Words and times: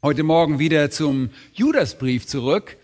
Heute 0.00 0.22
Morgen 0.22 0.60
wieder 0.60 0.92
zum 0.92 1.30
Judasbrief 1.54 2.24
zurück. 2.24 2.76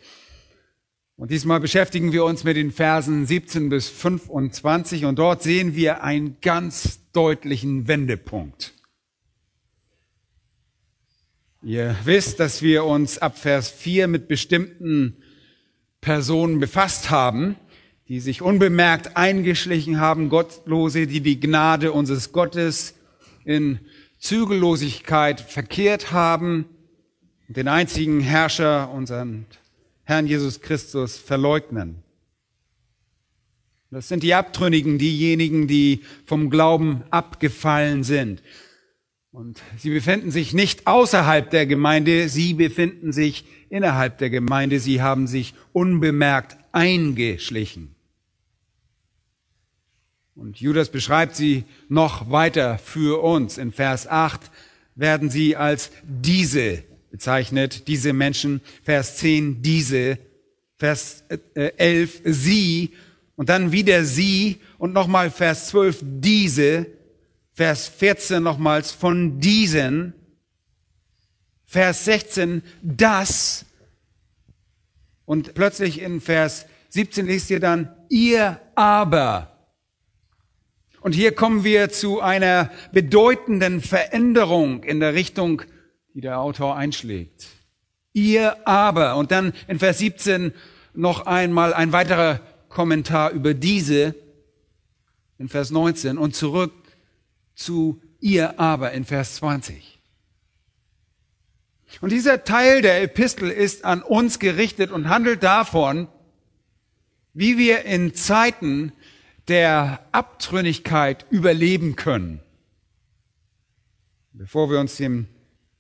Und 1.15 1.31
diesmal 1.31 1.61
beschäftigen 1.61 2.11
wir 2.11 2.25
uns 2.25 2.43
mit 2.43 2.57
den 2.57 2.73
Versen 2.73 3.25
17 3.25 3.69
bis 3.69 3.89
25 3.89 5.05
und 5.05 5.17
dort 5.21 5.41
sehen 5.41 5.77
wir 5.77 6.03
einen 6.03 6.39
ganz 6.41 6.99
deutlichen 7.13 7.87
Wendepunkt. 7.87 8.75
Ihr 11.63 11.95
wisst, 12.03 12.41
dass 12.41 12.63
wir 12.63 12.83
uns 12.83 13.19
ab 13.19 13.39
Vers 13.39 13.71
4 13.71 14.09
mit 14.09 14.27
bestimmten 14.27 15.17
Personen 16.01 16.59
befasst 16.59 17.11
haben, 17.11 17.55
die 18.09 18.19
sich 18.19 18.43
unbemerkt 18.43 19.17
eingeschlichen 19.17 20.01
haben, 20.01 20.31
Gottlose, 20.31 21.07
die 21.07 21.21
die 21.21 21.39
Gnade 21.39 21.93
unseres 21.93 22.33
Gottes 22.33 22.97
in 23.45 23.79
Zügellosigkeit 24.19 25.41
verkehrt 25.41 26.11
haben, 26.11 26.65
den 27.49 27.69
einzigen 27.69 28.21
Herrscher, 28.21 28.91
unseren 28.91 29.47
Herrn 30.05 30.27
Jesus 30.27 30.61
Christus, 30.61 31.17
verleugnen. 31.17 32.03
Das 33.91 34.09
sind 34.09 34.23
die 34.23 34.35
Abtrünnigen, 34.35 34.99
diejenigen, 34.99 35.69
die 35.69 36.03
vom 36.27 36.51
Glauben 36.51 37.05
abgefallen 37.11 38.03
sind. 38.03 38.43
Und 39.31 39.63
sie 39.79 39.91
befinden 39.91 40.31
sich 40.31 40.53
nicht 40.53 40.87
außerhalb 40.87 41.49
der 41.51 41.67
Gemeinde, 41.67 42.29
sie 42.29 42.55
befinden 42.55 43.13
sich 43.13 43.45
innerhalb 43.69 44.19
der 44.19 44.31
Gemeinde, 44.31 44.81
sie 44.81 45.03
haben 45.03 45.27
sich 45.27 45.55
unbemerkt 45.73 46.57
eingeschlichen. 46.73 47.95
Und 50.35 50.61
Judas 50.61 50.91
beschreibt 50.91 51.37
sie 51.37 51.65
noch 51.89 52.31
weiter 52.31 52.79
für 52.79 53.23
uns. 53.23 53.59
In 53.59 53.71
Vers 53.71 54.09
8 54.09 54.41
werden 54.97 55.31
sie 55.31 55.57
als 55.57 55.91
diese 56.03 56.83
bezeichnet, 57.15 57.87
diese 57.87 58.13
Menschen. 58.13 58.61
Vers 58.83 59.19
10 59.19 59.63
diese, 59.63 60.19
Vers 60.77 61.23
11 61.55 62.23
sie 62.25 62.91
und 63.37 63.51
dann 63.51 63.71
wieder 63.71 64.05
sie 64.05 64.59
und 64.79 64.93
nochmal 64.93 65.31
Vers 65.31 65.69
12 65.69 66.01
diese 66.03 66.87
Vers 67.53 67.87
14 67.87 68.43
nochmals 68.43 68.91
von 68.91 69.39
diesen, 69.39 70.13
Vers 71.65 72.05
16 72.07 72.65
das 72.83 73.65
und 75.25 75.55
plötzlich 75.55 76.01
in 76.01 76.21
Vers 76.21 76.67
17 76.89 77.29
liest 77.29 77.49
ihr 77.49 77.61
dann 77.61 77.95
ihr 78.09 78.61
aber. 78.75 79.69
Und 81.01 81.13
hier 81.13 81.33
kommen 81.33 81.63
wir 81.63 81.91
zu 81.91 82.21
einer 82.21 82.73
bedeutenden 82.91 83.83
Veränderung 83.83 84.83
in 84.83 84.99
der 84.99 85.15
Richtung, 85.15 85.63
die 86.15 86.21
der 86.21 86.39
Autor 86.39 86.77
einschlägt. 86.77 87.47
Ihr 88.13 88.67
aber. 88.67 89.17
Und 89.17 89.33
dann 89.33 89.53
in 89.67 89.79
Vers 89.79 89.99
17 89.99 90.53
noch 90.95 91.27
einmal 91.27 91.75
ein 91.75 91.93
weiterer 91.93 92.41
Kommentar 92.69 93.31
über 93.31 93.53
diese 93.53 94.15
in 95.39 95.49
Vers 95.49 95.71
19 95.71 96.17
und 96.17 96.35
zurück 96.35 96.73
zu 97.57 98.01
ihr 98.21 98.61
aber 98.61 98.93
in 98.93 99.05
Vers 99.05 99.37
20. 99.37 100.01
Und 102.01 102.11
dieser 102.11 102.45
Teil 102.45 102.83
der 102.83 103.03
Epistel 103.03 103.51
ist 103.51 103.85
an 103.85 104.03
uns 104.03 104.39
gerichtet 104.39 104.91
und 104.91 105.09
handelt 105.09 105.43
davon, 105.43 106.09
wie 107.33 107.59
wir 107.59 107.85
in 107.85 108.15
Zeiten 108.15 108.93
der 109.49 110.07
Abtrünnigkeit 110.13 111.27
überleben 111.31 111.97
können. 111.97 112.41
Bevor 114.33 114.71
wir 114.71 114.81
uns 114.81 114.97
dem 114.97 115.29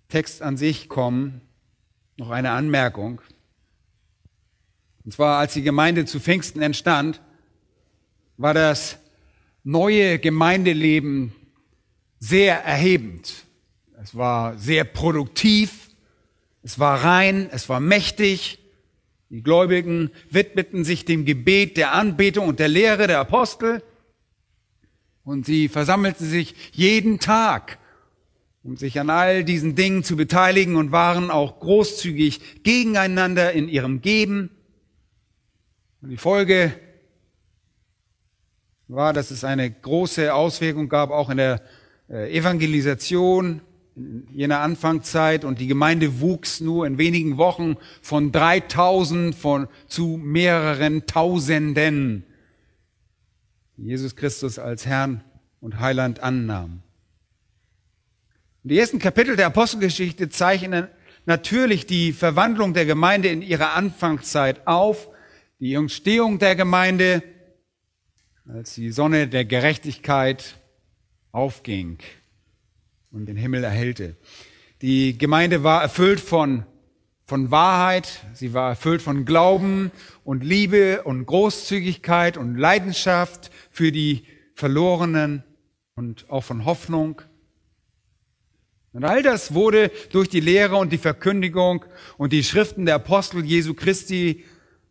Text 0.09 0.43
an 0.43 0.57
sich 0.57 0.89
kommen, 0.89 1.41
noch 2.17 2.31
eine 2.31 2.51
Anmerkung. 2.51 3.21
Und 5.05 5.13
zwar, 5.13 5.39
als 5.39 5.53
die 5.55 5.63
Gemeinde 5.63 6.05
zu 6.05 6.21
Pfingsten 6.21 6.63
entstand, 6.63 7.21
war 8.37 8.55
das 8.55 8.99
neue 9.63 10.19
Gemeindeleben 10.19 11.33
sehr 12.19 12.65
erhebend. 12.65 13.45
Es 14.03 14.15
war 14.15 14.59
sehr 14.59 14.85
produktiv, 14.85 15.91
es 16.63 16.79
war 16.79 17.05
rein, 17.05 17.49
es 17.53 17.69
war 17.69 17.81
mächtig. 17.81 18.59
Die 19.31 19.43
Gläubigen 19.43 20.11
widmeten 20.31 20.85
sich 20.85 21.05
dem 21.05 21.25
Gebet, 21.25 21.77
der 21.77 21.93
Anbetung 21.93 22.49
und 22.49 22.59
der 22.59 22.69
Lehre 22.69 23.07
der 23.07 23.19
Apostel. 23.19 23.83
Und 25.25 25.47
sie 25.47 25.69
versammelten 25.69 26.27
sich 26.27 26.55
jeden 26.73 27.19
Tag, 27.19 27.79
um 28.65 28.79
sich 28.79 28.99
an 28.99 29.11
all 29.11 29.45
diesen 29.45 29.75
Dingen 29.75 30.03
zu 30.03 30.17
beteiligen 30.17 30.77
und 30.77 30.91
waren 30.91 31.31
auch 31.31 31.61
großzügig 31.61 32.63
gegeneinander 32.65 33.53
in 33.53 33.69
ihrem 33.69 34.01
Geben. 34.01 34.51
Und 36.01 36.09
die 36.09 36.17
Folge 36.17 36.73
war, 38.89 39.13
dass 39.13 39.31
es 39.31 39.45
eine 39.45 39.71
große 39.71 40.33
Auswirkung 40.35 40.89
gab, 40.89 41.11
auch 41.11 41.29
in 41.29 41.37
der 41.37 41.63
äh, 42.09 42.37
Evangelisation 42.37 43.61
in 43.97 44.27
jener 44.33 44.61
Anfangszeit 44.61 45.45
und 45.45 45.61
die 45.61 45.67
Gemeinde 45.67 46.21
wuchs 46.21 46.61
nur 46.61 46.87
in 46.87 46.99
wenigen 46.99 47.37
Wochen 47.37 47.77
von 48.03 48.33
3000 48.33 49.35
von, 49.35 49.69
zu 49.87 50.19
mehreren 50.23 51.07
Tausenden, 51.07 52.25
die 53.77 53.85
Jesus 53.85 54.17
Christus 54.17 54.59
als 54.59 54.87
Herrn 54.87 55.23
und 55.61 55.81
Heiland 55.81 56.21
annahm. 56.21 56.84
Die 58.67 58.79
ersten 58.79 58.99
Kapitel 58.99 59.37
der 59.37 59.49
Apostelgeschichte 59.49 60.31
zeichnen 60.31 60.89
natürlich 61.27 61.85
die 61.85 62.15
Verwandlung 62.15 62.73
der 62.73 62.87
Gemeinde 62.87 63.29
in 63.29 63.43
ihrer 63.43 63.75
Anfangszeit 63.75 64.67
auf, 64.67 65.11
die 65.61 65.75
Entstehung 65.75 66.39
der 66.39 66.57
Gemeinde, 66.57 67.23
als 68.49 68.75
die 68.75 68.91
Sonne 68.91 69.29
der 69.29 69.45
Gerechtigkeit 69.45 70.57
aufging 71.31 71.99
und 73.11 73.27
den 73.27 73.37
Himmel 73.37 73.65
erhellte. 73.65 74.17
Die 74.81 75.19
Gemeinde 75.19 75.63
war 75.63 75.83
erfüllt 75.83 76.21
von, 76.21 76.65
von 77.27 77.51
Wahrheit, 77.51 78.25
sie 78.33 78.55
war 78.55 78.71
erfüllt 78.71 79.03
von 79.03 79.27
Glauben 79.27 79.93
und 80.25 80.43
Liebe 80.43 81.03
und 81.03 81.27
Großzügigkeit 81.27 82.39
und 82.39 82.57
Leidenschaft 82.57 83.51
für 83.71 83.93
die 83.93 84.25
Verlorenen 84.55 85.45
und 85.97 86.31
auch 86.31 86.45
von 86.45 86.65
Hoffnung. 86.65 87.21
Und 88.95 89.03
all 89.03 89.25
das 89.25 89.55
wurde 89.55 89.91
durch 90.13 90.29
die 90.29 90.39
Lehre 90.39 90.77
und 90.77 90.93
die 90.93 90.99
Verkündigung 90.99 91.85
und 92.17 92.33
die 92.33 92.45
Schriften 92.45 92.87
der 92.87 92.95
Apostel 92.95 93.45
Jesu 93.45 93.75
Christi 93.75 94.45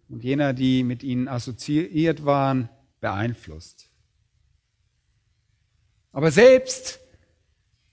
und 0.09 0.25
jener, 0.25 0.51
die 0.51 0.83
mit 0.83 1.03
ihnen 1.03 1.29
assoziiert 1.29 2.25
waren, 2.25 2.67
beeinflusst. 2.99 3.89
Aber 6.11 6.31
selbst 6.31 6.99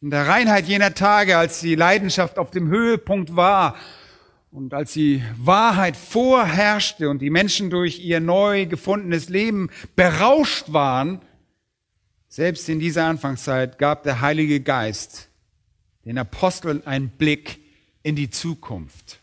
in 0.01 0.11
der 0.11 0.27
Reinheit 0.27 0.67
jener 0.67 0.95
Tage, 0.95 1.37
als 1.37 1.61
die 1.61 1.77
Leidenschaft 1.77 2.41
auf 2.41 2.51
dem 2.51 2.67
Höhepunkt 2.67 3.37
war 3.37 3.77
und 4.51 4.75
als 4.75 4.95
die 4.95 5.23
Wahrheit 5.37 5.97
vorherrschte 5.97 7.09
und 7.09 7.23
die 7.23 7.31
Menschen 7.31 7.71
durch 7.71 8.01
ihr 8.01 8.19
neu 8.19 8.67
gefundenes 8.67 9.29
Leben 9.29 9.71
berauscht 9.95 10.73
waren, 10.73 11.23
selbst 12.27 12.69
in 12.69 12.81
dieser 12.81 13.05
Anfangszeit 13.05 13.79
gab 13.79 14.03
der 14.03 14.21
Heilige 14.21 14.61
Geist 14.61 15.30
den 16.05 16.19
Aposteln 16.19 16.87
einen 16.87 17.11
Blick 17.11 17.61
in 18.03 18.17
die 18.17 18.31
Zukunft. 18.31 19.21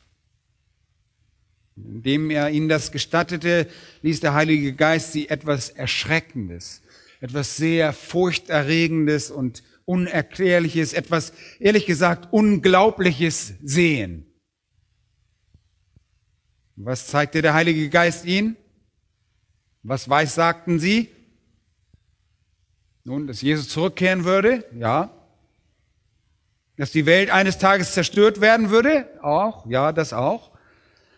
Indem 1.75 2.29
er 2.31 2.49
ihnen 2.49 2.69
das 2.69 2.91
gestattete, 2.91 3.67
ließ 4.01 4.19
der 4.19 4.33
Heilige 4.33 4.73
Geist 4.73 5.11
sie 5.11 5.29
etwas 5.29 5.69
Erschreckendes, 5.69 6.81
etwas 7.21 7.57
sehr 7.57 7.93
Furchterregendes 7.93 9.31
und 9.31 9.63
Unerklärliches, 9.85 10.93
etwas, 10.93 11.33
ehrlich 11.59 11.85
gesagt, 11.85 12.33
Unglaubliches 12.33 13.53
sehen. 13.63 14.25
Was 16.75 17.07
zeigte 17.07 17.41
der 17.41 17.53
Heilige 17.53 17.89
Geist 17.89 18.25
ihnen? 18.25 18.57
Was 19.83 20.09
weiß 20.09 20.35
sagten 20.35 20.79
sie? 20.79 21.09
Nun, 23.05 23.25
dass 23.25 23.41
Jesus 23.41 23.69
zurückkehren 23.69 24.25
würde, 24.25 24.65
ja. 24.77 25.16
Dass 26.77 26.91
die 26.91 27.07
Welt 27.07 27.31
eines 27.31 27.57
Tages 27.57 27.93
zerstört 27.93 28.39
werden 28.39 28.69
würde? 28.69 29.09
Auch, 29.21 29.65
ja, 29.67 29.91
das 29.91 30.13
auch. 30.13 30.51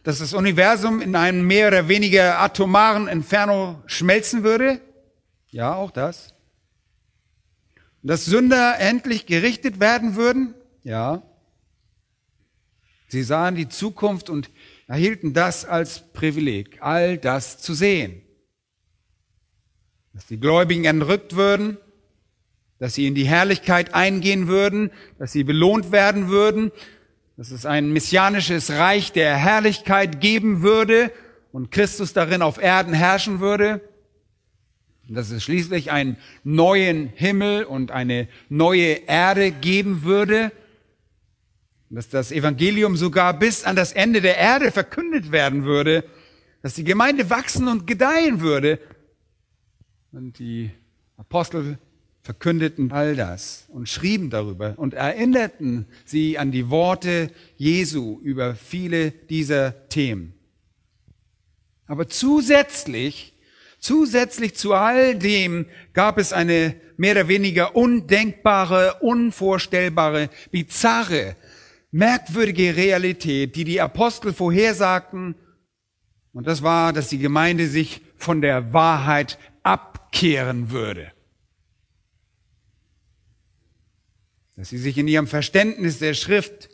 Dass 0.04 0.20
das 0.20 0.34
Universum 0.34 1.02
in 1.02 1.16
einem 1.16 1.46
mehr 1.46 1.68
oder 1.68 1.90
weniger 1.90 2.40
atomaren 2.40 3.10
Inferno 3.10 3.84
schmelzen 3.86 4.44
würde? 4.44 4.80
Ja, 5.50 5.76
auch 5.76 5.92
das. 5.92 6.34
Dass 8.02 8.24
Sünder 8.24 8.80
endlich 8.80 9.26
gerichtet 9.26 9.82
werden 9.82 10.16
würden? 10.16 10.56
Ja. 10.84 11.24
Sie 13.10 13.24
sahen 13.24 13.56
die 13.56 13.68
Zukunft 13.68 14.30
und 14.30 14.50
erhielten 14.88 15.34
das 15.34 15.66
als 15.66 16.14
Privileg, 16.14 16.78
all 16.82 17.18
das 17.18 17.58
zu 17.58 17.74
sehen. 17.74 18.22
Dass 20.14 20.28
die 20.28 20.40
Gläubigen 20.40 20.86
entrückt 20.86 21.36
würden, 21.36 21.78
dass 22.80 22.96
sie 22.96 23.06
in 23.06 23.16
die 23.16 23.28
Herrlichkeit 23.28 23.94
eingehen 23.94 24.48
würden, 24.48 24.92
dass 25.18 25.34
sie 25.34 25.44
belohnt 25.44 25.92
werden 25.92 26.30
würden, 26.30 26.72
dass 27.38 27.52
es 27.52 27.66
ein 27.66 27.92
messianisches 27.92 28.72
Reich 28.72 29.12
der 29.12 29.36
Herrlichkeit 29.36 30.22
geben 30.22 30.62
würde 30.62 31.12
und 31.52 31.72
Christus 31.72 32.14
darin 32.14 32.42
auf 32.42 32.62
Erden 32.62 32.94
herrschen 32.94 33.40
würde, 33.40 33.82
dass 35.08 35.32
es 35.32 35.44
schließlich 35.44 35.92
einen 35.92 36.18
neuen 36.44 37.08
Himmel 37.08 37.64
und 37.64 37.92
eine 37.92 38.28
neue 38.48 39.08
Erde 39.08 39.52
geben 39.52 40.04
würde, 40.04 40.52
dass 41.90 42.10
das 42.10 42.32
Evangelium 42.32 42.96
sogar 42.96 43.34
bis 43.38 43.64
an 43.64 43.76
das 43.76 43.94
Ende 43.94 44.22
der 44.22 44.38
Erde 44.38 44.72
verkündet 44.72 45.32
werden 45.32 45.64
würde, 45.66 46.04
dass 46.62 46.76
die 46.76 46.84
Gemeinde 46.84 47.30
wachsen 47.30 47.68
und 47.68 47.88
gedeihen 47.88 48.42
würde. 48.42 48.80
Und 50.12 50.38
die 50.38 50.72
Apostel 51.18 51.80
verkündeten 52.30 52.92
all 52.92 53.16
das 53.16 53.66
und 53.70 53.90
schrieben 53.90 54.30
darüber 54.30 54.76
und 54.78 54.94
erinnerten 54.94 55.88
sie 56.06 56.38
an 56.38 56.52
die 56.52 56.70
Worte 56.70 57.32
Jesu 57.58 58.20
über 58.22 58.54
viele 58.54 59.10
dieser 59.10 59.90
Themen. 59.90 60.36
Aber 61.88 62.08
zusätzlich, 62.08 63.34
zusätzlich 63.80 64.54
zu 64.54 64.76
all 64.76 65.16
dem 65.16 65.66
gab 65.94 66.20
es 66.20 66.32
eine 66.32 66.76
mehr 66.98 67.14
oder 67.14 67.28
weniger 67.30 67.76
undenkbare, 67.76 68.98
unvorstellbare, 69.00 70.30
bizarre, 70.52 71.36
merkwürdige 71.90 72.76
Realität, 72.76 73.56
die 73.56 73.64
die 73.64 73.82
Apostel 73.82 74.34
vorhersagten. 74.34 75.34
Und 76.32 76.46
das 76.46 76.62
war, 76.62 76.94
dass 76.94 77.10
die 77.10 77.18
Gemeinde 77.18 77.66
sich 77.66 78.02
von 78.18 78.44
der 78.44 78.72
Wahrheit 78.72 79.40
abkehren 79.64 80.70
würde. 80.70 81.12
Dass 84.60 84.68
sie 84.68 84.78
sich 84.78 84.98
in 84.98 85.08
ihrem 85.08 85.26
Verständnis 85.26 86.00
der 86.00 86.14
Schrift 86.14 86.68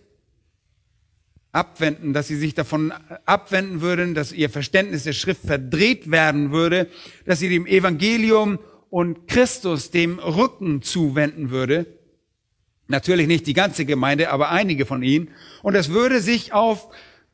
abwenden, 1.51 2.13
dass 2.13 2.27
sie 2.27 2.35
sich 2.35 2.55
davon 2.55 2.91
abwenden 3.27 3.79
würden, 3.79 4.15
dass 4.15 4.31
ihr 4.31 4.49
Verständnis 4.49 5.03
der 5.03 5.13
Schrift 5.13 5.41
verdreht 5.45 6.09
werden 6.09 6.51
würde, 6.51 6.89
dass 7.27 7.37
sie 7.37 7.47
dem 7.47 7.67
Evangelium 7.67 8.57
und 8.89 9.27
Christus 9.27 9.91
dem 9.91 10.17
Rücken 10.17 10.81
zuwenden 10.81 11.51
würde. 11.51 11.85
Natürlich 12.87 13.27
nicht 13.27 13.45
die 13.45 13.53
ganze 13.53 13.85
Gemeinde, 13.85 14.31
aber 14.31 14.49
einige 14.49 14.87
von 14.87 15.03
ihnen. 15.03 15.29
Und 15.61 15.75
es 15.75 15.89
würde 15.89 16.21
sich 16.21 16.53
auf 16.53 16.89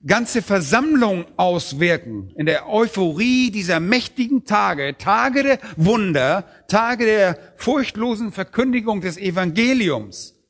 ganze 0.05 0.41
Versammlung 0.41 1.27
auswirken. 1.37 2.33
In 2.35 2.45
der 2.45 2.67
Euphorie 2.67 3.51
dieser 3.51 3.79
mächtigen 3.79 4.43
Tage, 4.43 4.97
Tage 4.97 5.43
der 5.43 5.59
Wunder, 5.77 6.45
Tage 6.67 7.05
der 7.05 7.39
furchtlosen 7.55 8.33
Verkündigung 8.33 8.99
des 8.99 9.17
Evangeliums, 9.17 10.40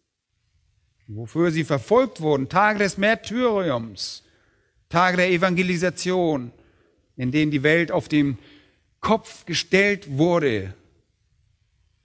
wofür 1.16 1.52
sie 1.52 1.64
verfolgt 1.64 2.22
wurden, 2.22 2.50
Tage 2.50 2.80
des 2.80 2.98
Märtyriums, 2.98 4.24
Tage 4.90 5.18
der 5.18 5.32
Evangelisation, 5.32 6.52
in 7.18 7.32
denen 7.32 7.52
die 7.52 7.64
Welt 7.64 7.92
auf 7.92 8.08
den 8.08 8.38
Kopf 9.00 9.46
gestellt 9.46 10.18
wurde, 10.18 10.74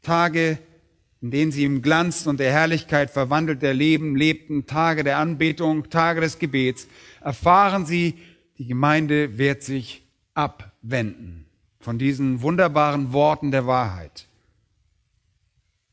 Tage 0.02 0.58
in 1.22 1.30
denen 1.30 1.50
sie 1.50 1.64
im 1.64 1.82
Glanz 1.82 2.26
und 2.26 2.40
der 2.40 2.52
Herrlichkeit 2.52 3.10
verwandelter 3.10 3.72
Leben 3.72 4.16
lebten, 4.16 4.66
Tage 4.66 5.02
der 5.02 5.18
Anbetung, 5.18 5.88
Tage 5.88 6.20
des 6.20 6.38
Gebets, 6.38 6.88
erfahren 7.20 7.86
sie, 7.86 8.14
die 8.58 8.66
Gemeinde 8.66 9.38
wird 9.38 9.62
sich 9.62 10.06
abwenden 10.34 11.46
von 11.80 11.98
diesen 11.98 12.42
wunderbaren 12.42 13.12
Worten 13.12 13.50
der 13.50 13.66
Wahrheit. 13.66 14.26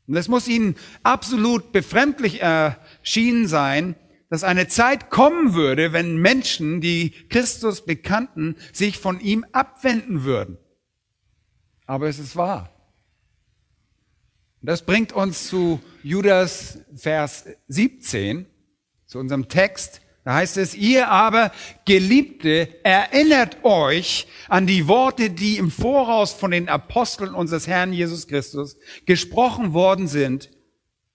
Und 0.06 0.16
es 0.16 0.28
muss 0.28 0.48
ihnen 0.48 0.76
absolut 1.02 1.72
befremdlich 1.72 2.42
erschienen 2.42 3.48
sein, 3.48 3.96
dass 4.28 4.44
eine 4.44 4.68
Zeit 4.68 5.10
kommen 5.10 5.54
würde, 5.54 5.92
wenn 5.92 6.16
Menschen, 6.16 6.80
die 6.80 7.10
Christus 7.28 7.84
bekannten, 7.84 8.56
sich 8.72 8.98
von 8.98 9.20
ihm 9.20 9.44
abwenden 9.52 10.24
würden. 10.24 10.58
Aber 11.86 12.08
es 12.08 12.18
ist 12.18 12.36
wahr. 12.36 12.70
Das 14.60 14.86
bringt 14.86 15.12
uns 15.12 15.48
zu 15.48 15.80
Judas 16.02 16.78
Vers 16.94 17.44
17, 17.68 18.46
zu 19.06 19.18
unserem 19.18 19.48
Text. 19.48 20.00
Da 20.24 20.36
heißt 20.36 20.56
es, 20.56 20.74
ihr 20.74 21.08
aber, 21.08 21.52
Geliebte, 21.84 22.68
erinnert 22.82 23.62
euch 23.62 24.26
an 24.48 24.66
die 24.66 24.88
Worte, 24.88 25.28
die 25.28 25.58
im 25.58 25.70
Voraus 25.70 26.32
von 26.32 26.50
den 26.50 26.70
Aposteln 26.70 27.34
unseres 27.34 27.66
Herrn 27.66 27.92
Jesus 27.92 28.26
Christus 28.26 28.78
gesprochen 29.04 29.74
worden 29.74 30.08
sind, 30.08 30.50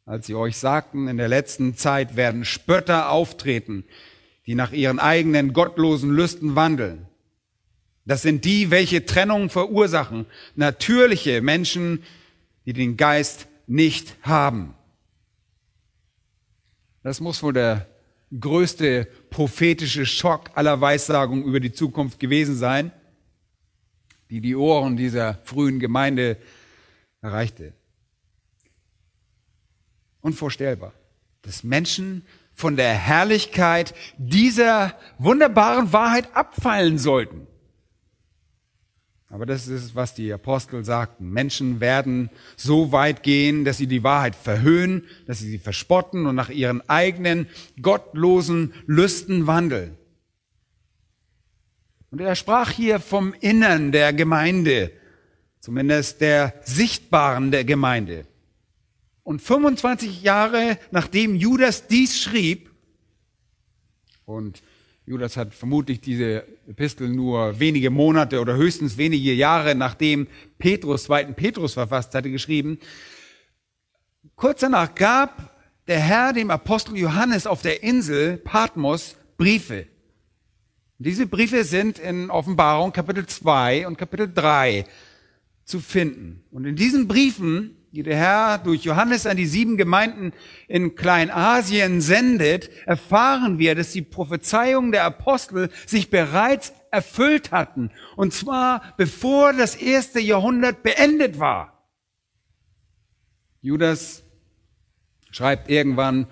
als 0.06 0.28
sie 0.28 0.36
euch 0.36 0.58
sagten, 0.58 1.08
in 1.08 1.18
der 1.18 1.28
letzten 1.28 1.76
Zeit 1.76 2.16
werden 2.16 2.46
Spötter 2.46 3.10
auftreten, 3.10 3.84
die 4.46 4.54
nach 4.54 4.72
ihren 4.72 5.00
eigenen 5.00 5.54
gottlosen 5.54 6.12
Lüsten 6.12 6.56
wandeln. 6.56 7.08
Das 8.06 8.22
sind 8.22 8.46
die, 8.46 8.70
welche 8.70 9.06
Trennung 9.06 9.50
verursachen, 9.50 10.28
natürliche 10.56 11.42
Menschen, 11.42 12.04
die 12.66 12.74
den 12.74 12.96
Geist 12.96 13.48
nicht 13.66 14.16
haben. 14.22 14.76
Das 17.02 17.20
muss 17.22 17.42
wohl 17.42 17.54
der 17.54 17.89
größte 18.38 19.08
prophetische 19.30 20.06
Schock 20.06 20.52
aller 20.56 20.82
Weissagungen 20.82 21.44
über 21.44 21.60
die 21.60 21.72
Zukunft 21.72 22.20
gewesen 22.20 22.56
sein, 22.56 22.92
die 24.30 24.42
die 24.42 24.56
Ohren 24.56 24.98
dieser 24.98 25.40
frühen 25.44 25.80
Gemeinde 25.80 26.38
erreichte. 27.22 27.74
Unvorstellbar, 30.22 30.94
dass 31.42 31.64
Menschen 31.64 32.26
von 32.54 32.76
der 32.76 32.94
Herrlichkeit 32.94 33.96
dieser 34.18 34.98
wunderbaren 35.18 35.94
Wahrheit 35.94 36.36
abfallen 36.36 36.98
sollten. 36.98 37.48
Aber 39.30 39.46
das 39.46 39.68
ist, 39.68 39.94
was 39.94 40.16
die 40.16 40.34
Apostel 40.34 40.84
sagten. 40.84 41.30
Menschen 41.30 41.80
werden 41.80 42.32
so 42.58 42.92
weit 42.92 43.22
gehen, 43.22 43.64
dass 43.64 43.78
sie 43.78 43.86
die 43.86 44.04
Wahrheit 44.04 44.36
verhöhnen, 44.36 45.04
dass 45.28 45.40
sie 45.40 45.50
sie 45.50 45.60
verspotten 45.60 46.26
und 46.26 46.36
nach 46.36 46.50
ihren 46.50 46.88
eigenen 46.90 47.48
gottlosen 47.80 48.74
Lüsten 48.88 49.46
wandeln. 49.46 49.96
Und 52.10 52.22
er 52.22 52.36
sprach 52.36 52.72
hier 52.72 53.00
vom 53.00 53.36
Innern 53.40 53.92
der 53.92 54.14
Gemeinde, 54.14 54.92
zumindest 55.60 56.22
der 56.22 56.56
Sichtbaren 56.64 57.52
der 57.52 57.66
Gemeinde. 57.66 58.26
Und 59.22 59.44
25 59.44 60.24
Jahre 60.24 60.80
nachdem 60.90 61.36
Judas 61.36 61.86
dies 61.86 62.20
schrieb, 62.20 62.70
und 64.30 64.62
Judas 65.10 65.38
hat 65.38 65.56
vermutlich 65.56 66.02
diese 66.02 66.46
Epistel 66.68 67.10
nur 67.10 67.60
wenige 67.60 67.90
Monate 67.90 68.40
oder 68.40 68.56
höchstens 68.56 68.96
wenige 69.00 69.34
Jahre 69.34 69.74
nachdem 69.74 70.28
Petrus, 70.60 71.06
zweiten 71.06 71.34
Petrus 71.34 71.74
verfasst 71.74 72.14
hatte, 72.14 72.30
geschrieben. 72.30 72.78
Kurz 74.36 74.60
danach 74.60 74.94
gab 74.94 75.58
der 75.88 76.00
Herr 76.00 76.32
dem 76.32 76.52
Apostel 76.52 76.96
Johannes 76.96 77.48
auf 77.48 77.64
der 77.64 77.82
Insel 77.82 78.38
Patmos 78.38 79.16
Briefe. 79.36 79.88
Diese 81.00 81.26
Briefe 81.26 81.64
sind 81.64 81.98
in 81.98 82.30
Offenbarung 82.30 82.94
Kapitel 82.94 83.26
2 83.26 83.88
und 83.88 83.98
Kapitel 83.98 84.32
3 84.32 84.86
zu 85.64 85.80
finden. 85.80 86.44
Und 86.52 86.66
in 86.66 86.76
diesen 86.76 87.08
Briefen 87.08 87.79
die 87.92 88.04
der 88.04 88.18
Herr 88.18 88.58
durch 88.60 88.84
Johannes 88.84 89.26
an 89.26 89.38
die 89.38 89.48
sieben 89.48 89.78
Gemeinden 89.78 90.34
in 90.68 90.96
Kleinasien 90.96 92.02
sendet, 92.02 92.70
erfahren 92.86 93.58
wir, 93.58 93.74
dass 93.74 93.92
die 93.92 94.04
Prophezeiungen 94.04 94.92
der 94.92 95.06
Apostel 95.06 95.72
sich 95.88 96.10
bereits 96.10 96.74
erfüllt 96.92 97.52
hatten. 97.52 97.92
Und 98.16 98.34
zwar 98.34 98.94
bevor 98.98 99.54
das 99.54 99.76
erste 99.76 100.20
Jahrhundert 100.20 100.84
beendet 100.84 101.40
war. 101.40 101.84
Judas 103.62 104.24
schreibt 105.32 105.70
irgendwann 105.70 106.28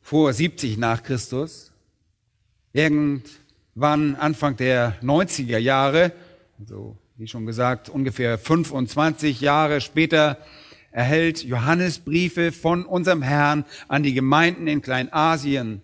vor 0.00 0.32
70 0.32 0.76
nach 0.76 1.02
Christus, 1.02 1.72
irgendwann 2.72 4.14
Anfang 4.16 4.56
der 4.56 5.00
90er 5.02 5.58
Jahre, 5.58 6.12
also 6.58 6.96
wie 7.20 7.28
schon 7.28 7.44
gesagt, 7.44 7.90
ungefähr 7.90 8.38
25 8.38 9.42
Jahre 9.42 9.82
später 9.82 10.38
erhält 10.90 11.44
Johannes 11.44 11.98
Briefe 11.98 12.50
von 12.50 12.86
unserem 12.86 13.20
Herrn 13.20 13.66
an 13.88 14.02
die 14.02 14.14
Gemeinden 14.14 14.66
in 14.66 14.80
Kleinasien. 14.80 15.82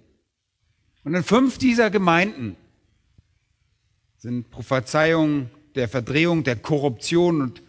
Und 1.05 1.13
in 1.13 1.23
fünf 1.23 1.59
dieser 1.59 1.91
Gemeinden 1.91 2.57
sind 4.17 4.51
Prophezeiungen 4.51 5.51
der 5.75 5.91
Verdrehung, 5.91 6.43
der 6.43 6.57
Korruption 6.57 7.43
und 7.43 7.63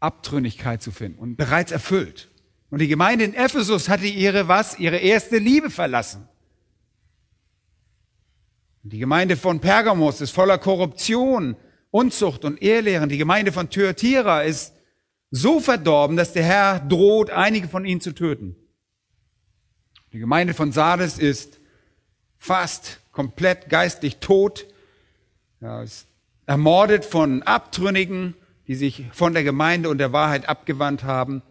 Abtrünnigkeit 0.00 0.82
zu 0.82 0.90
finden 0.90 1.20
und 1.20 1.36
bereits 1.36 1.70
erfüllt. 1.70 2.28
Und 2.70 2.80
die 2.80 2.88
Gemeinde 2.88 3.24
in 3.24 3.34
Ephesus 3.34 3.88
hatte 3.88 4.06
ihre 4.06 4.48
was? 4.48 4.80
Ihre 4.80 4.96
erste 4.96 5.38
Liebe 5.38 5.70
verlassen. 5.70 6.26
Die 8.82 8.98
Gemeinde 8.98 9.36
von 9.36 9.60
Pergamos 9.60 10.20
ist 10.20 10.32
voller 10.32 10.58
Korruption, 10.58 11.56
Unzucht 11.94 12.44
und 12.44 12.60
Ehrlehren. 12.60 13.08
Die 13.08 13.18
Gemeinde 13.18 13.52
von 13.52 13.70
Thyatira 13.70 14.42
ist 14.42 14.74
so 15.30 15.60
verdorben, 15.60 16.16
dass 16.16 16.32
der 16.32 16.42
Herr 16.42 16.80
droht, 16.80 17.30
einige 17.30 17.68
von 17.68 17.84
ihnen 17.84 18.00
zu 18.00 18.10
töten. 18.10 18.56
Die 20.12 20.18
Gemeinde 20.18 20.54
von 20.54 20.72
Sardes 20.72 21.20
ist 21.20 21.60
fast 22.36 22.98
komplett 23.12 23.68
geistlich 23.68 24.16
tot, 24.16 24.66
ja, 25.60 25.84
ist 25.84 26.08
ermordet 26.46 27.04
von 27.04 27.44
Abtrünnigen, 27.44 28.34
die 28.66 28.74
sich 28.74 29.04
von 29.12 29.32
der 29.32 29.44
Gemeinde 29.44 29.88
und 29.88 29.98
der 29.98 30.12
Wahrheit 30.12 30.48
abgewandt 30.48 31.04
haben. 31.04 31.42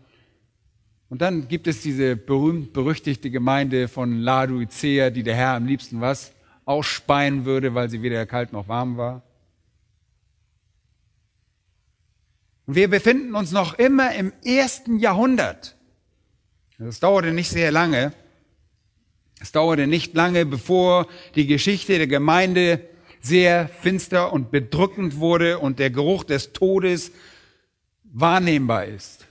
Und 1.08 1.22
dann 1.22 1.48
gibt 1.48 1.68
es 1.68 1.82
diese 1.82 2.18
berühmt-berüchtigte 2.18 3.32
Gemeinde 3.32 3.88
von 3.88 4.20
Laodicea, 4.20 5.10
die 5.10 5.24
der 5.24 5.36
Herr 5.36 5.56
am 5.56 5.68
liebsten 5.68 6.02
was? 6.02 6.34
Ausspeien 6.66 7.46
würde, 7.46 7.76
weil 7.76 7.90
sie 7.90 8.02
weder 8.02 8.26
kalt 8.26 8.52
noch 8.52 8.68
warm 8.68 8.98
war. 8.98 9.24
Und 12.66 12.76
wir 12.76 12.90
befinden 12.90 13.36
uns 13.36 13.52
noch 13.52 13.78
immer 13.78 14.14
im 14.16 14.32
ersten 14.44 14.98
Jahrhundert. 15.00 15.76
Das 16.78 17.00
dauerte 17.00 17.32
nicht 17.32 17.50
sehr 17.50 17.72
lange. 17.72 18.14
Es 19.40 19.52
dauerte 19.52 19.88
nicht 19.88 20.14
lange, 20.14 20.46
bevor 20.46 21.08
die 21.36 21.48
Geschichte 21.48 21.98
der 21.98 22.08
Gemeinde 22.08 22.88
sehr 23.22 23.68
finster 23.68 24.32
und 24.34 24.52
bedrückend 24.52 25.18
wurde 25.18 25.60
und 25.60 25.80
der 25.80 25.90
Geruch 25.90 26.24
des 26.24 26.54
Todes 26.54 27.12
wahrnehmbar 28.04 28.86
ist. 28.86 29.28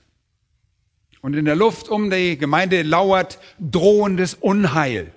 Und 1.21 1.35
in 1.35 1.45
der 1.45 1.57
Luft 1.57 1.89
um 1.89 2.11
die 2.11 2.37
Gemeinde 2.37 2.83
lauert 2.83 3.39
drohendes 3.61 4.35
Unheil. 4.35 5.13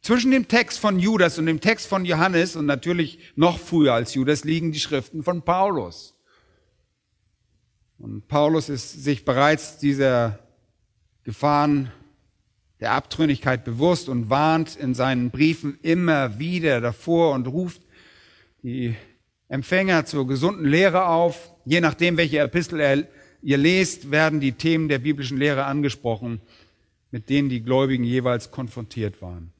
Zwischen 0.00 0.30
dem 0.30 0.48
Text 0.48 0.78
von 0.78 0.98
Judas 0.98 1.38
und 1.38 1.46
dem 1.46 1.60
Text 1.60 1.86
von 1.86 2.04
Johannes 2.04 2.56
und 2.56 2.66
natürlich 2.66 3.18
noch 3.36 3.58
früher 3.58 3.94
als 3.94 4.14
Judas 4.14 4.44
liegen 4.44 4.72
die 4.72 4.80
Schriften 4.80 5.22
von 5.22 5.42
Paulus. 5.42 6.17
Und 7.98 8.28
Paulus 8.28 8.68
ist 8.68 9.02
sich 9.02 9.24
bereits 9.24 9.78
dieser 9.78 10.38
Gefahren 11.24 11.90
der 12.80 12.92
Abtrünnigkeit 12.92 13.64
bewusst 13.64 14.08
und 14.08 14.30
warnt 14.30 14.76
in 14.76 14.94
seinen 14.94 15.30
Briefen 15.30 15.78
immer 15.82 16.38
wieder 16.38 16.80
davor 16.80 17.34
und 17.34 17.48
ruft 17.48 17.82
die 18.62 18.94
Empfänger 19.48 20.06
zur 20.06 20.26
gesunden 20.28 20.64
Lehre 20.64 21.06
auf. 21.06 21.52
Je 21.64 21.80
nachdem, 21.80 22.16
welche 22.16 22.38
Epistel 22.38 23.08
ihr 23.42 23.58
lest, 23.58 24.10
werden 24.12 24.40
die 24.40 24.52
Themen 24.52 24.88
der 24.88 25.00
biblischen 25.00 25.38
Lehre 25.38 25.64
angesprochen, 25.64 26.40
mit 27.10 27.28
denen 27.28 27.48
die 27.48 27.62
Gläubigen 27.62 28.04
jeweils 28.04 28.52
konfrontiert 28.52 29.20
waren. 29.20 29.52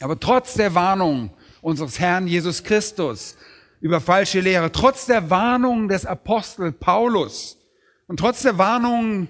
Aber 0.00 0.18
trotz 0.20 0.54
der 0.54 0.74
Warnung 0.74 1.30
unseres 1.62 1.98
Herrn 1.98 2.26
Jesus 2.26 2.62
Christus 2.62 3.36
über 3.80 4.00
falsche 4.00 4.40
Lehre, 4.40 4.72
trotz 4.72 5.06
der 5.06 5.30
Warnung 5.30 5.88
des 5.88 6.06
Apostel 6.06 6.72
Paulus 6.72 7.58
und 8.06 8.18
trotz 8.18 8.42
der 8.42 8.58
Warnung 8.58 9.28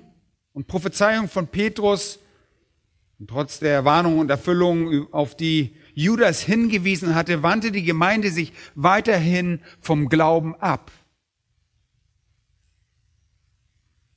und 0.53 0.67
Prophezeiung 0.67 1.29
von 1.29 1.49
Petrus 1.49 2.19
und 3.19 3.31
trotz 3.31 3.59
der 3.59 3.85
Warnung 3.85 4.19
und 4.19 4.31
Erfüllung, 4.31 5.13
auf 5.13 5.37
die 5.37 5.77
Judas 5.95 6.41
hingewiesen 6.41 7.15
hatte, 7.15 7.43
wandte 7.43 7.73
die 7.73 7.85
Gemeinde 7.85 8.31
sich 8.31 8.53
weiterhin 8.75 9.61
vom 9.81 10.09
Glauben 10.09 10.55
ab. 10.57 10.91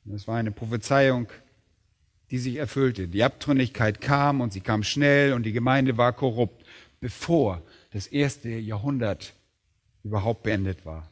Das 0.06 0.28
war 0.28 0.38
eine 0.38 0.52
Prophezeiung 0.52 1.28
die 2.32 2.40
sich 2.40 2.58
erfüllte. 2.58 3.08
Die 3.08 3.24
Abtrünnigkeit 3.24 4.02
kam 4.02 4.42
und 4.42 4.52
sie 4.52 4.62
kam 4.62 4.84
schnell 4.84 5.34
und 5.34 5.44
die 5.44 5.54
Gemeinde 5.54 5.98
war 5.98 6.14
korrupt, 6.14 6.66
bevor 7.00 7.62
das 7.92 8.08
erste 8.08 8.50
Jahrhundert 8.50 9.34
überhaupt 10.04 10.44
beendet 10.44 10.86
war. 10.86 11.10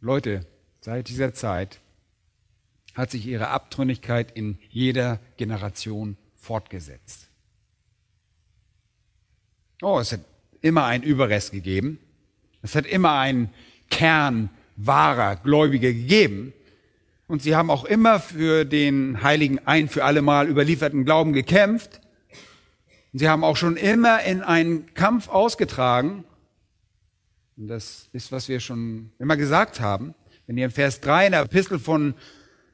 Leute, 0.00 0.46
seit 0.80 1.08
dieser 1.08 1.32
Zeit 1.32 1.80
hat 2.94 3.10
sich 3.10 3.26
ihre 3.26 3.48
Abtrünnigkeit 3.48 4.32
in 4.36 4.58
jeder 4.68 5.18
Generation 5.36 6.16
fortgesetzt. 6.36 7.28
Oh, 9.82 9.98
es 9.98 10.12
hat 10.12 10.20
immer 10.60 10.84
einen 10.84 11.04
Überrest 11.04 11.52
gegeben. 11.52 11.98
Es 12.62 12.74
hat 12.74 12.86
immer 12.86 13.18
einen 13.18 13.50
Kern 13.90 14.48
wahrer 14.76 15.36
Gläubiger 15.36 15.92
gegeben. 15.92 16.52
Und 17.26 17.42
sie 17.42 17.56
haben 17.56 17.70
auch 17.70 17.84
immer 17.84 18.20
für 18.20 18.64
den 18.64 19.22
heiligen 19.22 19.66
ein 19.66 19.88
für 19.88 20.04
allemal 20.04 20.48
überlieferten 20.48 21.04
Glauben 21.04 21.32
gekämpft. 21.32 22.00
Und 23.12 23.18
sie 23.18 23.28
haben 23.28 23.44
auch 23.44 23.56
schon 23.56 23.76
immer 23.76 24.22
in 24.22 24.42
einen 24.42 24.92
Kampf 24.94 25.28
ausgetragen. 25.28 26.24
Und 27.56 27.68
das 27.68 28.08
ist, 28.12 28.32
was 28.32 28.48
wir 28.48 28.60
schon 28.60 29.12
immer 29.18 29.36
gesagt 29.36 29.80
haben. 29.80 30.14
Wenn 30.46 30.56
ihr 30.56 30.66
in 30.66 30.70
Vers 30.70 31.00
3 31.00 31.26
in 31.26 31.32
der 31.32 31.42
Epistel 31.42 31.78
von 31.78 32.14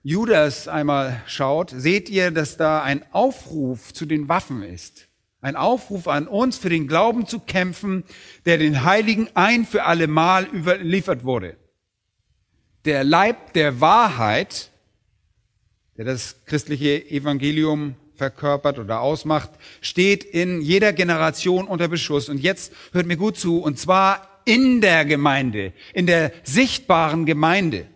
Judas 0.03 0.69
einmal 0.69 1.23
schaut, 1.27 1.71
seht 1.71 2.09
ihr, 2.09 2.31
dass 2.31 2.57
da 2.57 2.83
ein 2.83 3.05
Aufruf 3.13 3.93
zu 3.93 4.07
den 4.07 4.29
Waffen 4.29 4.63
ist. 4.63 5.09
Ein 5.43 5.57
Aufruf 5.57 6.09
an 6.09 6.27
uns, 6.27 6.59
für 6.59 6.69
den 6.69 6.89
Glauben 6.89 7.27
zu 7.27 7.41
kämpfen, 7.41 8.05
der 8.45 8.59
den 8.59 8.85
Heiligen 8.85 9.29
ein 9.35 9.65
für 9.65 9.85
allemal 9.85 10.47
überliefert 10.47 11.25
wurde 11.25 11.57
der 12.85 13.05
Leib 13.05 13.53
der 13.53 13.81
Wahrheit, 13.81 14.71
der 15.97 16.05
das 16.05 16.37
christliche 16.47 17.11
Evangelium 17.11 17.95
verkörpert 18.15 18.79
oder 18.79 19.01
ausmacht, 19.01 19.51
steht 19.81 20.25
in 20.25 20.61
jeder 20.61 20.93
Generation 20.93 21.67
unter 21.67 21.89
Beschuss. 21.89 22.29
Und 22.29 22.39
jetzt 22.39 22.73
hört 22.93 23.07
mir 23.07 23.17
gut 23.17 23.37
zu, 23.37 23.61
und 23.63 23.79
zwar 23.79 24.30
in 24.51 24.81
der 24.81 25.05
Gemeinde, 25.05 25.73
in 25.95 26.09
der 26.09 26.33
sichtbaren 26.43 27.25
Gemeinde. 27.25 27.87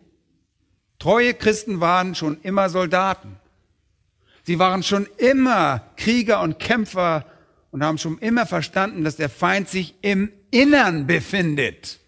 Treue 1.01 1.35
Christen 1.35 1.81
waren 1.81 2.15
schon 2.15 2.41
immer 2.43 2.69
Soldaten. 2.69 3.37
Sie 4.45 4.61
waren 4.61 4.85
schon 4.85 5.09
immer 5.17 5.91
Krieger 5.97 6.41
und 6.43 6.61
Kämpfer 6.61 7.27
und 7.73 7.83
haben 7.83 7.99
schon 7.99 8.19
immer 8.19 8.47
verstanden, 8.47 9.03
dass 9.03 9.17
der 9.17 9.31
Feind 9.31 9.69
sich 9.69 9.97
im 10.01 10.31
Innern 10.53 11.09
befindet. 11.09 11.99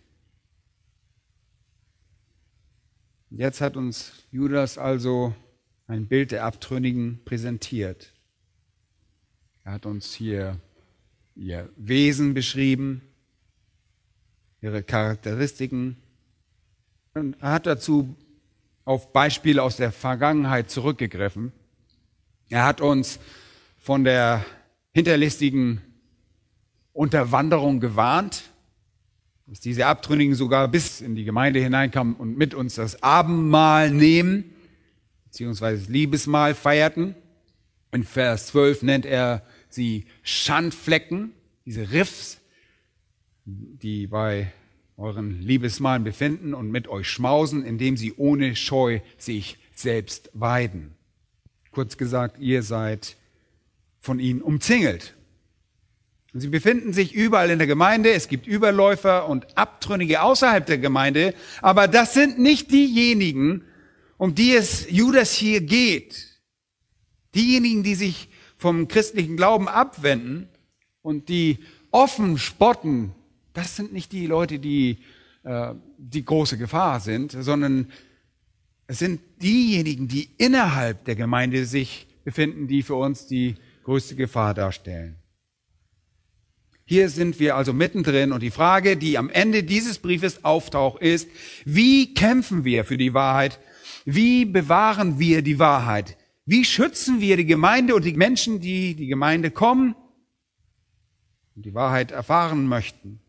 Jetzt 3.30 3.60
hat 3.60 3.76
uns 3.76 4.12
Judas 4.30 4.78
also 4.78 5.34
ein 5.88 6.06
Bild 6.06 6.30
der 6.30 6.44
Abtrünnigen 6.44 7.20
präsentiert. 7.24 8.12
Er 9.64 9.72
hat 9.72 9.86
uns 9.86 10.14
hier 10.14 10.60
ihr 11.34 11.68
Wesen 11.76 12.32
beschrieben, 12.32 13.02
ihre 14.66 14.82
Charakteristiken. 14.82 15.96
Und 17.14 17.36
er 17.40 17.52
hat 17.52 17.66
dazu 17.66 18.16
auf 18.84 19.12
Beispiele 19.12 19.62
aus 19.62 19.76
der 19.76 19.92
Vergangenheit 19.92 20.70
zurückgegriffen. 20.70 21.52
Er 22.48 22.64
hat 22.64 22.80
uns 22.80 23.20
von 23.78 24.02
der 24.02 24.44
hinterlistigen 24.92 25.80
Unterwanderung 26.92 27.78
gewarnt, 27.78 28.42
dass 29.46 29.60
diese 29.60 29.86
Abtrünnigen 29.86 30.34
sogar 30.34 30.66
bis 30.66 31.00
in 31.00 31.14
die 31.14 31.24
Gemeinde 31.24 31.60
hineinkamen 31.60 32.16
und 32.16 32.36
mit 32.36 32.52
uns 32.52 32.74
das 32.74 33.04
Abendmahl 33.04 33.92
nehmen, 33.92 34.52
beziehungsweise 35.24 35.82
das 35.82 35.88
Liebesmahl 35.88 36.56
feierten. 36.56 37.14
In 37.92 38.02
Vers 38.02 38.48
12 38.48 38.82
nennt 38.82 39.06
er 39.06 39.42
sie 39.68 40.06
Schandflecken, 40.24 41.30
diese 41.64 41.92
Riffs, 41.92 42.40
die 43.44 44.08
bei 44.08 44.52
euren 44.96 45.42
Liebesmahlen 45.42 46.04
befinden 46.04 46.54
und 46.54 46.70
mit 46.70 46.88
euch 46.88 47.08
schmausen, 47.08 47.64
indem 47.64 47.96
sie 47.96 48.14
ohne 48.16 48.56
Scheu 48.56 49.00
sich 49.18 49.58
selbst 49.74 50.30
weiden. 50.32 50.94
Kurz 51.70 51.96
gesagt, 51.96 52.38
ihr 52.38 52.62
seid 52.62 53.16
von 53.98 54.18
ihnen 54.18 54.40
umzingelt. 54.40 55.14
Und 56.32 56.40
sie 56.40 56.48
befinden 56.48 56.92
sich 56.92 57.14
überall 57.14 57.50
in 57.50 57.58
der 57.58 57.66
Gemeinde. 57.66 58.12
Es 58.12 58.28
gibt 58.28 58.46
Überläufer 58.46 59.28
und 59.28 59.56
Abtrünnige 59.56 60.22
außerhalb 60.22 60.64
der 60.64 60.78
Gemeinde. 60.78 61.34
Aber 61.62 61.88
das 61.88 62.14
sind 62.14 62.38
nicht 62.38 62.70
diejenigen, 62.70 63.62
um 64.16 64.34
die 64.34 64.54
es 64.54 64.90
Judas 64.90 65.32
hier 65.32 65.60
geht. 65.60 66.40
Diejenigen, 67.34 67.82
die 67.82 67.94
sich 67.94 68.28
vom 68.56 68.88
christlichen 68.88 69.36
Glauben 69.36 69.68
abwenden 69.68 70.48
und 71.02 71.28
die 71.28 71.58
offen 71.90 72.38
spotten, 72.38 73.14
das 73.56 73.76
sind 73.76 73.92
nicht 73.92 74.12
die 74.12 74.26
Leute, 74.26 74.58
die 74.58 74.98
äh, 75.44 75.74
die 75.98 76.24
große 76.24 76.58
Gefahr 76.58 77.00
sind, 77.00 77.32
sondern 77.32 77.90
Es 78.88 79.00
sind 79.00 79.20
diejenigen, 79.42 80.06
die 80.06 80.28
innerhalb 80.38 81.04
der 81.06 81.16
Gemeinde 81.16 81.64
sich 81.64 82.06
befinden, 82.24 82.68
die 82.68 82.82
für 82.82 82.94
uns 82.94 83.26
die 83.26 83.56
größte 83.82 84.14
Gefahr 84.14 84.54
darstellen. 84.54 85.16
Hier 86.84 87.08
sind 87.08 87.40
wir 87.40 87.56
also 87.56 87.72
mittendrin 87.72 88.30
und 88.30 88.42
die 88.44 88.52
Frage, 88.52 88.96
die 88.96 89.18
am 89.18 89.28
Ende 89.28 89.64
dieses 89.64 89.98
Briefes 89.98 90.44
auftaucht, 90.44 91.02
ist, 91.02 91.28
wie 91.64 92.14
kämpfen 92.14 92.64
wir 92.64 92.84
für 92.84 92.96
die 92.96 93.12
Wahrheit? 93.12 93.58
Wie 94.04 94.44
bewahren 94.44 95.18
wir 95.18 95.42
die 95.42 95.58
Wahrheit? 95.58 96.16
Wie 96.44 96.64
schützen 96.64 97.20
wir 97.20 97.36
die 97.36 97.46
Gemeinde 97.46 97.96
und 97.96 98.04
die 98.04 98.12
Menschen, 98.12 98.60
die 98.60 98.94
die 98.94 99.08
Gemeinde 99.08 99.50
kommen 99.50 99.96
und 101.56 101.66
die 101.66 101.74
Wahrheit 101.74 102.12
erfahren 102.12 102.68
möchten? 102.68 103.20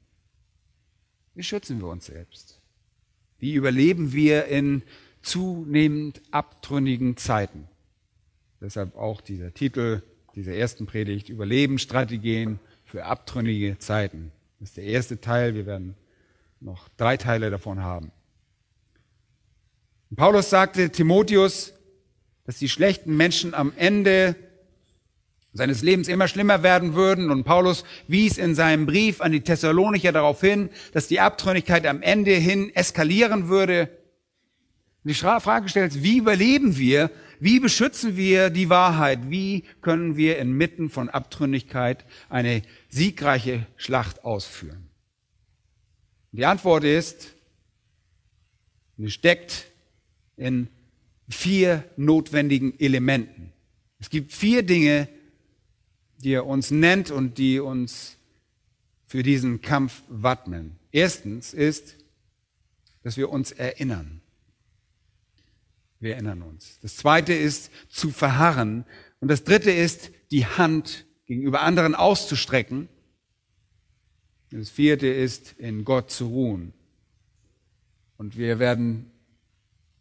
Wie 1.37 1.43
schützen 1.43 1.79
wir 1.79 1.87
uns 1.87 2.07
selbst? 2.07 2.59
Wie 3.37 3.53
überleben 3.53 4.11
wir 4.11 4.45
in 4.45 4.81
zunehmend 5.21 6.19
abtrünnigen 6.31 7.15
Zeiten? 7.15 7.67
Deshalb 8.59 8.95
auch 8.95 9.21
dieser 9.21 9.53
Titel 9.53 10.01
dieser 10.33 10.53
ersten 10.53 10.87
Predigt, 10.87 11.29
Überlebensstrategien 11.29 12.59
für 12.85 13.05
abtrünnige 13.05 13.77
Zeiten. 13.77 14.31
Das 14.59 14.69
ist 14.69 14.77
der 14.77 14.85
erste 14.85 15.21
Teil. 15.21 15.53
Wir 15.53 15.67
werden 15.67 15.95
noch 16.59 16.89
drei 16.97 17.17
Teile 17.17 17.51
davon 17.51 17.83
haben. 17.83 18.11
Und 20.09 20.17
Paulus 20.17 20.49
sagte 20.49 20.89
Timotheus, 20.89 21.73
dass 22.45 22.57
die 22.57 22.69
schlechten 22.69 23.15
Menschen 23.15 23.53
am 23.53 23.73
Ende 23.75 24.35
seines 25.57 25.81
Lebens 25.81 26.07
immer 26.07 26.27
schlimmer 26.27 26.63
werden 26.63 26.93
würden. 26.93 27.31
Und 27.31 27.43
Paulus 27.43 27.83
wies 28.07 28.37
in 28.37 28.55
seinem 28.55 28.85
Brief 28.85 29.21
an 29.21 29.31
die 29.31 29.41
Thessalonicher 29.41 30.11
darauf 30.11 30.39
hin, 30.39 30.69
dass 30.93 31.07
die 31.07 31.19
Abtrünnigkeit 31.19 31.85
am 31.85 32.01
Ende 32.01 32.31
hin 32.31 32.73
eskalieren 32.75 33.49
würde. 33.49 33.89
Und 35.03 35.09
die 35.09 35.15
Frage 35.15 35.67
stellt, 35.69 36.03
wie 36.03 36.17
überleben 36.17 36.77
wir 36.77 37.09
wie 37.39 37.59
beschützen 37.59 38.17
wir 38.17 38.49
die 38.49 38.69
Wahrheit? 38.69 39.29
Wie 39.29 39.63
können 39.81 40.17
wir 40.17 40.39
inmitten 40.39 40.89
von 40.89 41.09
Abtrünnigkeit 41.09 42.05
eine 42.29 42.63
siegreiche 42.89 43.67
Schlacht 43.75 44.23
ausführen? 44.23 44.89
Die 46.31 46.45
Antwort 46.45 46.83
ist, 46.83 47.35
sie 48.97 49.11
steckt 49.11 49.67
in 50.35 50.67
vier 51.29 51.83
notwendigen 51.95 52.79
Elementen. 52.79 53.53
Es 53.99 54.09
gibt 54.09 54.33
vier 54.33 54.63
Dinge, 54.63 55.07
die 56.17 56.31
er 56.31 56.45
uns 56.45 56.71
nennt 56.71 57.11
und 57.11 57.37
die 57.37 57.59
uns 57.59 58.17
für 59.05 59.23
diesen 59.23 59.61
Kampf 59.61 60.03
wappnen. 60.09 60.77
Erstens 60.91 61.53
ist, 61.53 61.95
dass 63.03 63.17
wir 63.17 63.29
uns 63.29 63.51
erinnern. 63.51 64.21
Wir 65.99 66.13
erinnern 66.13 66.41
uns. 66.41 66.79
Das 66.81 66.97
zweite 66.97 67.33
ist 67.33 67.71
zu 67.89 68.11
verharren. 68.11 68.85
Und 69.19 69.29
das 69.29 69.43
dritte 69.43 69.71
ist, 69.71 70.11
die 70.31 70.45
Hand 70.45 71.05
gegenüber 71.25 71.61
anderen 71.61 71.95
auszustrecken. 71.95 72.89
Das 74.51 74.69
vierte 74.69 75.07
ist, 75.07 75.53
in 75.57 75.85
Gott 75.85 76.11
zu 76.11 76.27
ruhen. 76.27 76.73
Und 78.17 78.37
wir 78.37 78.59
werden 78.59 79.11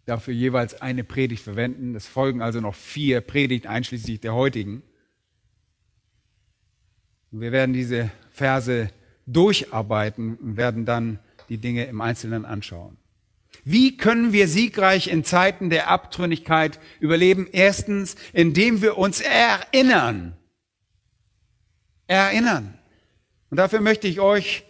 dafür 0.04 0.34
jeweils 0.34 0.80
eine 0.80 1.04
Predigt 1.04 1.42
verwenden. 1.42 1.94
Es 1.94 2.06
folgen 2.06 2.42
also 2.42 2.60
noch 2.60 2.74
vier 2.74 3.20
Predigten, 3.20 3.68
einschließlich 3.68 4.20
der 4.20 4.34
heutigen. 4.34 4.82
Wir 7.40 7.52
werden 7.52 7.72
diese 7.72 8.10
Verse 8.30 8.90
durcharbeiten 9.26 10.36
und 10.36 10.56
werden 10.56 10.84
dann 10.86 11.18
die 11.48 11.58
Dinge 11.58 11.84
im 11.84 12.00
Einzelnen 12.00 12.44
anschauen. 12.44 12.96
Wie 13.64 13.96
können 13.96 14.32
wir 14.32 14.48
siegreich 14.48 15.08
in 15.08 15.24
Zeiten 15.24 15.70
der 15.70 15.88
Abtrünnigkeit 15.88 16.78
überleben? 17.00 17.48
Erstens, 17.50 18.16
indem 18.32 18.80
wir 18.80 18.96
uns 18.96 19.20
erinnern. 19.20 20.36
Erinnern. 22.06 22.78
Und 23.50 23.58
dafür 23.58 23.80
möchte 23.80 24.06
ich 24.06 24.20
euch 24.20 24.64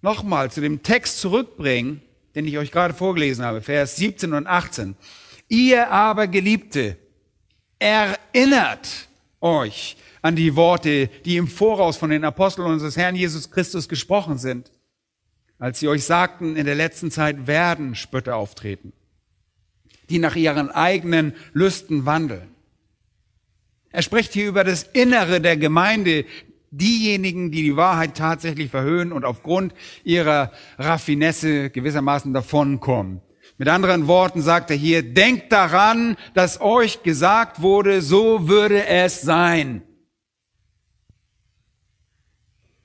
nochmal 0.00 0.50
zu 0.50 0.60
dem 0.60 0.82
Text 0.82 1.20
zurückbringen, 1.20 2.02
den 2.34 2.46
ich 2.46 2.58
euch 2.58 2.72
gerade 2.72 2.94
vorgelesen 2.94 3.44
habe, 3.44 3.60
Vers 3.60 3.96
17 3.96 4.32
und 4.32 4.46
18. 4.46 4.96
Ihr 5.48 5.90
aber 5.90 6.26
Geliebte, 6.26 6.96
erinnert 7.78 9.07
euch 9.40 9.96
an 10.22 10.36
die 10.36 10.56
Worte, 10.56 11.08
die 11.24 11.36
im 11.36 11.48
Voraus 11.48 11.96
von 11.96 12.10
den 12.10 12.24
Aposteln 12.24 12.66
unseres 12.66 12.96
Herrn 12.96 13.16
Jesus 13.16 13.50
Christus 13.50 13.88
gesprochen 13.88 14.38
sind 14.38 14.70
als 15.58 15.80
sie 15.80 15.88
euch 15.88 16.04
sagten, 16.04 16.56
in 16.56 16.66
der 16.66 16.74
letzten 16.74 17.10
Zeit 17.10 17.46
werden 17.46 17.94
Spötter 17.94 18.36
auftreten, 18.36 18.92
die 20.08 20.18
nach 20.18 20.36
ihren 20.36 20.70
eigenen 20.70 21.34
Lüsten 21.52 22.06
wandeln. 22.06 22.48
Er 23.90 24.02
spricht 24.02 24.32
hier 24.32 24.48
über 24.48 24.64
das 24.64 24.84
Innere 24.84 25.40
der 25.40 25.56
Gemeinde, 25.56 26.24
diejenigen, 26.70 27.50
die 27.50 27.62
die 27.62 27.76
Wahrheit 27.76 28.16
tatsächlich 28.16 28.70
verhöhnen 28.70 29.12
und 29.12 29.24
aufgrund 29.24 29.72
ihrer 30.04 30.52
Raffinesse 30.78 31.70
gewissermaßen 31.70 32.34
davonkommen. 32.34 33.22
Mit 33.58 33.66
anderen 33.68 34.06
Worten 34.06 34.40
sagt 34.40 34.70
er 34.70 34.76
hier, 34.76 35.02
denkt 35.02 35.50
daran, 35.50 36.16
dass 36.32 36.60
euch 36.60 37.02
gesagt 37.02 37.60
wurde, 37.60 38.02
so 38.02 38.46
würde 38.46 38.86
es 38.86 39.20
sein. 39.20 39.82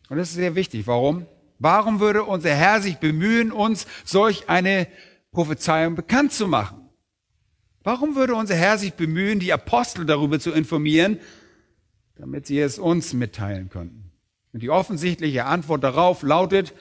Und 0.09 0.17
das 0.17 0.29
ist 0.29 0.35
sehr 0.35 0.55
wichtig. 0.55 0.87
Warum? 0.87 1.27
Warum 1.59 1.99
würde 1.99 2.23
unser 2.23 2.53
Herr 2.53 2.81
sich 2.81 2.97
bemühen, 2.97 3.51
uns 3.51 3.85
solch 4.03 4.49
eine 4.49 4.87
Prophezeiung 5.31 5.93
bekannt 5.93 6.33
zu 6.33 6.47
machen? 6.47 6.89
Warum 7.83 8.15
würde 8.15 8.33
unser 8.33 8.55
Herr 8.55 8.79
sich 8.79 8.93
bemühen, 8.93 9.39
die 9.39 9.53
Apostel 9.53 10.05
darüber 10.05 10.39
zu 10.39 10.51
informieren, 10.51 11.19
damit 12.15 12.47
sie 12.47 12.59
es 12.59 12.79
uns 12.79 13.13
mitteilen 13.13 13.69
könnten? 13.69 14.11
Und 14.53 14.63
die 14.63 14.69
offensichtliche 14.71 15.45
Antwort 15.45 15.83
darauf 15.83 16.23
lautet, 16.23 16.73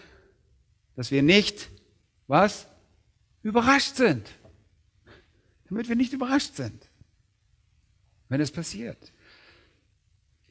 dass 0.96 1.10
wir 1.10 1.22
nicht, 1.22 1.70
was? 2.26 2.68
Überrascht 3.42 3.96
sind. 3.96 4.28
Damit 5.68 5.88
wir 5.88 5.96
nicht 5.96 6.12
überrascht 6.12 6.54
sind, 6.54 6.88
wenn 8.28 8.40
es 8.40 8.50
passiert. 8.50 9.12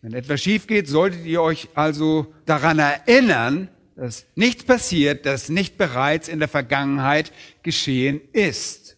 Wenn 0.01 0.13
etwas 0.13 0.41
schief 0.41 0.65
geht, 0.65 0.88
solltet 0.88 1.25
ihr 1.25 1.41
euch 1.41 1.69
also 1.75 2.34
daran 2.45 2.80
erinnern, 2.80 3.69
dass 3.95 4.25
nichts 4.36 4.63
passiert, 4.63 5.27
das 5.27 5.49
nicht 5.49 5.77
bereits 5.77 6.27
in 6.27 6.39
der 6.39 6.47
Vergangenheit 6.47 7.32
geschehen 7.62 8.19
ist. 8.34 8.97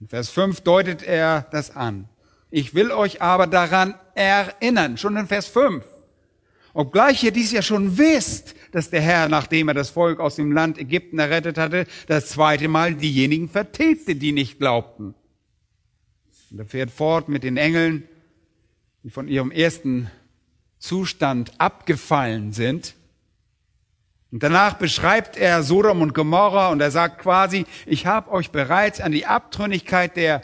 In 0.00 0.08
Vers 0.08 0.30
5 0.30 0.62
deutet 0.62 1.02
er 1.02 1.42
das 1.52 1.76
an. 1.76 2.08
Ich 2.50 2.74
will 2.74 2.90
euch 2.90 3.20
aber 3.20 3.46
daran 3.46 3.94
erinnern, 4.14 4.96
schon 4.96 5.16
in 5.16 5.26
Vers 5.26 5.46
5. 5.46 5.84
Obgleich 6.74 7.22
ihr 7.22 7.32
dies 7.32 7.52
ja 7.52 7.62
schon 7.62 7.98
wisst, 7.98 8.54
dass 8.72 8.90
der 8.90 9.02
Herr, 9.02 9.28
nachdem 9.28 9.68
er 9.68 9.74
das 9.74 9.90
Volk 9.90 10.20
aus 10.20 10.36
dem 10.36 10.52
Land 10.52 10.78
Ägypten 10.78 11.18
errettet 11.18 11.58
hatte, 11.58 11.86
das 12.06 12.28
zweite 12.28 12.68
Mal 12.68 12.94
diejenigen 12.94 13.48
vertilgte, 13.48 14.14
die 14.16 14.32
nicht 14.32 14.58
glaubten. 14.58 15.14
Und 16.50 16.58
er 16.58 16.66
fährt 16.66 16.90
fort 16.90 17.28
mit 17.28 17.42
den 17.42 17.56
Engeln, 17.56 18.08
die 19.02 19.10
von 19.10 19.28
ihrem 19.28 19.50
ersten 19.50 20.10
Zustand 20.78 21.52
abgefallen 21.58 22.52
sind 22.52 22.94
und 24.32 24.42
danach 24.42 24.74
beschreibt 24.74 25.36
er 25.36 25.62
Sodom 25.62 26.00
und 26.00 26.14
Gomorra 26.14 26.70
und 26.70 26.80
er 26.80 26.90
sagt 26.90 27.20
quasi, 27.20 27.66
ich 27.84 28.06
habe 28.06 28.30
euch 28.30 28.50
bereits 28.50 28.98
an 28.98 29.12
die 29.12 29.26
Abtrünnigkeit 29.26 30.16
der, 30.16 30.40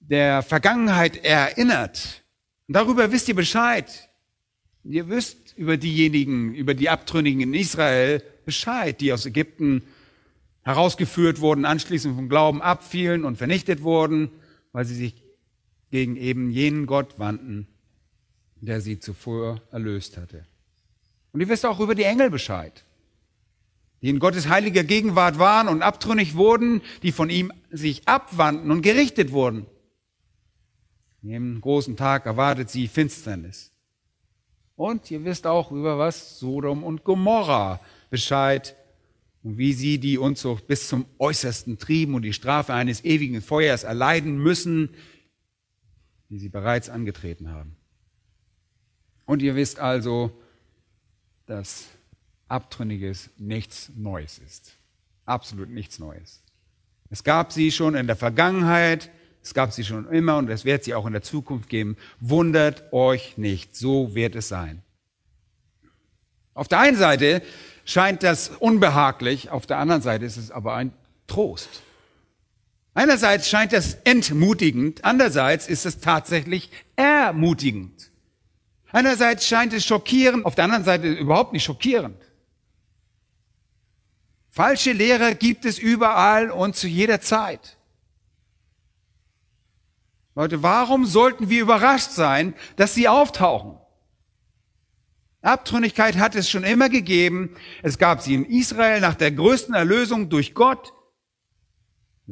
der 0.00 0.42
Vergangenheit 0.42 1.24
erinnert. 1.24 2.24
Und 2.66 2.74
darüber 2.74 3.12
wisst 3.12 3.28
ihr 3.28 3.36
Bescheid. 3.36 4.10
Ihr 4.82 5.08
wisst 5.08 5.43
über 5.56 5.76
diejenigen, 5.76 6.54
über 6.54 6.74
die 6.74 6.90
Abtrünnigen 6.90 7.40
in 7.40 7.54
Israel 7.54 8.22
Bescheid, 8.44 9.00
die 9.00 9.12
aus 9.12 9.26
Ägypten 9.26 9.82
herausgeführt 10.62 11.40
wurden, 11.40 11.64
anschließend 11.64 12.16
vom 12.16 12.28
Glauben 12.28 12.62
abfielen 12.62 13.24
und 13.24 13.36
vernichtet 13.36 13.82
wurden, 13.82 14.30
weil 14.72 14.84
sie 14.84 14.94
sich 14.94 15.14
gegen 15.90 16.16
eben 16.16 16.50
jenen 16.50 16.86
Gott 16.86 17.18
wandten, 17.18 17.66
der 18.60 18.80
sie 18.80 18.98
zuvor 18.98 19.62
erlöst 19.70 20.16
hatte. 20.16 20.46
Und 21.32 21.40
ihr 21.40 21.48
wisst 21.48 21.66
auch 21.66 21.80
über 21.80 21.94
die 21.94 22.04
Engel 22.04 22.30
Bescheid 22.30 22.84
die 24.04 24.10
in 24.10 24.18
Gottes 24.18 24.50
heiliger 24.50 24.84
Gegenwart 24.84 25.38
waren 25.38 25.66
und 25.66 25.80
abtrünnig 25.80 26.34
wurden, 26.34 26.82
die 27.02 27.10
von 27.10 27.30
ihm 27.30 27.50
sich 27.70 28.06
abwandten 28.06 28.70
und 28.70 28.82
gerichtet 28.82 29.32
wurden. 29.32 29.64
In 31.22 31.30
dem 31.30 31.60
großen 31.62 31.96
Tag 31.96 32.26
erwartet 32.26 32.68
sie 32.68 32.86
Finsternis. 32.86 33.72
Und 34.76 35.10
ihr 35.10 35.24
wisst 35.24 35.46
auch 35.46 35.70
über 35.70 35.98
was 35.98 36.38
Sodom 36.38 36.82
und 36.82 37.04
Gomorra 37.04 37.80
Bescheid 38.10 38.76
und 39.42 39.58
wie 39.58 39.72
sie 39.72 39.98
die 39.98 40.18
Unzucht 40.18 40.66
bis 40.66 40.88
zum 40.88 41.06
Äußersten 41.18 41.78
trieben 41.78 42.14
und 42.14 42.22
die 42.22 42.32
Strafe 42.32 42.74
eines 42.74 43.04
ewigen 43.04 43.42
Feuers 43.42 43.84
erleiden 43.84 44.38
müssen, 44.38 44.90
die 46.30 46.38
sie 46.38 46.48
bereits 46.48 46.88
angetreten 46.88 47.50
haben. 47.50 47.76
Und 49.26 49.42
ihr 49.42 49.54
wisst 49.54 49.78
also, 49.78 50.32
dass 51.46 51.88
Abtrünniges 52.48 53.30
nichts 53.38 53.90
Neues 53.96 54.38
ist. 54.38 54.76
Absolut 55.24 55.70
nichts 55.70 55.98
Neues. 55.98 56.42
Es 57.10 57.22
gab 57.22 57.52
sie 57.52 57.70
schon 57.70 57.94
in 57.94 58.06
der 58.06 58.16
Vergangenheit, 58.16 59.10
es 59.44 59.52
gab 59.52 59.72
sie 59.72 59.84
schon 59.84 60.08
immer 60.10 60.38
und 60.38 60.48
es 60.48 60.64
wird 60.64 60.84
sie 60.84 60.94
auch 60.94 61.04
in 61.06 61.12
der 61.12 61.20
Zukunft 61.20 61.68
geben. 61.68 61.98
Wundert 62.18 62.92
euch 62.94 63.36
nicht, 63.36 63.76
so 63.76 64.14
wird 64.14 64.34
es 64.34 64.48
sein. 64.48 64.82
Auf 66.54 66.66
der 66.66 66.80
einen 66.80 66.96
Seite 66.96 67.42
scheint 67.84 68.22
das 68.22 68.48
unbehaglich, 68.48 69.50
auf 69.50 69.66
der 69.66 69.76
anderen 69.76 70.00
Seite 70.00 70.24
ist 70.24 70.38
es 70.38 70.50
aber 70.50 70.74
ein 70.74 70.94
Trost. 71.26 71.82
Einerseits 72.94 73.50
scheint 73.50 73.74
das 73.74 73.98
entmutigend, 74.04 75.04
andererseits 75.04 75.68
ist 75.68 75.84
es 75.84 75.98
tatsächlich 75.98 76.70
ermutigend. 76.96 78.10
Einerseits 78.92 79.46
scheint 79.46 79.74
es 79.74 79.84
schockierend, 79.84 80.46
auf 80.46 80.54
der 80.54 80.64
anderen 80.64 80.84
Seite 80.84 81.08
überhaupt 81.08 81.52
nicht 81.52 81.64
schockierend. 81.64 82.16
Falsche 84.48 84.92
Lehrer 84.92 85.34
gibt 85.34 85.66
es 85.66 85.78
überall 85.78 86.50
und 86.50 86.76
zu 86.76 86.86
jeder 86.86 87.20
Zeit. 87.20 87.76
Leute, 90.34 90.62
warum 90.62 91.06
sollten 91.06 91.48
wir 91.48 91.62
überrascht 91.62 92.10
sein, 92.10 92.54
dass 92.76 92.94
sie 92.94 93.08
auftauchen? 93.08 93.78
Abtrünnigkeit 95.42 96.16
hat 96.16 96.34
es 96.34 96.48
schon 96.48 96.64
immer 96.64 96.88
gegeben. 96.88 97.54
Es 97.82 97.98
gab 97.98 98.22
sie 98.22 98.34
in 98.34 98.44
Israel 98.44 99.00
nach 99.00 99.14
der 99.14 99.30
größten 99.30 99.74
Erlösung 99.74 100.30
durch 100.30 100.54
Gott. 100.54 100.92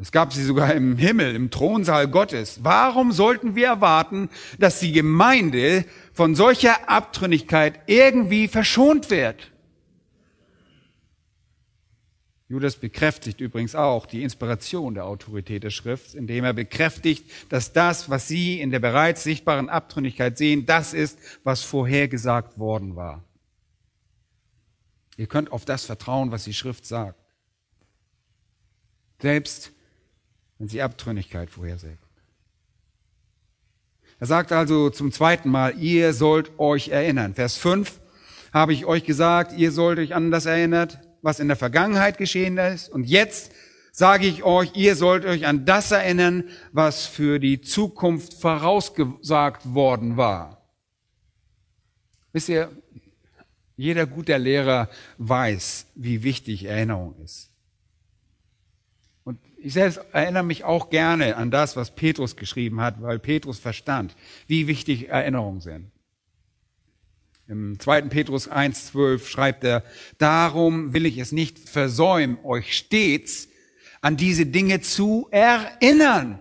Es 0.01 0.11
gab 0.11 0.33
sie 0.33 0.43
sogar 0.43 0.73
im 0.73 0.97
Himmel, 0.97 1.35
im 1.35 1.51
Thronsaal 1.51 2.09
Gottes. 2.09 2.61
Warum 2.65 3.13
sollten 3.13 3.55
wir 3.55 3.67
erwarten, 3.67 4.31
dass 4.59 4.81
die 4.81 4.93
Gemeinde 4.93 5.85
von 6.15 6.35
solcher 6.35 6.89
Abtrünnigkeit 6.89 7.81
irgendwie 7.87 8.49
verschont 8.49 9.11
wird? 9.11 9.52
Judas 12.53 12.77
bekräftigt 12.77 13.41
übrigens 13.41 13.75
auch 13.75 14.05
die 14.05 14.23
Inspiration 14.23 14.93
der 14.93 15.07
Autorität 15.07 15.63
der 15.63 15.71
Schrift, 15.71 16.15
indem 16.15 16.45
er 16.45 16.53
bekräftigt, 16.53 17.25
dass 17.49 17.73
das, 17.73 18.11
was 18.11 18.29
sie 18.29 18.61
in 18.61 18.71
der 18.71 18.79
bereits 18.79 19.23
sichtbaren 19.23 19.71
Abtrünnigkeit 19.71 20.37
sehen, 20.37 20.67
das 20.67 20.93
ist, 20.93 21.19
was 21.45 21.63
vorhergesagt 21.63 22.59
worden 22.59 22.95
war. 22.95 23.25
Ihr 25.17 25.29
könnt 25.29 25.51
auf 25.51 25.65
das 25.65 25.87
vertrauen, 25.87 26.31
was 26.31 26.45
die 26.45 26.53
Schrift 26.53 26.85
sagt. 26.85 27.19
Selbst 29.23 29.73
wenn 30.59 30.69
sie 30.69 30.83
Abtrünnigkeit 30.83 31.49
vorhersagt. 31.49 32.05
Er 34.21 34.27
sagt 34.27 34.53
also 34.53 34.91
zum 34.91 35.11
zweiten 35.11 35.49
Mal, 35.49 35.79
ihr 35.79 36.13
sollt 36.13 36.59
euch 36.59 36.89
erinnern. 36.91 37.33
Vers 37.33 37.57
5 37.57 37.99
habe 38.53 38.75
ich 38.75 38.85
euch 38.85 39.05
gesagt, 39.05 39.57
ihr 39.57 39.73
sollt 39.73 39.99
euch 39.99 40.15
an 40.15 40.31
das 40.31 40.45
erinnert, 40.45 40.99
was 41.23 41.41
in 41.41 41.49
der 41.49 41.57
Vergangenheit 41.57 42.19
geschehen 42.19 42.59
ist. 42.59 42.89
Und 42.89 43.05
jetzt 43.05 43.53
sage 43.93 44.27
ich 44.27 44.43
euch, 44.43 44.73
ihr 44.75 44.97
sollt 44.97 45.25
euch 45.25 45.47
an 45.47 45.65
das 45.65 45.93
erinnern, 45.93 46.49
was 46.73 47.07
für 47.07 47.39
die 47.39 47.61
Zukunft 47.61 48.35
vorausgesagt 48.35 49.75
worden 49.75 50.17
war. 50.17 50.67
Wisst 52.33 52.49
ihr, 52.49 52.71
jeder 53.77 54.07
gute 54.07 54.37
Lehrer 54.37 54.89
weiß, 55.19 55.87
wie 55.95 56.23
wichtig 56.23 56.65
Erinnerung 56.65 57.15
ist. 57.23 57.51
Und 59.25 59.39
ich 59.57 59.75
selbst 59.75 60.01
erinnere 60.13 60.43
mich 60.43 60.65
auch 60.65 60.91
gerne 60.91 61.37
an 61.37 61.51
das, 61.51 61.77
was 61.77 61.95
Petrus 61.95 62.37
geschrieben 62.37 62.81
hat, 62.81 63.01
weil 63.01 63.19
Petrus 63.19 63.59
verstand, 63.59 64.17
wie 64.47 64.67
wichtig 64.67 65.09
Erinnerungen 65.09 65.61
sind. 65.61 65.92
Im 67.49 67.79
2. 67.79 68.03
Petrus 68.03 68.51
1.12 68.51 69.27
schreibt 69.27 69.65
er, 69.65 69.83
darum 70.19 70.95
will 70.95 71.07
ich 71.07 71.19
es 71.19 71.33
nicht 71.33 71.59
versäumen, 71.59 72.39
euch 72.45 72.77
stets 72.77 73.49
an 74.01 74.17
diese 74.17 74.47
Dinge 74.47 74.81
zu 74.81 75.29
erinnern, 75.31 76.39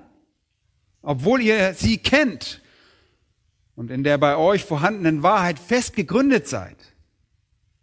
obwohl 1.02 1.42
ihr 1.42 1.74
sie 1.74 1.98
kennt 1.98 2.62
und 3.76 3.90
in 3.90 4.04
der 4.04 4.18
bei 4.18 4.36
euch 4.38 4.64
vorhandenen 4.64 5.24
Wahrheit 5.24 5.58
fest 5.60 5.96
gegründet 5.96 6.48
seid. 6.48 6.78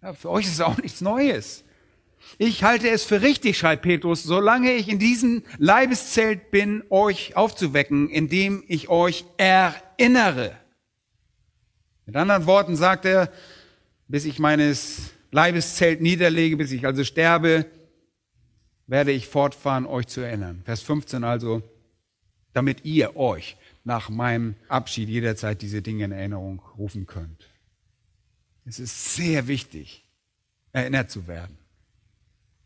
Ja, 0.02 0.12
für 0.12 0.31
euch 0.31 0.46
ist 0.46 0.52
es 0.52 0.61
auch 0.61 0.76
nichts 0.78 1.00
Neues. 1.00 1.64
Ich 2.38 2.62
halte 2.62 2.88
es 2.88 3.04
für 3.04 3.22
richtig, 3.22 3.59
schreibt 3.59 3.83
Petrus, 3.83 4.22
solange 4.22 4.72
ich 4.74 4.88
in 4.88 4.98
diesem 4.98 5.42
Leibeszelt 5.59 6.50
bin, 6.50 6.85
euch 6.90 7.37
aufzuwecken, 7.37 8.11
indem 8.11 8.62
ich 8.68 8.88
euch 8.88 9.24
erinnere. 9.38 10.57
Mit 12.08 12.16
anderen 12.16 12.46
Worten 12.46 12.74
sagt 12.74 13.04
er, 13.04 13.30
bis 14.08 14.24
ich 14.24 14.38
meines 14.38 15.10
Leibeszelt 15.30 16.00
niederlege, 16.00 16.56
bis 16.56 16.72
ich 16.72 16.86
also 16.86 17.04
sterbe, 17.04 17.66
werde 18.86 19.12
ich 19.12 19.26
fortfahren, 19.26 19.84
euch 19.84 20.06
zu 20.06 20.22
erinnern. 20.22 20.62
Vers 20.64 20.80
15 20.80 21.22
also, 21.22 21.62
damit 22.54 22.86
ihr 22.86 23.14
euch 23.16 23.58
nach 23.84 24.08
meinem 24.08 24.54
Abschied 24.68 25.10
jederzeit 25.10 25.60
diese 25.60 25.82
Dinge 25.82 26.06
in 26.06 26.12
Erinnerung 26.12 26.62
rufen 26.78 27.06
könnt. 27.06 27.46
Es 28.64 28.78
ist 28.78 29.14
sehr 29.14 29.46
wichtig, 29.46 30.02
erinnert 30.72 31.10
zu 31.10 31.26
werden. 31.26 31.58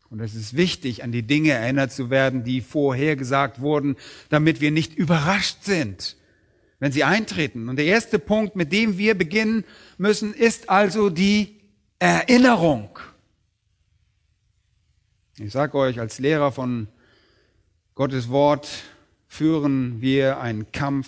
Und 0.09 0.21
es 0.21 0.35
ist 0.35 0.55
wichtig, 0.55 1.03
an 1.03 1.11
die 1.11 1.23
Dinge 1.23 1.51
erinnert 1.51 1.91
zu 1.91 2.09
werden, 2.09 2.45
die 2.45 2.61
vorhergesagt 2.61 3.59
wurden, 3.59 3.97
damit 4.29 4.61
wir 4.61 4.71
nicht 4.71 4.93
überrascht 4.93 5.63
sind 5.63 6.15
wenn 6.83 6.91
sie 6.91 7.05
eintreten. 7.05 7.69
Und 7.69 7.77
der 7.77 7.85
erste 7.85 8.19
Punkt, 8.19 8.57
mit 8.57 8.73
dem 8.73 8.97
wir 8.97 9.17
beginnen 9.17 9.63
müssen, 9.97 10.33
ist 10.33 10.69
also 10.69 11.09
die 11.09 11.61
Erinnerung. 11.97 12.99
Ich 15.37 15.53
sage 15.53 15.77
euch, 15.77 16.01
als 16.01 16.19
Lehrer 16.19 16.51
von 16.51 16.89
Gottes 17.95 18.27
Wort 18.27 18.67
führen 19.27 20.01
wir 20.01 20.41
einen 20.41 20.73
Kampf. 20.73 21.07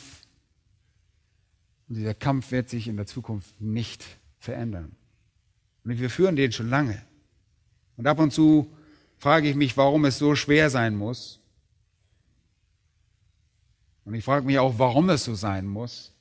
Und 1.89 1.95
dieser 1.97 2.13
Kampf 2.13 2.51
wird 2.51 2.69
sich 2.69 2.87
in 2.87 2.95
der 2.95 3.05
Zukunft 3.05 3.59
nicht 3.59 4.05
verändern. 4.39 4.95
Und 5.83 5.99
wir 5.99 6.09
führen 6.09 6.37
den 6.37 6.53
schon 6.53 6.69
lange. 6.69 7.01
Und 7.97 8.07
ab 8.07 8.19
und 8.19 8.31
zu 8.31 8.73
frage 9.17 9.49
ich 9.49 9.57
mich, 9.57 9.75
warum 9.75 10.05
es 10.05 10.19
so 10.19 10.35
schwer 10.35 10.69
sein 10.69 10.95
muss, 10.95 11.41
und 14.05 14.13
ich 14.13 14.23
frage 14.23 14.45
mich 14.45 14.59
auch, 14.59 14.77
warum 14.77 15.09
es 15.09 15.25
so 15.25 15.35
sein 15.35 15.65
muss. 15.65 16.13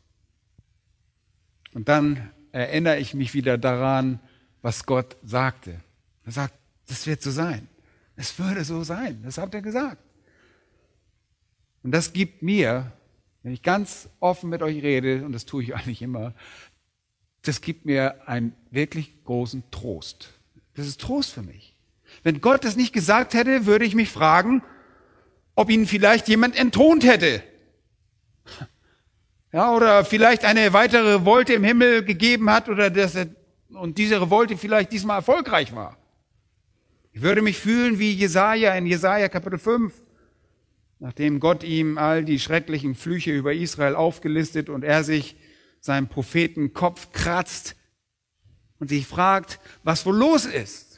Und 1.75 1.89
dann 1.89 2.31
erinnere 2.51 2.99
ich 2.99 3.15
mich 3.15 3.35
wieder 3.35 3.59
daran, 3.59 4.21
was 4.63 4.87
Gott 4.87 5.17
sagte. 5.23 5.81
Er 6.25 6.33
sagt, 6.33 6.55
das 6.89 7.07
wird 7.07 7.23
so 7.23 7.31
sein. 7.31 7.69
Es 8.17 8.39
würde 8.39 8.65
so 8.65 8.83
sein. 8.85 9.21
Das 9.23 9.39
hat 9.39 9.55
er 9.55 9.61
gesagt. 9.61 10.03
Und 11.83 11.91
das 11.91 12.15
gibt 12.15 12.43
mir, 12.43 12.93
wenn 13.43 13.53
ich 13.53 13.63
ganz 13.63 14.09
offen 14.21 14.49
mit 14.49 14.63
euch 14.63 14.83
rede, 14.83 15.25
und 15.25 15.33
das 15.33 15.45
tue 15.45 15.63
ich 15.63 15.75
eigentlich 15.77 16.01
immer, 16.01 16.35
das 17.43 17.61
gibt 17.61 17.85
mir 17.85 18.27
einen 18.27 18.55
wirklich 18.71 19.23
großen 19.25 19.65
Trost. 19.71 20.33
Das 20.75 20.87
ist 20.87 21.01
Trost 21.01 21.33
für 21.33 21.43
mich. 21.43 21.77
Wenn 22.23 22.41
Gott 22.41 22.65
das 22.65 22.77
nicht 22.77 22.95
gesagt 22.95 23.35
hätte, 23.35 23.67
würde 23.67 23.85
ich 23.85 23.95
mich 23.95 24.09
fragen, 24.09 24.63
ob 25.55 25.69
ihn 25.69 25.87
vielleicht 25.87 26.29
jemand 26.29 26.57
entthront 26.57 27.05
hätte. 27.05 27.43
Ja, 29.53 29.73
oder 29.73 30.05
vielleicht 30.05 30.45
eine 30.45 30.73
weitere 30.73 31.15
Revolte 31.15 31.53
im 31.53 31.63
Himmel 31.63 32.05
gegeben 32.05 32.51
hat 32.51 32.69
oder 32.69 32.91
dass 32.91 33.15
er, 33.15 33.29
und 33.69 33.99
diese 33.99 34.21
Revolte 34.21 34.57
vielleicht 34.57 34.91
diesmal 34.93 35.19
erfolgreich 35.19 35.75
war. 35.75 35.97
Ich 37.13 37.23
würde 37.23 37.43
mich 37.43 37.59
fühlen 37.59 38.01
wie 38.01 38.11
Jesaja 38.11 38.75
in 38.75 38.87
Jesaja 38.87 39.29
Kapitel 39.29 39.61
5, 39.61 39.95
nachdem 40.99 41.39
Gott 41.39 41.63
ihm 41.63 41.99
all 41.99 42.25
die 42.25 42.41
schrecklichen 42.41 42.97
Flüche 42.97 43.31
über 43.31 43.55
Israel 43.55 43.95
aufgelistet 43.95 44.69
und 44.69 44.83
er 44.83 45.05
sich 45.05 45.37
seinem 45.79 46.09
Propheten 46.09 46.73
Kopf 46.73 47.13
kratzt 47.13 47.77
und 48.81 48.89
sich 48.89 49.07
fragt, 49.07 49.61
was 49.85 50.05
wohl 50.07 50.17
los 50.17 50.47
ist. 50.47 50.94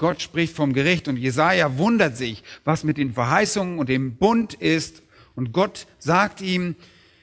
Gott 0.00 0.22
spricht 0.22 0.56
vom 0.56 0.72
Gericht 0.72 1.08
und 1.08 1.18
Jesaja 1.18 1.76
wundert 1.76 2.16
sich, 2.16 2.42
was 2.64 2.84
mit 2.84 2.96
den 2.96 3.12
Verheißungen 3.12 3.78
und 3.78 3.90
dem 3.90 4.16
Bund 4.16 4.54
ist 4.54 5.02
und 5.34 5.52
Gott 5.52 5.86
sagt 5.98 6.40
ihm, 6.40 6.74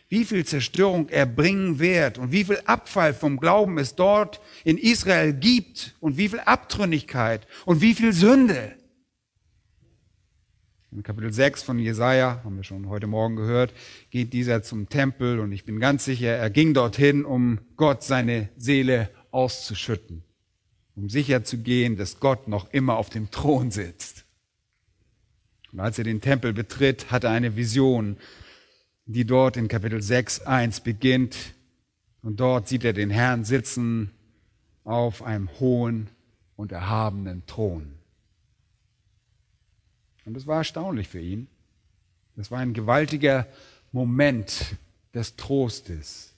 wie 0.09 0.25
viel 0.25 0.45
Zerstörung 0.45 1.09
er 1.09 1.25
bringen 1.25 1.79
wird 1.79 2.19
und 2.19 2.31
wie 2.31 2.43
viel 2.43 2.61
Abfall 2.65 3.15
vom 3.15 3.39
Glauben 3.39 3.79
es 3.79 3.95
dort 3.95 4.39
in 4.63 4.77
Israel 4.77 5.33
gibt 5.33 5.95
und 6.01 6.17
wie 6.17 6.29
viel 6.29 6.39
Abtrünnigkeit 6.39 7.47
und 7.65 7.81
wie 7.81 7.95
viel 7.95 8.13
Sünde. 8.13 8.75
In 10.91 11.01
Kapitel 11.01 11.33
6 11.33 11.63
von 11.63 11.79
Jesaja, 11.79 12.41
haben 12.43 12.57
wir 12.57 12.63
schon 12.63 12.89
heute 12.89 13.07
Morgen 13.07 13.37
gehört, 13.37 13.73
geht 14.11 14.33
dieser 14.33 14.61
zum 14.61 14.87
Tempel 14.87 15.39
und 15.39 15.51
ich 15.51 15.65
bin 15.65 15.79
ganz 15.79 16.05
sicher, 16.05 16.29
er 16.29 16.51
ging 16.51 16.75
dorthin, 16.75 17.25
um 17.25 17.57
Gott 17.75 18.03
seine 18.03 18.49
Seele 18.55 19.09
auszuschütten, 19.31 20.23
um 20.97 21.09
sicher 21.09 21.43
zu 21.43 21.59
gehen, 21.59 21.95
dass 21.95 22.19
Gott 22.19 22.47
noch 22.47 22.73
immer 22.73 22.97
auf 22.97 23.09
dem 23.09 23.29
Thron 23.29 23.69
sitzt. 23.69 24.25
Und 25.71 25.79
als 25.79 25.99
er 25.99 26.03
den 26.03 26.21
Tempel 26.21 26.53
betritt, 26.53 27.11
hat 27.11 27.23
er 27.23 27.29
eine 27.29 27.55
Vision, 27.55 28.17
die 29.05 29.23
dort 29.23 29.57
in 29.57 29.67
Kapitel 29.67 30.01
6, 30.01 30.41
1 30.41 30.79
beginnt. 30.79 31.53
Und 32.23 32.39
dort 32.39 32.67
sieht 32.67 32.83
er 32.83 32.93
den 32.93 33.11
Herrn 33.11 33.45
sitzen 33.45 34.09
auf 34.83 35.21
einem 35.21 35.49
hohen 35.59 36.09
und 36.55 36.71
erhabenen 36.71 37.45
Thron. 37.45 37.93
Und 40.25 40.33
das 40.33 40.47
war 40.47 40.57
erstaunlich 40.57 41.07
für 41.07 41.21
ihn. 41.21 41.47
Das 42.35 42.49
war 42.49 42.57
ein 42.59 42.73
gewaltiger 42.73 43.45
Moment 43.91 44.75
des 45.13 45.35
Trostes. 45.35 46.33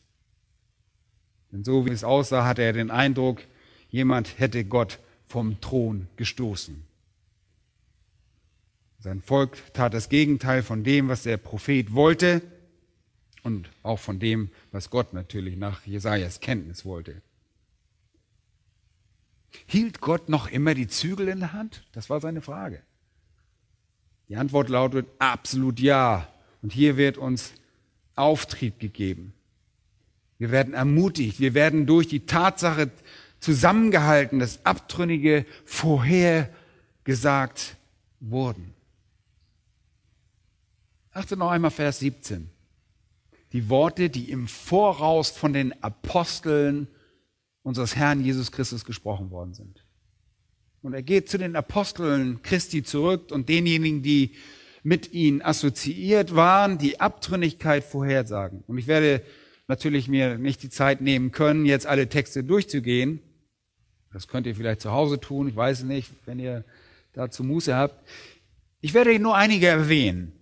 Denn 1.52 1.63
so 1.63 1.86
wie 1.86 1.91
es 1.91 2.04
aussah, 2.04 2.45
hatte 2.45 2.62
er 2.62 2.74
den 2.74 2.91
Eindruck, 2.91 3.41
jemand 3.89 4.39
hätte 4.39 4.65
Gott 4.65 4.99
vom 5.25 5.60
Thron 5.62 6.08
gestoßen. 6.15 6.84
Sein 8.99 9.21
Volk 9.21 9.58
tat 9.73 9.93
das 9.93 10.10
Gegenteil 10.10 10.62
von 10.63 10.84
dem, 10.84 11.08
was 11.08 11.23
der 11.23 11.38
Prophet 11.38 11.93
wollte 11.93 12.41
und 13.43 13.69
auch 13.84 13.99
von 13.99 14.19
dem, 14.19 14.49
was 14.71 14.89
Gott 14.89 15.13
natürlich 15.13 15.56
nach 15.56 15.86
Jesajas 15.86 16.41
Kenntnis 16.41 16.84
wollte. 16.84 17.21
Hielt 19.65 20.02
Gott 20.02 20.30
noch 20.30 20.52
immer 20.52 20.73
die 20.73 20.88
Zügel 20.88 21.28
in 21.28 21.39
der 21.39 21.54
Hand? 21.54 21.86
Das 21.93 22.10
war 22.10 22.19
seine 22.19 22.41
Frage. 22.41 22.82
Die 24.28 24.36
Antwort 24.36 24.69
lautet 24.69 25.08
absolut 25.17 25.80
ja. 25.80 26.28
Und 26.62 26.73
hier 26.73 26.97
wird 26.97 27.17
uns 27.17 27.54
Auftrieb 28.15 28.80
gegeben. 28.80 29.34
Wir 30.38 30.52
werden 30.52 30.73
ermutigt. 30.73 31.39
Wir 31.39 31.54
werden 31.54 31.86
durch 31.86 32.08
die 32.08 32.25
Tatsache 32.25 32.91
zusammengehalten, 33.39 34.39
dass 34.39 34.65
Abtrünnige 34.65 35.45
vorhergesagt 35.65 37.78
wurden. 38.19 38.73
Achte 41.12 41.38
noch 41.38 41.52
einmal 41.52 41.71
Vers 41.71 41.99
17. 41.99 42.49
Die 43.52 43.69
Worte, 43.69 44.10
die 44.10 44.30
im 44.30 44.47
Voraus 44.47 45.32
von 45.32 45.54
den 45.54 45.84
Aposteln 45.84 46.88
unseres 47.63 47.95
Herrn 47.95 48.23
Jesus 48.23 48.52
Christus 48.52 48.86
gesprochen 48.86 49.32
worden 49.32 49.54
sind. 49.54 49.84
Und 50.82 50.93
er 50.93 51.04
geht 51.04 51.30
zu 51.30 51.38
den 51.38 51.56
Aposteln 51.56 52.41
Christi 52.41 52.84
zurück 52.84 53.32
und 53.32 53.49
denjenigen, 53.49 54.02
die 54.02 54.32
mit 54.84 55.12
ihnen 55.12 55.41
assoziiert 55.41 56.36
waren, 56.36 56.78
die 56.78 57.02
Abtrünnigkeit 57.02 57.84
vorhersagen. 57.84 58.63
Und 58.65 58.78
ich 58.78 58.88
werde 58.88 59.21
natürlich 59.67 60.08
mir 60.08 60.38
nicht 60.38 60.63
die 60.63 60.69
Zeit 60.69 61.02
nehmen 61.02 61.32
können, 61.32 61.65
jetzt 61.65 61.86
alle 61.86 62.08
Texte 62.08 62.43
durchzugehen. 62.43 63.19
Das 64.12 64.28
könnt 64.28 64.48
ihr 64.48 64.56
vielleicht 64.56 64.82
zu 64.82 64.91
Hause 64.91 65.19
tun, 65.19 65.48
ich 65.48 65.56
weiß 65.56 65.84
nicht, 65.84 66.12
wenn 66.26 66.39
ihr 66.39 66.63
dazu 67.13 67.43
Muße 67.43 67.76
habt. 67.76 68.08
Ich 68.82 68.93
werde 68.93 69.17
nur 69.19 69.36
einige 69.36 69.67
erwähnen. 69.67 70.34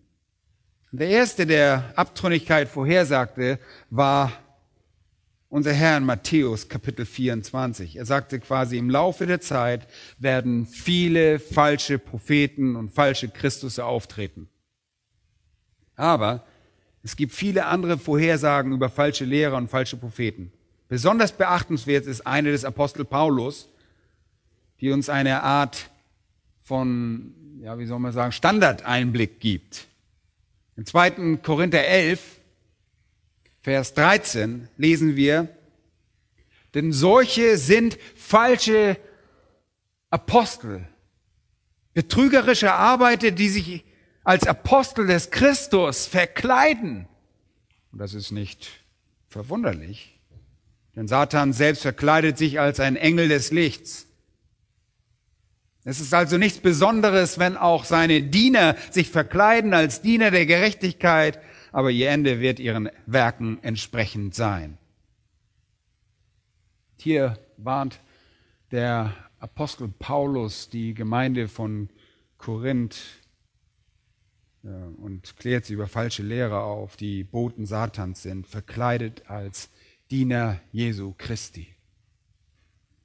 Der 0.91 1.09
erste, 1.09 1.45
der 1.45 1.91
Abtrünnigkeit 1.95 2.69
vorhersagte, 2.69 3.59
war 3.89 4.31
unser 5.49 5.73
Herr 5.73 5.97
in 5.97 6.05
Matthäus 6.05 6.69
Kapitel 6.69 7.05
24. 7.05 7.97
Er 7.97 8.05
sagte 8.05 8.39
quasi, 8.39 8.77
im 8.77 8.89
Laufe 8.89 9.25
der 9.25 9.41
Zeit 9.41 9.87
werden 10.17 10.65
viele 10.65 11.39
falsche 11.39 11.99
Propheten 11.99 12.75
und 12.75 12.91
falsche 12.91 13.29
Christusse 13.29 13.85
auftreten. 13.85 14.49
Aber 15.95 16.45
es 17.03 17.15
gibt 17.15 17.33
viele 17.33 17.65
andere 17.65 17.97
Vorhersagen 17.97 18.71
über 18.71 18.89
falsche 18.89 19.25
Lehrer 19.25 19.57
und 19.57 19.69
falsche 19.69 19.97
Propheten. 19.97 20.51
Besonders 20.87 21.31
beachtenswert 21.31 22.05
ist 22.05 22.25
eine 22.25 22.51
des 22.51 22.65
Apostel 22.65 23.03
Paulus, 23.05 23.69
die 24.79 24.91
uns 24.91 25.09
eine 25.09 25.43
Art 25.43 25.89
von, 26.63 27.33
ja, 27.61 27.77
wie 27.77 27.85
soll 27.85 27.99
man 27.99 28.13
sagen, 28.13 28.31
Standardeinblick 28.31 29.39
gibt. 29.39 29.87
Im 30.75 30.85
2. 30.85 31.37
Korinther 31.37 31.85
11 31.85 32.37
Vers 33.67 33.93
13 33.95 34.69
lesen 34.77 35.17
wir, 35.17 35.49
denn 36.73 36.93
solche 36.93 37.57
sind 37.57 37.97
falsche 38.15 38.97
Apostel, 40.09 40.87
betrügerische 41.93 42.71
Arbeiter, 42.71 43.31
die 43.31 43.49
sich 43.49 43.83
als 44.23 44.47
Apostel 44.47 45.07
des 45.07 45.31
Christus 45.31 46.05
verkleiden. 46.05 47.09
Und 47.91 47.99
das 47.99 48.13
ist 48.13 48.31
nicht 48.31 48.69
verwunderlich, 49.27 50.16
denn 50.97 51.07
Satan 51.07 51.53
selbst 51.53 51.83
verkleidet 51.83 52.37
sich 52.37 52.59
als 52.59 52.81
ein 52.81 52.97
Engel 52.97 53.29
des 53.29 53.51
Lichts. 53.51 54.07
Es 55.85 56.01
ist 56.01 56.13
also 56.13 56.37
nichts 56.37 56.59
Besonderes, 56.59 57.39
wenn 57.39 57.55
auch 57.55 57.85
seine 57.85 58.21
Diener 58.21 58.75
sich 58.91 59.09
verkleiden 59.09 59.73
als 59.73 60.01
Diener 60.01 60.31
der 60.31 60.45
Gerechtigkeit 60.45 61.39
aber 61.77 61.91
ihr 61.91 62.09
Ende 62.09 62.39
wird 62.39 62.59
ihren 62.59 62.89
Werken 63.05 63.61
entsprechend 63.61 64.33
sein. 64.33 64.79
Hier 66.97 67.37
warnt 67.57 67.99
der 68.71 69.13
Apostel 69.39 69.87
Paulus 69.87 70.69
die 70.69 70.93
Gemeinde 70.95 71.47
von 71.47 71.89
Korinth 72.37 72.97
und 74.63 75.37
klärt 75.37 75.65
sie 75.65 75.73
über 75.73 75.87
falsche 75.87 76.23
Lehrer 76.23 76.63
auf, 76.63 76.97
die 76.97 77.23
Boten 77.23 77.65
Satans 77.65 78.23
sind, 78.23 78.47
verkleidet 78.47 79.29
als 79.29 79.69
Diener 80.09 80.59
Jesu 80.71 81.13
Christi. 81.17 81.67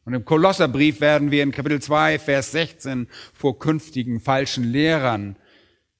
Und 0.05 0.15
im 0.15 0.25
Kolosserbrief 0.25 1.01
werden 1.01 1.31
wir 1.31 1.43
in 1.43 1.53
Kapitel 1.53 1.81
2, 1.81 2.19
Vers 2.19 2.53
16 2.53 3.09
vor 3.33 3.59
künftigen 3.59 4.21
falschen 4.21 4.65
Lehrern 4.65 5.37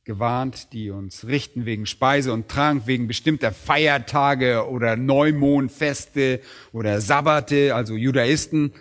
gewarnt, 0.05 0.73
die 0.73 0.91
uns 0.91 1.27
richten 1.27 1.65
wegen 1.65 1.87
Speise 1.87 2.33
und 2.33 2.49
Trank, 2.49 2.87
wegen 2.87 3.07
bestimmter 3.07 3.53
Feiertage 3.53 4.69
oder 4.69 4.97
Neumondfeste 4.97 6.41
oder 6.73 7.01
Sabbate, 7.01 7.75
also 7.75 7.95
Judaisten. 7.95 8.73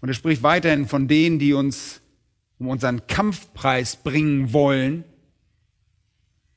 Und 0.00 0.08
er 0.08 0.14
spricht 0.14 0.42
weiterhin 0.42 0.86
von 0.86 1.06
denen, 1.06 1.38
die 1.38 1.52
uns 1.52 2.00
um 2.58 2.68
unseren 2.68 3.06
Kampfpreis 3.06 3.96
bringen 3.96 4.52
wollen, 4.52 5.04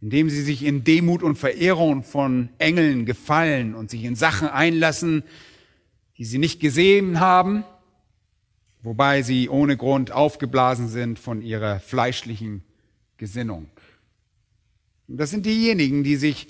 indem 0.01 0.29
sie 0.29 0.41
sich 0.41 0.63
in 0.63 0.83
Demut 0.83 1.23
und 1.23 1.37
Verehrung 1.37 2.03
von 2.03 2.49
Engeln 2.59 3.05
gefallen 3.05 3.73
und 3.75 3.89
sich 3.89 4.03
in 4.03 4.15
Sachen 4.15 4.47
einlassen, 4.47 5.23
die 6.17 6.25
sie 6.25 6.37
nicht 6.37 6.59
gesehen 6.59 7.19
haben, 7.19 7.63
wobei 8.83 9.21
sie 9.21 9.49
ohne 9.49 9.77
Grund 9.77 10.11
aufgeblasen 10.11 10.87
sind 10.87 11.19
von 11.19 11.41
ihrer 11.41 11.79
fleischlichen 11.79 12.63
Gesinnung. 13.17 13.69
Das 15.07 15.31
sind 15.31 15.45
diejenigen, 15.45 16.03
die 16.03 16.17
sich 16.17 16.47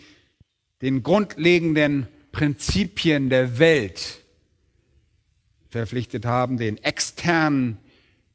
den 0.81 1.03
grundlegenden 1.03 2.07
Prinzipien 2.31 3.29
der 3.29 3.59
Welt 3.59 4.23
verpflichtet 5.69 6.25
haben, 6.25 6.57
den 6.57 6.77
externen 6.77 7.77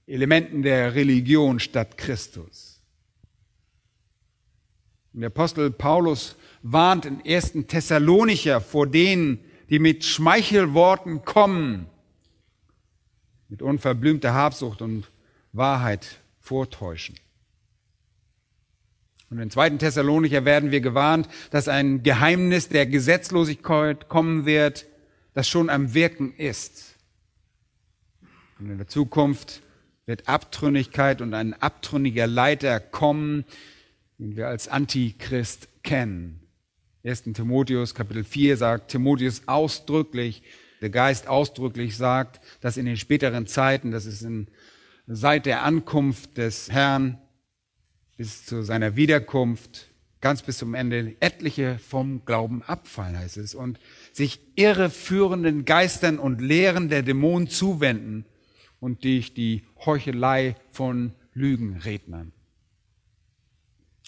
Elementen 0.06 0.62
der 0.62 0.94
Religion 0.94 1.60
statt 1.60 1.96
Christus. 1.96 2.71
Und 5.14 5.20
der 5.20 5.28
Apostel 5.28 5.70
Paulus 5.70 6.36
warnt 6.62 7.04
in 7.04 7.22
1. 7.26 7.66
Thessalonicher 7.66 8.60
vor 8.60 8.86
denen, 8.86 9.40
die 9.68 9.78
mit 9.78 10.04
Schmeichelworten 10.04 11.24
kommen, 11.24 11.86
mit 13.48 13.62
unverblümter 13.62 14.32
Habsucht 14.32 14.80
und 14.80 15.10
Wahrheit 15.52 16.20
vortäuschen. 16.40 17.16
Und 19.30 19.38
in 19.38 19.50
2. 19.50 19.70
Thessalonicher 19.70 20.44
werden 20.44 20.70
wir 20.70 20.82
gewarnt, 20.82 21.28
dass 21.50 21.68
ein 21.68 22.02
Geheimnis 22.02 22.68
der 22.68 22.86
Gesetzlosigkeit 22.86 24.08
kommen 24.08 24.44
wird, 24.44 24.86
das 25.32 25.48
schon 25.48 25.70
am 25.70 25.94
Wirken 25.94 26.34
ist. 26.34 26.96
Und 28.58 28.70
in 28.70 28.78
der 28.78 28.88
Zukunft 28.88 29.62
wird 30.04 30.28
Abtrünnigkeit 30.28 31.22
und 31.22 31.32
ein 31.32 31.54
abtrünniger 31.54 32.26
Leiter 32.26 32.78
kommen, 32.78 33.44
den 34.22 34.36
wir 34.36 34.46
als 34.46 34.68
Antichrist 34.68 35.68
kennen. 35.82 36.40
1. 37.04 37.24
Timotheus 37.34 37.92
Kapitel 37.92 38.22
4 38.22 38.56
sagt 38.56 38.92
Timotheus 38.92 39.48
ausdrücklich, 39.48 40.44
der 40.80 40.90
Geist 40.90 41.26
ausdrücklich 41.26 41.96
sagt, 41.96 42.40
dass 42.60 42.76
in 42.76 42.86
den 42.86 42.96
späteren 42.96 43.48
Zeiten, 43.48 43.90
das 43.90 44.06
ist 44.06 44.22
in, 44.22 44.46
seit 45.08 45.44
der 45.44 45.64
Ankunft 45.64 46.38
des 46.38 46.70
Herrn, 46.70 47.18
bis 48.16 48.46
zu 48.46 48.62
seiner 48.62 48.94
Wiederkunft, 48.94 49.88
ganz 50.20 50.42
bis 50.42 50.58
zum 50.58 50.74
Ende, 50.74 51.16
etliche 51.18 51.80
vom 51.80 52.24
Glauben 52.24 52.62
abfallen, 52.62 53.18
heißt 53.18 53.38
es, 53.38 53.56
und 53.56 53.80
sich 54.12 54.38
irreführenden 54.54 55.64
Geistern 55.64 56.20
und 56.20 56.40
Lehren 56.40 56.88
der 56.88 57.02
Dämonen 57.02 57.48
zuwenden 57.48 58.24
und 58.78 59.02
durch 59.02 59.34
die 59.34 59.64
Heuchelei 59.84 60.54
von 60.70 61.12
Lügenrednern. 61.34 62.32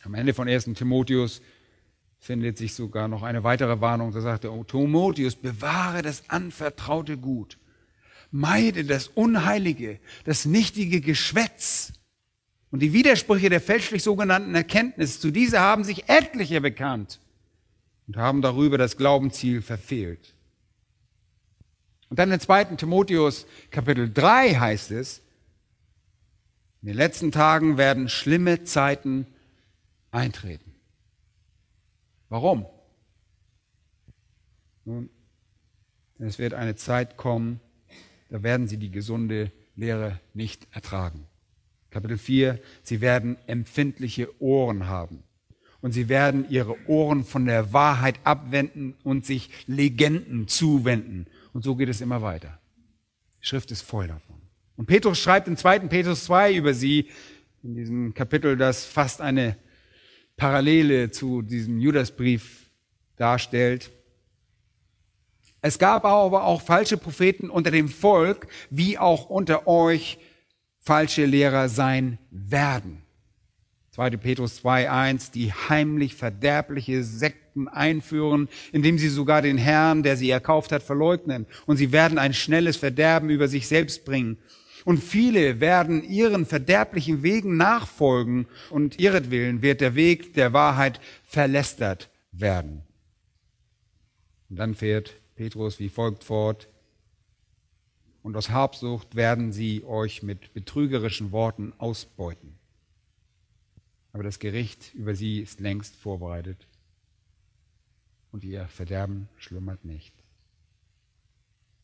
Am 0.04 0.14
Ende 0.14 0.34
von 0.34 0.48
1. 0.48 0.64
Timotheus 0.74 1.40
findet 2.18 2.58
sich 2.58 2.74
sogar 2.74 3.08
noch 3.08 3.22
eine 3.22 3.42
weitere 3.42 3.80
Warnung. 3.80 4.12
Da 4.12 4.20
sagt 4.20 4.44
er, 4.44 4.52
oh, 4.52 4.64
Timotheus, 4.64 5.34
bewahre 5.34 6.02
das 6.02 6.28
anvertraute 6.28 7.16
Gut. 7.16 7.58
Meide 8.30 8.84
das 8.84 9.08
Unheilige, 9.08 10.00
das 10.24 10.44
nichtige 10.44 11.00
Geschwätz 11.00 11.92
und 12.70 12.80
die 12.80 12.92
Widersprüche 12.92 13.48
der 13.48 13.60
fälschlich 13.60 14.02
sogenannten 14.02 14.54
Erkenntnis, 14.54 15.20
zu 15.20 15.30
dieser 15.30 15.60
haben 15.60 15.84
sich 15.84 16.08
etliche 16.08 16.60
bekannt 16.60 17.20
und 18.08 18.16
haben 18.16 18.42
darüber 18.42 18.76
das 18.78 18.96
Glaubensziel 18.96 19.62
verfehlt. 19.62 20.34
Und 22.08 22.18
dann 22.18 22.32
in 22.32 22.40
2. 22.40 22.64
Timotheus 22.76 23.46
Kapitel 23.70 24.12
3 24.12 24.54
heißt 24.54 24.90
es, 24.90 25.22
in 26.82 26.88
den 26.88 26.96
letzten 26.96 27.30
Tagen 27.30 27.78
werden 27.78 28.08
schlimme 28.08 28.64
Zeiten 28.64 29.26
eintreten. 30.14 30.74
Warum? 32.28 32.66
Nun, 34.84 35.10
es 36.18 36.38
wird 36.38 36.54
eine 36.54 36.76
Zeit 36.76 37.16
kommen, 37.16 37.60
da 38.30 38.42
werden 38.42 38.68
sie 38.68 38.76
die 38.76 38.90
gesunde 38.90 39.50
Lehre 39.76 40.20
nicht 40.32 40.68
ertragen. 40.70 41.26
Kapitel 41.90 42.18
4, 42.18 42.60
sie 42.82 43.00
werden 43.00 43.36
empfindliche 43.46 44.40
Ohren 44.40 44.86
haben. 44.86 45.22
Und 45.80 45.92
sie 45.92 46.08
werden 46.08 46.48
ihre 46.48 46.76
Ohren 46.88 47.24
von 47.24 47.44
der 47.44 47.72
Wahrheit 47.72 48.18
abwenden 48.24 48.94
und 49.04 49.26
sich 49.26 49.50
Legenden 49.66 50.48
zuwenden. 50.48 51.26
Und 51.52 51.62
so 51.62 51.76
geht 51.76 51.90
es 51.90 52.00
immer 52.00 52.22
weiter. 52.22 52.58
Die 53.42 53.46
Schrift 53.46 53.70
ist 53.70 53.82
voll 53.82 54.08
davon. 54.08 54.40
Und 54.76 54.86
Petrus 54.86 55.18
schreibt 55.18 55.46
im 55.46 55.56
2. 55.56 55.80
Petrus 55.80 56.24
2 56.24 56.54
über 56.54 56.72
sie, 56.72 57.10
in 57.62 57.74
diesem 57.74 58.14
Kapitel, 58.14 58.56
das 58.56 58.84
fast 58.84 59.20
eine 59.20 59.56
Parallele 60.36 61.10
zu 61.10 61.42
diesem 61.42 61.80
Judasbrief 61.80 62.70
darstellt. 63.16 63.90
Es 65.60 65.78
gab 65.78 66.04
aber 66.04 66.44
auch 66.44 66.60
falsche 66.60 66.96
Propheten 66.96 67.48
unter 67.48 67.70
dem 67.70 67.88
Volk, 67.88 68.48
wie 68.68 68.98
auch 68.98 69.30
unter 69.30 69.66
euch 69.66 70.18
falsche 70.78 71.24
Lehrer 71.24 71.68
sein 71.68 72.18
werden. 72.30 73.02
2. 73.92 74.10
Petrus 74.16 74.62
2.1, 74.62 75.30
die 75.32 75.52
heimlich 75.52 76.16
verderbliche 76.16 77.04
Sekten 77.04 77.68
einführen, 77.68 78.48
indem 78.72 78.98
sie 78.98 79.08
sogar 79.08 79.40
den 79.40 79.56
Herrn, 79.56 80.02
der 80.02 80.16
sie 80.16 80.28
erkauft 80.28 80.72
hat, 80.72 80.82
verleugnen. 80.82 81.46
Und 81.64 81.76
sie 81.76 81.92
werden 81.92 82.18
ein 82.18 82.34
schnelles 82.34 82.76
Verderben 82.76 83.30
über 83.30 83.46
sich 83.46 83.68
selbst 83.68 84.04
bringen. 84.04 84.36
Und 84.84 84.98
viele 85.02 85.60
werden 85.60 86.02
ihren 86.04 86.44
verderblichen 86.44 87.22
Wegen 87.22 87.56
nachfolgen 87.56 88.46
und 88.70 88.98
ihretwillen 88.98 89.62
wird 89.62 89.80
der 89.80 89.94
Weg 89.94 90.34
der 90.34 90.52
Wahrheit 90.52 91.00
verlästert 91.24 92.10
werden. 92.32 92.82
Und 94.50 94.56
dann 94.56 94.74
fährt 94.74 95.14
Petrus 95.36 95.78
wie 95.78 95.88
folgt 95.88 96.22
fort. 96.22 96.68
Und 98.22 98.36
aus 98.36 98.50
Habsucht 98.50 99.16
werden 99.16 99.52
sie 99.52 99.84
euch 99.84 100.22
mit 100.22 100.52
betrügerischen 100.54 101.32
Worten 101.32 101.72
ausbeuten. 101.78 102.54
Aber 104.12 104.22
das 104.22 104.38
Gericht 104.38 104.94
über 104.94 105.14
sie 105.14 105.40
ist 105.40 105.60
längst 105.60 105.96
vorbereitet 105.96 106.66
und 108.32 108.44
ihr 108.44 108.66
Verderben 108.68 109.28
schlummert 109.36 109.84
nicht. 109.84 110.14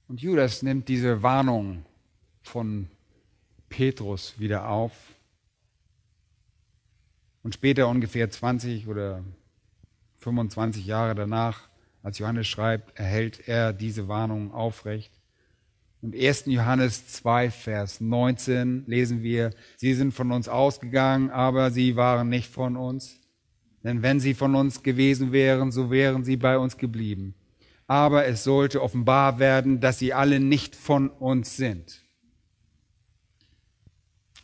Und 0.09 0.23
Judas 0.23 0.63
nimmt 0.63 0.89
diese 0.89 1.23
Warnung 1.23 1.85
von 2.43 2.89
Petrus 3.69 4.39
wieder 4.39 4.69
auf. 4.69 4.93
Und 7.43 7.55
später, 7.55 7.89
ungefähr 7.89 8.31
20 8.31 8.89
oder 8.89 9.25
25 10.19 10.85
Jahre 10.87 11.15
danach, 11.15 11.69
als 12.03 12.19
Johannes 12.19 12.47
schreibt, 12.47 12.99
erhält 12.99 13.49
er 13.49 13.73
diese 13.73 14.09
Warnung 14.09 14.53
aufrecht. 14.53 15.13
Und 16.03 16.15
1. 16.15 16.45
Johannes 16.47 17.09
2, 17.09 17.51
Vers 17.51 18.01
19 18.01 18.85
lesen 18.87 19.23
wir, 19.23 19.51
sie 19.77 19.95
sind 19.95 20.13
von 20.13 20.33
uns 20.33 20.49
ausgegangen, 20.49 21.31
aber 21.31 21.71
sie 21.71 21.97
waren 21.97 22.29
nicht 22.29 22.51
von 22.51 22.77
uns. 22.77 23.21
Denn 23.85 24.03
wenn 24.03 24.21
sie 24.21 24.35
von 24.35 24.55
uns 24.55 24.83
gewesen 24.83 25.33
wären, 25.33 25.73
so 25.73 25.91
wären 25.91 26.25
sie 26.25 26.37
bei 26.37 26.59
uns 26.59 26.77
geblieben. 26.77 27.35
Aber 27.87 28.27
es 28.27 28.45
sollte 28.45 28.83
offenbar 28.83 29.39
werden, 29.39 29.81
dass 29.81 29.99
sie 29.99 30.15
alle 30.15 30.41
nicht 30.41 30.77
von 30.77 31.09
uns 31.09 31.57
sind. 31.57 32.03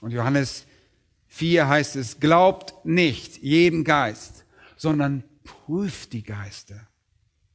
Und 0.06 0.12
Johannes 0.12 0.66
4 1.26 1.66
heißt 1.66 1.96
es, 1.96 2.20
glaubt 2.20 2.84
nicht 2.84 3.38
jeden 3.38 3.82
Geist, 3.82 4.44
sondern 4.76 5.24
prüft 5.42 6.12
die 6.12 6.22
Geister, 6.22 6.86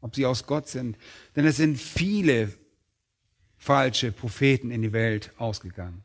ob 0.01 0.17
sie 0.17 0.25
aus 0.25 0.45
Gott 0.45 0.67
sind. 0.67 0.97
Denn 1.37 1.45
es 1.45 1.55
sind 1.55 1.79
viele 1.79 2.51
falsche 3.57 4.11
Propheten 4.11 4.69
in 4.69 4.81
die 4.81 4.91
Welt 4.91 5.31
ausgegangen. 5.37 6.03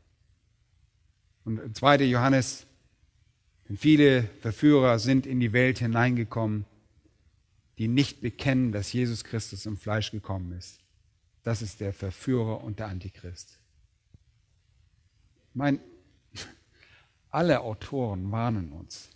Und 1.44 1.76
2. 1.76 2.04
Johannes, 2.04 2.66
denn 3.68 3.76
viele 3.76 4.22
Verführer 4.40 5.00
sind 5.00 5.26
in 5.26 5.40
die 5.40 5.52
Welt 5.52 5.80
hineingekommen, 5.80 6.64
die 7.78 7.88
nicht 7.88 8.20
bekennen, 8.20 8.70
dass 8.70 8.92
Jesus 8.92 9.24
Christus 9.24 9.66
im 9.66 9.78
Fleisch 9.78 10.12
gekommen 10.12 10.52
ist. 10.52 10.78
Das 11.42 11.60
ist 11.60 11.80
der 11.80 11.92
Verführer 11.92 12.62
und 12.62 12.78
der 12.78 12.86
Antichrist. 12.86 13.58
Mein, 15.52 15.80
alle 17.30 17.60
Autoren 17.60 18.30
warnen 18.32 18.72
uns. 18.72 19.10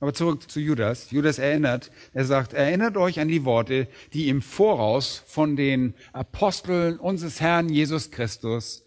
Aber 0.00 0.12
zurück 0.12 0.50
zu 0.50 0.60
Judas. 0.60 1.10
Judas 1.10 1.38
erinnert, 1.38 1.90
er 2.12 2.24
sagt, 2.24 2.52
erinnert 2.52 2.96
euch 2.96 3.20
an 3.20 3.28
die 3.28 3.44
Worte, 3.44 3.88
die 4.12 4.28
im 4.28 4.42
Voraus 4.42 5.22
von 5.26 5.56
den 5.56 5.94
Aposteln 6.12 6.98
unseres 6.98 7.40
Herrn 7.40 7.68
Jesus 7.68 8.10
Christus 8.10 8.84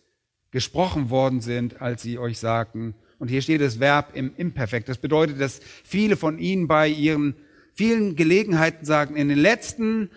gesprochen 0.52 1.10
worden 1.10 1.42
sind, 1.42 1.82
als 1.82 2.04
sie 2.04 2.20
euch 2.20 2.38
sagten, 2.38 2.96
und 3.20 3.30
hier 3.30 3.42
steht 3.42 3.62
das 3.62 3.80
Verb 3.80 4.16
im 4.16 4.36
Imperfekt. 4.36 4.90
Das 4.90 5.00
bedeutet, 5.00 5.42
dass 5.42 5.60
viele 5.84 6.18
von 6.18 6.38
ihnen 6.38 6.68
bei 6.68 6.88
ihren 6.88 7.36
vielen 7.74 8.16
Gelegenheiten 8.16 8.86
sagen, 8.86 9.16
in 9.16 9.30
den 9.30 9.40
letzten 9.40 10.12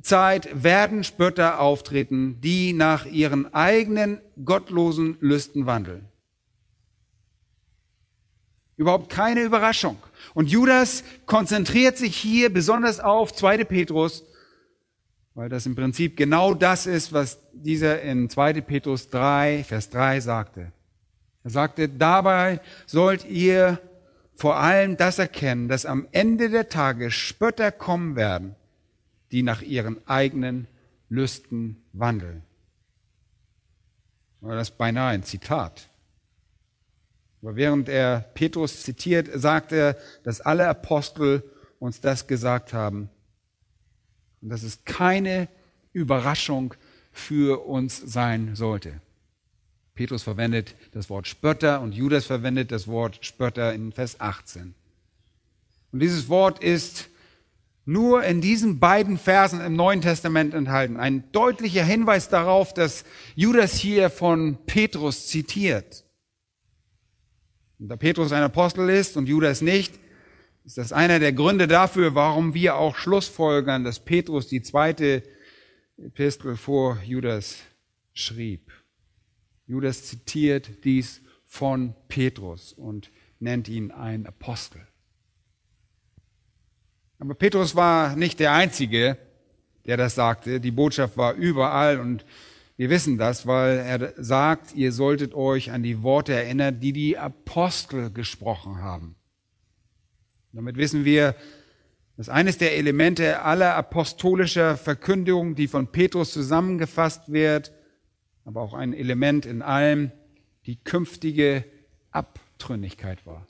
Zeit 0.00 0.62
werden 0.62 1.04
Spötter 1.04 1.60
auftreten, 1.60 2.40
die 2.40 2.72
nach 2.72 3.04
ihren 3.04 3.52
eigenen 3.52 4.20
gottlosen 4.44 5.16
Lüsten 5.20 5.66
wandeln. 5.66 6.08
Überhaupt 8.76 9.10
keine 9.10 9.42
Überraschung. 9.42 9.98
Und 10.34 10.50
Judas 10.50 11.04
konzentriert 11.26 11.98
sich 11.98 12.16
hier 12.16 12.52
besonders 12.52 13.00
auf 13.00 13.32
2. 13.34 13.64
Petrus, 13.64 14.24
weil 15.34 15.48
das 15.48 15.66
im 15.66 15.76
Prinzip 15.76 16.16
genau 16.16 16.54
das 16.54 16.86
ist, 16.86 17.12
was 17.12 17.38
dieser 17.52 18.00
in 18.02 18.30
2. 18.30 18.62
Petrus 18.62 19.10
3, 19.10 19.64
Vers 19.68 19.90
3 19.90 20.20
sagte. 20.20 20.72
Er 21.44 21.50
sagte, 21.50 21.88
dabei 21.88 22.60
sollt 22.86 23.24
ihr 23.28 23.78
vor 24.34 24.56
allem 24.56 24.96
das 24.96 25.18
erkennen, 25.18 25.68
dass 25.68 25.86
am 25.86 26.06
Ende 26.12 26.48
der 26.48 26.68
Tage 26.68 27.10
Spötter 27.10 27.70
kommen 27.70 28.16
werden, 28.16 28.56
die 29.32 29.42
nach 29.42 29.62
ihren 29.62 30.06
eigenen 30.06 30.68
Lüsten 31.08 31.82
wandeln. 31.92 32.42
Das 34.40 34.70
ist 34.70 34.78
beinahe 34.78 35.10
ein 35.10 35.22
Zitat. 35.22 35.88
Aber 37.40 37.56
während 37.56 37.88
er 37.88 38.20
Petrus 38.34 38.82
zitiert, 38.82 39.28
sagt 39.34 39.72
er, 39.72 39.96
dass 40.22 40.40
alle 40.40 40.68
Apostel 40.68 41.42
uns 41.78 42.00
das 42.00 42.26
gesagt 42.26 42.72
haben. 42.72 43.08
Und 44.40 44.50
dass 44.50 44.62
es 44.62 44.84
keine 44.84 45.48
Überraschung 45.92 46.74
für 47.12 47.66
uns 47.66 47.98
sein 47.98 48.54
sollte. 48.54 49.00
Petrus 49.94 50.22
verwendet 50.22 50.74
das 50.92 51.10
Wort 51.10 51.28
Spötter 51.28 51.80
und 51.80 51.92
Judas 51.92 52.26
verwendet 52.26 52.72
das 52.72 52.88
Wort 52.88 53.24
Spötter 53.24 53.74
in 53.74 53.92
Vers 53.92 54.20
18. 54.20 54.74
Und 55.92 56.00
dieses 56.00 56.28
Wort 56.28 56.62
ist 56.62 57.10
nur 57.84 58.22
in 58.22 58.40
diesen 58.40 58.78
beiden 58.78 59.18
Versen 59.18 59.60
im 59.60 59.74
Neuen 59.74 60.00
Testament 60.00 60.54
enthalten. 60.54 60.96
Ein 60.96 61.30
deutlicher 61.32 61.84
Hinweis 61.84 62.28
darauf, 62.28 62.72
dass 62.72 63.04
Judas 63.34 63.74
hier 63.74 64.10
von 64.10 64.58
Petrus 64.66 65.26
zitiert. 65.26 66.04
Und 67.78 67.88
da 67.88 67.96
Petrus 67.96 68.30
ein 68.30 68.42
Apostel 68.42 68.88
ist 68.88 69.16
und 69.16 69.28
Judas 69.28 69.60
nicht, 69.60 69.98
ist 70.64 70.78
das 70.78 70.92
einer 70.92 71.18
der 71.18 71.32
Gründe 71.32 71.66
dafür, 71.66 72.14
warum 72.14 72.54
wir 72.54 72.76
auch 72.76 72.94
Schlussfolgern, 72.94 73.82
dass 73.82 73.98
Petrus 73.98 74.46
die 74.46 74.62
zweite 74.62 75.24
Epistel 75.96 76.56
vor 76.56 76.98
Judas 77.04 77.56
schrieb. 78.12 78.70
Judas 79.66 80.04
zitiert 80.04 80.84
dies 80.84 81.20
von 81.44 81.94
Petrus 82.06 82.72
und 82.72 83.10
nennt 83.40 83.68
ihn 83.68 83.90
ein 83.90 84.26
Apostel. 84.26 84.86
Aber 87.22 87.34
Petrus 87.34 87.76
war 87.76 88.16
nicht 88.16 88.40
der 88.40 88.52
Einzige, 88.52 89.16
der 89.86 89.96
das 89.96 90.16
sagte. 90.16 90.58
Die 90.58 90.72
Botschaft 90.72 91.16
war 91.16 91.34
überall 91.34 92.00
und 92.00 92.24
wir 92.76 92.90
wissen 92.90 93.16
das, 93.16 93.46
weil 93.46 93.78
er 93.78 94.12
sagt, 94.16 94.74
ihr 94.74 94.90
solltet 94.90 95.32
euch 95.32 95.70
an 95.70 95.84
die 95.84 96.02
Worte 96.02 96.32
erinnern, 96.32 96.80
die 96.80 96.92
die 96.92 97.16
Apostel 97.16 98.10
gesprochen 98.10 98.82
haben. 98.82 99.14
Damit 100.52 100.76
wissen 100.76 101.04
wir, 101.04 101.36
dass 102.16 102.28
eines 102.28 102.58
der 102.58 102.76
Elemente 102.76 103.42
aller 103.42 103.76
apostolischer 103.76 104.76
Verkündigung, 104.76 105.54
die 105.54 105.68
von 105.68 105.92
Petrus 105.92 106.32
zusammengefasst 106.32 107.30
wird, 107.32 107.70
aber 108.44 108.62
auch 108.62 108.74
ein 108.74 108.92
Element 108.92 109.46
in 109.46 109.62
allem, 109.62 110.10
die 110.66 110.74
künftige 110.74 111.64
Abtrünnigkeit 112.10 113.24
war. 113.26 113.46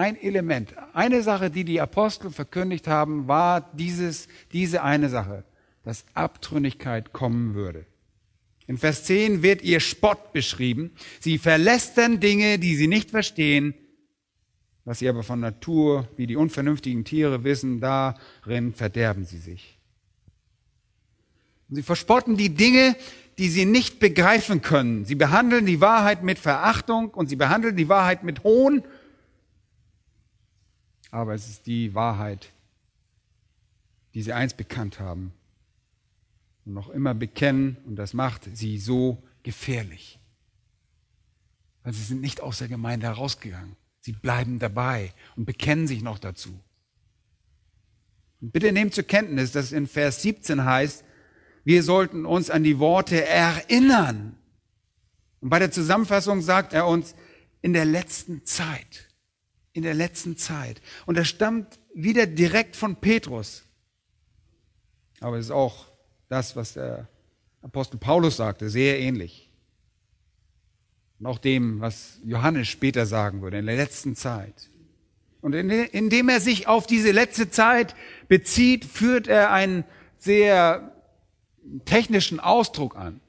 Ein 0.00 0.16
Element, 0.16 0.74
eine 0.94 1.22
Sache, 1.22 1.50
die 1.50 1.62
die 1.62 1.78
Apostel 1.78 2.30
verkündigt 2.30 2.88
haben, 2.88 3.28
war 3.28 3.70
dieses, 3.74 4.28
diese 4.50 4.82
eine 4.82 5.10
Sache, 5.10 5.44
dass 5.84 6.06
Abtrünnigkeit 6.14 7.12
kommen 7.12 7.54
würde. 7.54 7.84
In 8.66 8.78
Vers 8.78 9.04
10 9.04 9.42
wird 9.42 9.60
ihr 9.60 9.78
Spott 9.80 10.32
beschrieben. 10.32 10.92
Sie 11.20 11.36
verlästern 11.36 12.18
Dinge, 12.18 12.58
die 12.58 12.76
sie 12.76 12.86
nicht 12.86 13.10
verstehen. 13.10 13.74
Was 14.86 15.00
sie 15.00 15.08
aber 15.08 15.22
von 15.22 15.38
Natur, 15.38 16.08
wie 16.16 16.26
die 16.26 16.36
unvernünftigen 16.36 17.04
Tiere 17.04 17.44
wissen, 17.44 17.80
darin 17.80 18.72
verderben 18.72 19.26
sie 19.26 19.36
sich. 19.36 19.78
Und 21.68 21.76
sie 21.76 21.82
verspotten 21.82 22.38
die 22.38 22.54
Dinge, 22.54 22.96
die 23.36 23.50
sie 23.50 23.66
nicht 23.66 24.00
begreifen 24.00 24.62
können. 24.62 25.04
Sie 25.04 25.14
behandeln 25.14 25.66
die 25.66 25.82
Wahrheit 25.82 26.22
mit 26.22 26.38
Verachtung 26.38 27.10
und 27.10 27.28
sie 27.28 27.36
behandeln 27.36 27.76
die 27.76 27.90
Wahrheit 27.90 28.24
mit 28.24 28.44
Hohn. 28.44 28.82
Aber 31.10 31.34
es 31.34 31.48
ist 31.48 31.66
die 31.66 31.94
Wahrheit, 31.94 32.52
die 34.14 34.22
sie 34.22 34.32
einst 34.32 34.56
bekannt 34.56 35.00
haben 35.00 35.32
und 36.64 36.74
noch 36.74 36.90
immer 36.90 37.14
bekennen 37.14 37.76
und 37.86 37.96
das 37.96 38.12
macht 38.12 38.48
sie 38.56 38.78
so 38.78 39.22
gefährlich. 39.42 40.18
Weil 41.82 41.92
sie 41.92 42.02
sind 42.02 42.20
nicht 42.20 42.40
aus 42.40 42.58
der 42.58 42.68
Gemeinde 42.68 43.06
herausgegangen. 43.06 43.76
Sie 44.00 44.12
bleiben 44.12 44.58
dabei 44.58 45.12
und 45.36 45.44
bekennen 45.44 45.86
sich 45.86 46.02
noch 46.02 46.18
dazu. 46.18 46.58
Und 48.40 48.52
bitte 48.52 48.72
nehmt 48.72 48.94
zur 48.94 49.04
Kenntnis, 49.04 49.52
dass 49.52 49.72
in 49.72 49.86
Vers 49.86 50.22
17 50.22 50.64
heißt, 50.64 51.04
wir 51.64 51.82
sollten 51.82 52.24
uns 52.24 52.48
an 52.50 52.64
die 52.64 52.78
Worte 52.78 53.26
erinnern. 53.26 54.36
Und 55.40 55.50
bei 55.50 55.58
der 55.58 55.70
Zusammenfassung 55.70 56.40
sagt 56.40 56.72
er 56.72 56.86
uns, 56.86 57.14
in 57.62 57.74
der 57.74 57.84
letzten 57.84 58.46
Zeit. 58.46 59.09
In 59.72 59.82
der 59.82 59.94
letzten 59.94 60.36
Zeit. 60.36 60.80
Und 61.06 61.16
das 61.16 61.28
stammt 61.28 61.78
wieder 61.94 62.26
direkt 62.26 62.76
von 62.76 62.96
Petrus. 62.96 63.64
Aber 65.20 65.38
es 65.38 65.46
ist 65.46 65.52
auch 65.52 65.86
das, 66.28 66.56
was 66.56 66.74
der 66.74 67.08
Apostel 67.62 67.98
Paulus 67.98 68.36
sagte, 68.36 68.70
sehr 68.70 68.98
ähnlich 68.98 69.50
und 71.20 71.26
auch 71.26 71.38
dem, 71.38 71.80
was 71.80 72.18
Johannes 72.24 72.68
später 72.68 73.04
sagen 73.04 73.42
würde, 73.42 73.58
in 73.58 73.66
der 73.66 73.76
letzten 73.76 74.16
Zeit. 74.16 74.70
Und 75.42 75.54
indem 75.54 76.28
er 76.28 76.40
sich 76.40 76.66
auf 76.66 76.86
diese 76.86 77.12
letzte 77.12 77.50
Zeit 77.50 77.94
bezieht, 78.28 78.84
führt 78.84 79.26
er 79.26 79.52
einen 79.52 79.84
sehr 80.18 80.92
technischen 81.84 82.40
Ausdruck 82.40 82.96
an. 82.96 83.20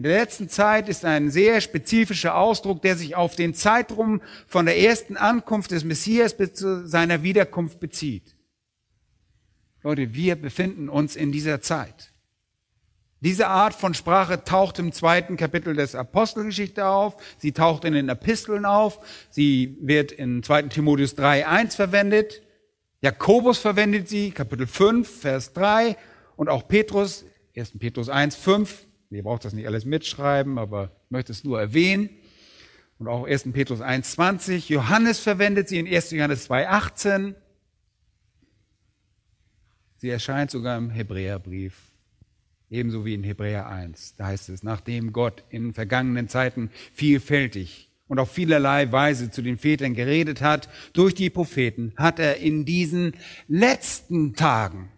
In 0.00 0.04
der 0.04 0.18
letzten 0.18 0.48
Zeit 0.48 0.88
ist 0.88 1.04
ein 1.04 1.30
sehr 1.30 1.60
spezifischer 1.60 2.34
Ausdruck, 2.34 2.80
der 2.80 2.96
sich 2.96 3.16
auf 3.16 3.36
den 3.36 3.52
Zeitraum 3.52 4.22
von 4.46 4.64
der 4.64 4.78
ersten 4.78 5.18
Ankunft 5.18 5.72
des 5.72 5.84
Messias 5.84 6.34
bis 6.34 6.54
zu 6.54 6.88
seiner 6.88 7.22
Wiederkunft 7.22 7.80
bezieht. 7.80 8.34
Leute, 9.82 10.14
wir 10.14 10.36
befinden 10.36 10.88
uns 10.88 11.16
in 11.16 11.32
dieser 11.32 11.60
Zeit. 11.60 12.14
Diese 13.20 13.48
Art 13.48 13.74
von 13.74 13.92
Sprache 13.92 14.42
taucht 14.42 14.78
im 14.78 14.92
zweiten 14.92 15.36
Kapitel 15.36 15.76
des 15.76 15.94
Apostelgeschichte 15.94 16.86
auf. 16.86 17.22
Sie 17.36 17.52
taucht 17.52 17.84
in 17.84 17.92
den 17.92 18.08
Episteln 18.08 18.64
auf. 18.64 19.00
Sie 19.28 19.76
wird 19.82 20.12
in 20.12 20.42
2. 20.42 20.62
Timotheus 20.62 21.14
3.1 21.18 21.76
verwendet. 21.76 22.40
Jakobus 23.02 23.58
verwendet 23.58 24.08
sie, 24.08 24.30
Kapitel 24.30 24.66
5, 24.66 25.20
Vers 25.20 25.52
3. 25.52 25.98
Und 26.36 26.48
auch 26.48 26.66
Petrus, 26.68 27.26
1. 27.54 27.78
Petrus 27.78 28.08
1, 28.08 28.34
5. 28.34 28.86
Ihr 29.10 29.22
braucht 29.22 29.44
das 29.44 29.52
nicht 29.52 29.66
alles 29.66 29.84
mitschreiben, 29.84 30.58
aber 30.58 30.92
ich 31.04 31.10
möchte 31.10 31.32
es 31.32 31.44
nur 31.44 31.60
erwähnen. 31.60 32.10
Und 32.98 33.08
auch 33.08 33.26
1. 33.26 33.52
Petrus 33.52 33.80
1, 33.80 34.12
20. 34.12 34.68
Johannes 34.68 35.18
verwendet 35.18 35.68
sie 35.68 35.78
in 35.78 35.86
1. 35.86 36.12
Johannes 36.12 36.44
2, 36.44 36.68
18. 36.68 37.34
Sie 39.96 40.08
erscheint 40.08 40.50
sogar 40.50 40.78
im 40.78 40.90
Hebräerbrief 40.90 41.90
Ebenso 42.70 43.04
wie 43.04 43.14
in 43.14 43.24
Hebräer 43.24 43.68
1. 43.68 44.14
Da 44.16 44.26
heißt 44.26 44.48
es, 44.48 44.62
nachdem 44.62 45.12
Gott 45.12 45.42
in 45.50 45.74
vergangenen 45.74 46.28
Zeiten 46.28 46.70
vielfältig 46.94 47.90
und 48.06 48.20
auf 48.20 48.30
vielerlei 48.30 48.92
Weise 48.92 49.30
zu 49.30 49.42
den 49.42 49.58
Vätern 49.58 49.94
geredet 49.94 50.40
hat, 50.40 50.68
durch 50.92 51.14
die 51.14 51.30
Propheten, 51.30 51.92
hat 51.96 52.20
er 52.20 52.36
in 52.36 52.64
diesen 52.64 53.14
letzten 53.48 54.34
Tagen 54.34 54.88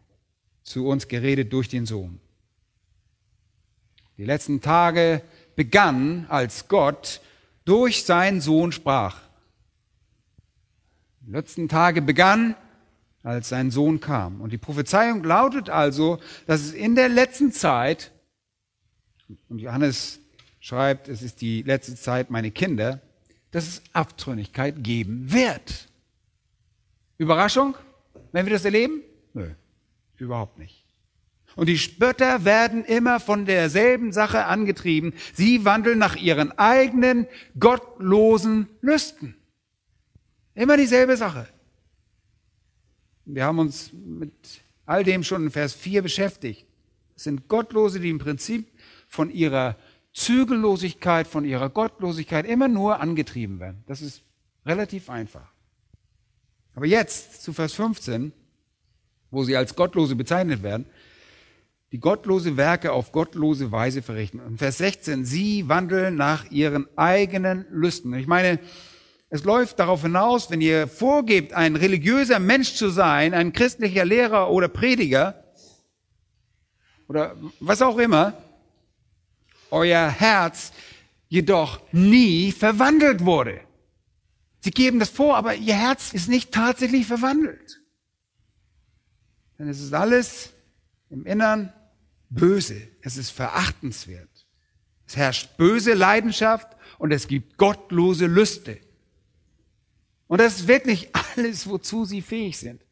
zu 0.63 0.87
uns 0.87 1.09
geredet 1.09 1.53
durch 1.53 1.69
den 1.69 1.87
Sohn. 1.87 2.21
Die 4.19 4.25
letzten 4.25 4.61
Tage 4.61 5.23
begannen, 5.57 6.27
als 6.29 6.69
Gott 6.69 7.21
durch 7.65 8.05
seinen 8.05 8.41
Sohn 8.41 8.73
sprach. 8.73 9.21
Die 11.21 11.31
letzten 11.31 11.69
Tage 11.69 12.03
begannen, 12.03 12.57
als 13.23 13.49
sein 13.49 13.71
Sohn 13.71 14.01
kam. 14.01 14.41
Und 14.41 14.53
die 14.53 14.59
Prophezeiung 14.59 15.23
lautet 15.23 15.71
also, 15.71 16.19
dass 16.47 16.61
es 16.61 16.73
in 16.73 16.95
der 16.95 17.09
letzten 17.09 17.53
Zeit, 17.53 18.11
und 19.49 19.59
Johannes 19.59 20.19
schreibt, 20.61 21.09
es 21.09 21.23
ist 21.23 21.41
die 21.41 21.63
letzte 21.63 21.95
Zeit, 21.95 22.31
meine 22.31 22.51
Kinder, 22.51 23.01
dass 23.53 23.69
es 23.69 23.83
Abtrünnigkeit 23.93 24.83
geben 24.83 25.33
wird. 25.33 25.89
Überraschung, 27.19 27.77
wenn 28.33 28.47
wir 28.47 28.53
das 28.53 28.65
erleben? 28.65 29.03
Nö, 29.35 29.51
überhaupt 30.17 30.59
nicht. 30.59 30.85
Und 31.57 31.69
die 31.69 31.79
Spötter 31.79 32.45
werden 32.45 32.85
immer 32.85 33.21
von 33.21 33.45
derselben 33.45 34.13
Sache 34.13 34.47
angetrieben. 34.47 35.15
Sie 35.35 35.65
wandeln 35.65 35.99
nach 35.99 36.17
ihren 36.17 36.57
eigenen 36.59 37.27
gottlosen 37.59 38.69
Lüsten. 38.81 39.35
Immer 40.55 40.77
dieselbe 40.77 41.17
Sache. 41.17 41.49
Wir 43.25 43.45
haben 43.45 43.59
uns 43.59 43.93
mit 43.93 44.33
all 44.87 45.05
dem 45.05 45.25
schon 45.25 45.45
in 45.45 45.51
Vers 45.51 45.75
4 45.75 46.03
beschäftigt. 46.03 46.67
Es 47.17 47.25
sind 47.25 47.49
Gottlose, 47.49 48.01
die 48.01 48.11
im 48.11 48.19
Prinzip 48.19 48.67
von 49.07 49.31
ihrer 49.31 49.77
Zügellosigkeit, 50.13 51.27
von 51.27 51.45
ihrer 51.45 51.71
Gottlosigkeit 51.71 52.47
immer 52.47 52.69
nur 52.69 53.01
angetrieben 53.01 53.61
werden. 53.61 53.85
Das 53.87 54.03
ist 54.03 54.23
relativ 54.67 55.09
einfach. 55.09 55.53
Aber 56.75 56.87
jetzt 56.87 57.43
zu 57.43 57.53
Vers 57.53 57.75
15, 57.75 58.33
wo 59.31 59.45
sie 59.45 59.57
als 59.57 59.77
Gottlose 59.77 60.17
bezeichnet 60.17 60.63
werden, 60.63 60.87
die 61.93 62.01
gottlose 62.01 62.57
Werke 62.57 62.93
auf 62.93 63.13
gottlose 63.13 63.71
Weise 63.71 64.01
verrichten. 64.01 64.41
Und 64.41 64.57
Vers 64.57 64.79
16, 64.79 65.27
sie 65.27 65.69
wandeln 65.69 66.17
nach 66.17 66.51
ihren 66.51 66.89
eigenen 66.97 67.67
Lüsten. 67.71 68.15
Ich 68.15 68.27
meine, 68.27 68.59
es 69.29 69.45
läuft 69.45 69.79
darauf 69.79 70.01
hinaus, 70.01 70.51
wenn 70.51 70.63
ihr 70.63 70.89
vorgebt, 70.89 71.53
ein 71.53 71.77
religiöser 71.77 72.39
Mensch 72.39 72.75
zu 72.75 72.89
sein, 72.89 73.35
ein 73.35 73.53
christlicher 73.53 74.07
Lehrer 74.07 74.51
oder 74.51 74.69
Prediger 74.69 75.45
oder 77.09 77.37
was 77.61 77.83
auch 77.83 77.99
immer, 77.99 78.33
euer 79.71 80.09
Herz 80.09 80.73
jedoch 81.29 81.81
nie 81.93 82.53
verwandelt 82.53 83.27
wurde. 83.27 83.61
Sie 84.61 84.71
geben 84.71 84.99
das 84.99 85.11
vor, 85.11 85.37
aber 85.37 85.55
ihr 85.57 85.75
Herz 85.75 86.15
ist 86.15 86.29
nicht 86.29 86.53
tatsächlich 86.53 87.07
verwandelt. 87.07 87.83
Denn 89.59 89.69
es 89.69 89.81
ist 89.81 89.93
alles 89.93 90.53
im 91.11 91.27
Innern 91.27 91.73
böse. 92.35 92.89
Es 93.01 93.17
ist 93.17 93.31
verachtenswert. 93.31 94.29
Es 95.07 95.17
herrscht 95.17 95.57
böse 95.57 95.95
Leidenschaft 95.95 96.77
und 96.99 97.13
es 97.13 97.29
gibt 97.29 97.59
gottlose 97.59 98.27
Lüste. 98.27 98.79
Und 100.27 100.41
das 100.41 100.61
ist 100.61 100.69
wirklich 100.69 101.11
alles, 101.37 101.67
wozu 101.67 102.05
sie 102.05 102.23
fähig 102.23 102.59
sind. 102.59 102.85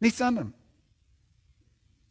Nichts 0.00 0.20
anderem. 0.20 0.52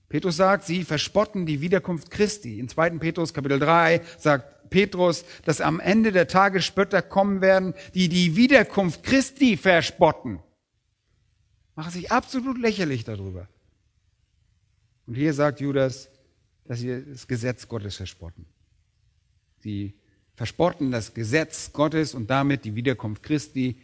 Petrus 0.10 0.38
sagt, 0.38 0.66
sie 0.66 0.86
verspotten 0.86 1.46
die 1.46 1.60
Wiederkunft 1.60 2.12
Christi. 2.12 2.60
In 2.60 2.70
2. 2.70 2.92
Petrus 2.92 3.34
Kapitel 3.34 3.60
3 3.60 4.02
sagt 4.18 4.70
Petrus, 4.70 5.26
dass 5.44 5.60
am 5.60 5.82
Ende 5.82 6.14
der 6.14 6.28
Tage 6.28 6.62
Spötter 6.62 7.02
kommen 7.02 7.42
werden, 7.42 7.74
die 7.94 8.08
die 8.08 8.38
Wiederkunft 8.38 9.04
Christi 9.04 9.58
verspotten. 9.58 10.40
Machen 11.76 11.92
sich 11.92 12.12
absolut 12.12 12.58
lächerlich 12.58 13.04
darüber. 13.04 13.50
Und 15.06 15.16
hier 15.16 15.34
sagt 15.34 15.60
Judas, 15.60 16.10
dass 16.68 16.80
sie 16.80 17.04
das 17.06 17.28
Gesetz 17.28 17.68
Gottes 17.68 17.96
verspotten. 17.96 18.46
Sie 19.60 19.96
verspotten 20.36 20.92
das 20.92 21.14
Gesetz 21.14 21.74
Gottes 21.74 22.14
und 22.14 22.30
damit 22.30 22.66
die 22.66 22.76
Wiederkunft 22.76 23.24
Christi 23.24 23.78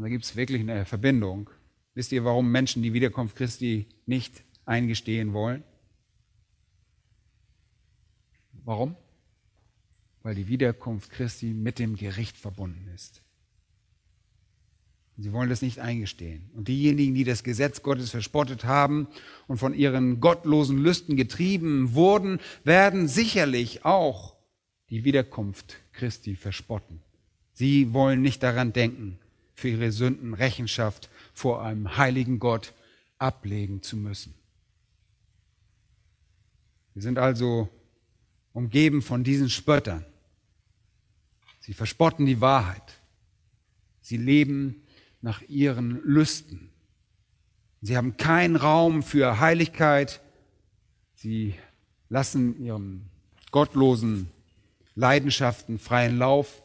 und 0.00 0.04
da 0.04 0.08
gibt 0.08 0.24
es 0.24 0.34
wirklich 0.34 0.62
eine 0.62 0.86
Verbindung. 0.86 1.50
Wisst 1.92 2.10
ihr, 2.12 2.24
warum 2.24 2.50
Menschen 2.50 2.82
die 2.82 2.94
Wiederkunft 2.94 3.36
Christi 3.36 3.86
nicht 4.06 4.42
eingestehen 4.64 5.34
wollen? 5.34 5.62
Warum? 8.64 8.96
Weil 10.22 10.34
die 10.34 10.48
Wiederkunft 10.48 11.10
Christi 11.10 11.52
mit 11.52 11.78
dem 11.78 11.96
Gericht 11.96 12.38
verbunden 12.38 12.88
ist. 12.94 13.20
Sie 15.22 15.34
wollen 15.34 15.50
das 15.50 15.60
nicht 15.60 15.80
eingestehen. 15.80 16.48
Und 16.54 16.68
diejenigen, 16.68 17.14
die 17.14 17.24
das 17.24 17.44
Gesetz 17.44 17.82
Gottes 17.82 18.10
verspottet 18.10 18.64
haben 18.64 19.06
und 19.48 19.58
von 19.58 19.74
ihren 19.74 20.20
gottlosen 20.20 20.78
Lüsten 20.78 21.14
getrieben 21.14 21.92
wurden, 21.92 22.40
werden 22.64 23.06
sicherlich 23.06 23.84
auch 23.84 24.34
die 24.88 25.04
Wiederkunft 25.04 25.76
Christi 25.92 26.36
verspotten. 26.36 27.02
Sie 27.52 27.92
wollen 27.92 28.22
nicht 28.22 28.42
daran 28.42 28.72
denken, 28.72 29.18
für 29.54 29.68
ihre 29.68 29.92
Sünden 29.92 30.32
Rechenschaft 30.32 31.10
vor 31.34 31.62
einem 31.62 31.98
heiligen 31.98 32.38
Gott 32.38 32.72
ablegen 33.18 33.82
zu 33.82 33.98
müssen. 33.98 34.34
Wir 36.94 37.02
sind 37.02 37.18
also 37.18 37.68
umgeben 38.54 39.02
von 39.02 39.22
diesen 39.22 39.50
Spöttern. 39.50 40.06
Sie 41.60 41.74
verspotten 41.74 42.24
die 42.24 42.40
Wahrheit. 42.40 42.94
Sie 44.00 44.16
leben 44.16 44.82
nach 45.22 45.42
ihren 45.48 46.02
Lüsten. 46.02 46.70
Sie 47.82 47.96
haben 47.96 48.16
keinen 48.16 48.56
Raum 48.56 49.02
für 49.02 49.40
Heiligkeit. 49.40 50.20
Sie 51.14 51.54
lassen 52.08 52.62
ihren 52.62 53.08
gottlosen 53.50 54.30
Leidenschaften 54.94 55.78
freien 55.78 56.18
Lauf, 56.18 56.62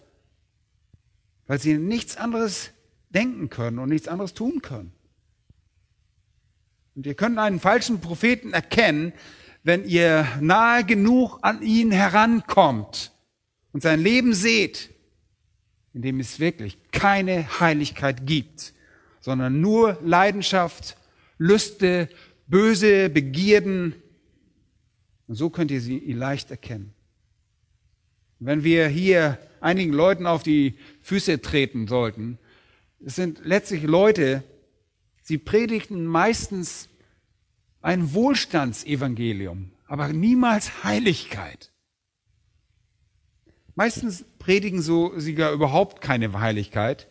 weil 1.47 1.60
sie 1.60 1.78
nichts 1.78 2.18
anderes 2.18 2.72
denken 3.10 3.49
können 3.49 3.80
und 3.80 3.89
nichts 3.89 4.08
anderes 4.08 4.34
tun 4.34 4.62
können. 4.62 4.91
Und 6.95 7.06
ihr 7.06 7.14
könnt 7.14 7.38
einen 7.38 7.60
falschen 7.60 8.01
Propheten 8.01 8.53
erkennen, 8.53 9.14
wenn 9.64 9.86
ihr 9.86 10.28
nahe 10.39 10.84
genug 10.84 11.39
an 11.41 11.62
ihn 11.62 11.91
herankommt 11.91 13.12
und 13.74 13.82
sein 13.82 13.99
Leben 13.99 14.34
seht, 14.34 14.95
in 15.96 16.02
dem 16.02 16.20
es 16.20 16.41
wirklich 16.41 16.78
keine 16.91 17.60
Heiligkeit 17.62 18.28
gibt, 18.28 18.74
sondern 19.22 19.62
nur 19.62 19.98
Leidenschaft, 20.04 20.98
Lüste, 21.38 22.10
böse 22.48 23.10
Begierden. 23.10 23.96
Und 25.28 25.36
so 25.36 25.50
könnt 25.50 25.72
ihr 25.72 25.80
sie 25.80 26.12
leicht 26.12 26.52
erkennen. 26.52 26.93
Wenn 28.39 28.66
wir 28.66 28.89
hier 28.89 29.39
einigen 29.62 29.93
Leuten 29.93 30.28
auf 30.28 30.43
die 30.43 30.78
Füße 31.00 31.41
treten 31.41 31.88
sollten, 31.88 32.39
es 33.04 33.16
sind 33.16 33.46
letztlich 33.46 33.84
Leute, 33.84 34.43
sie 35.22 35.38
predigten 35.38 36.06
meistens 36.06 36.89
ein 37.82 38.14
Wohlstandsevangelium, 38.14 39.72
aber 39.88 40.10
niemals 40.10 40.84
Heiligkeit. 40.84 41.72
Meistens 43.76 44.24
predigen 44.40 44.82
so 44.82 45.18
sogar 45.20 45.52
überhaupt 45.52 46.02
keine 46.02 46.32
Heiligkeit, 46.40 47.08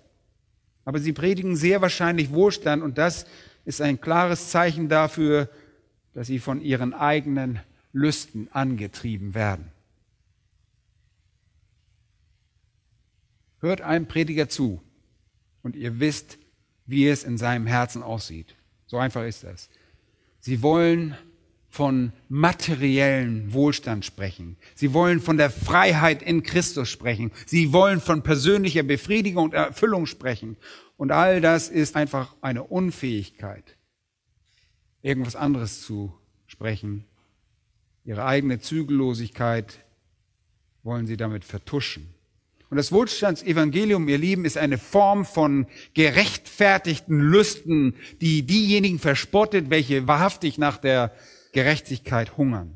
aber 0.84 0.98
sie 0.98 1.12
predigen 1.12 1.56
sehr 1.56 1.82
wahrscheinlich 1.82 2.32
Wohlstand 2.32 2.82
und 2.82 2.98
das 2.98 3.26
ist 3.64 3.80
ein 3.80 4.00
klares 4.00 4.50
Zeichen 4.50 4.88
dafür, 4.88 5.50
dass 6.14 6.26
sie 6.26 6.38
von 6.38 6.60
ihren 6.60 6.94
eigenen 6.94 7.60
Lüsten 7.92 8.48
angetrieben 8.52 9.34
werden. 9.34 9.70
Hört 13.60 13.80
einem 13.80 14.06
Prediger 14.06 14.48
zu 14.48 14.82
und 15.62 15.76
ihr 15.76 16.00
wisst, 16.00 16.38
wie 16.86 17.08
es 17.08 17.24
in 17.24 17.38
seinem 17.38 17.66
Herzen 17.66 18.02
aussieht. 18.02 18.54
So 18.86 18.98
einfach 18.98 19.24
ist 19.24 19.44
das. 19.44 19.70
Sie 20.40 20.62
wollen 20.62 21.16
von 21.74 22.12
materiellen 22.28 23.52
Wohlstand 23.52 24.04
sprechen. 24.04 24.56
Sie 24.76 24.92
wollen 24.92 25.20
von 25.20 25.36
der 25.36 25.50
Freiheit 25.50 26.22
in 26.22 26.44
Christus 26.44 26.88
sprechen. 26.88 27.32
Sie 27.46 27.72
wollen 27.72 28.00
von 28.00 28.22
persönlicher 28.22 28.84
Befriedigung 28.84 29.46
und 29.46 29.54
Erfüllung 29.54 30.06
sprechen. 30.06 30.56
Und 30.96 31.10
all 31.10 31.40
das 31.40 31.68
ist 31.68 31.96
einfach 31.96 32.36
eine 32.42 32.62
Unfähigkeit, 32.62 33.64
irgendwas 35.02 35.34
anderes 35.34 35.82
zu 35.82 36.14
sprechen. 36.46 37.06
Ihre 38.04 38.24
eigene 38.24 38.60
Zügellosigkeit 38.60 39.80
wollen 40.84 41.08
sie 41.08 41.16
damit 41.16 41.44
vertuschen. 41.44 42.06
Und 42.70 42.76
das 42.76 42.92
Wohlstandsevangelium, 42.92 44.08
ihr 44.08 44.18
Lieben, 44.18 44.44
ist 44.44 44.58
eine 44.58 44.78
Form 44.78 45.24
von 45.24 45.66
gerechtfertigten 45.94 47.18
Lüsten, 47.18 47.96
die 48.20 48.42
diejenigen 48.42 49.00
verspottet, 49.00 49.70
welche 49.70 50.06
wahrhaftig 50.06 50.56
nach 50.56 50.76
der 50.76 51.12
Gerechtigkeit 51.54 52.36
hungern. 52.36 52.74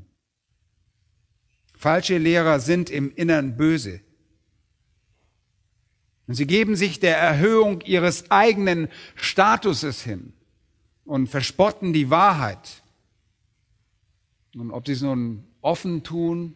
Falsche 1.75 2.17
Lehrer 2.17 2.59
sind 2.61 2.89
im 2.89 3.15
Innern 3.15 3.59
böse. 3.59 4.01
Und 6.27 6.35
sie 6.35 6.47
geben 6.47 6.75
sich 6.75 6.99
der 6.99 7.19
Erhöhung 7.19 7.83
ihres 7.83 8.31
eigenen 8.31 8.89
Statuses 9.15 10.03
hin 10.03 10.33
und 11.05 11.29
verspotten 11.29 11.93
die 11.93 12.09
Wahrheit. 12.09 12.83
Und 14.55 14.71
ob 14.71 14.87
sie 14.87 14.95
es 14.95 15.03
nun 15.03 15.45
offen 15.61 16.03
tun, 16.03 16.55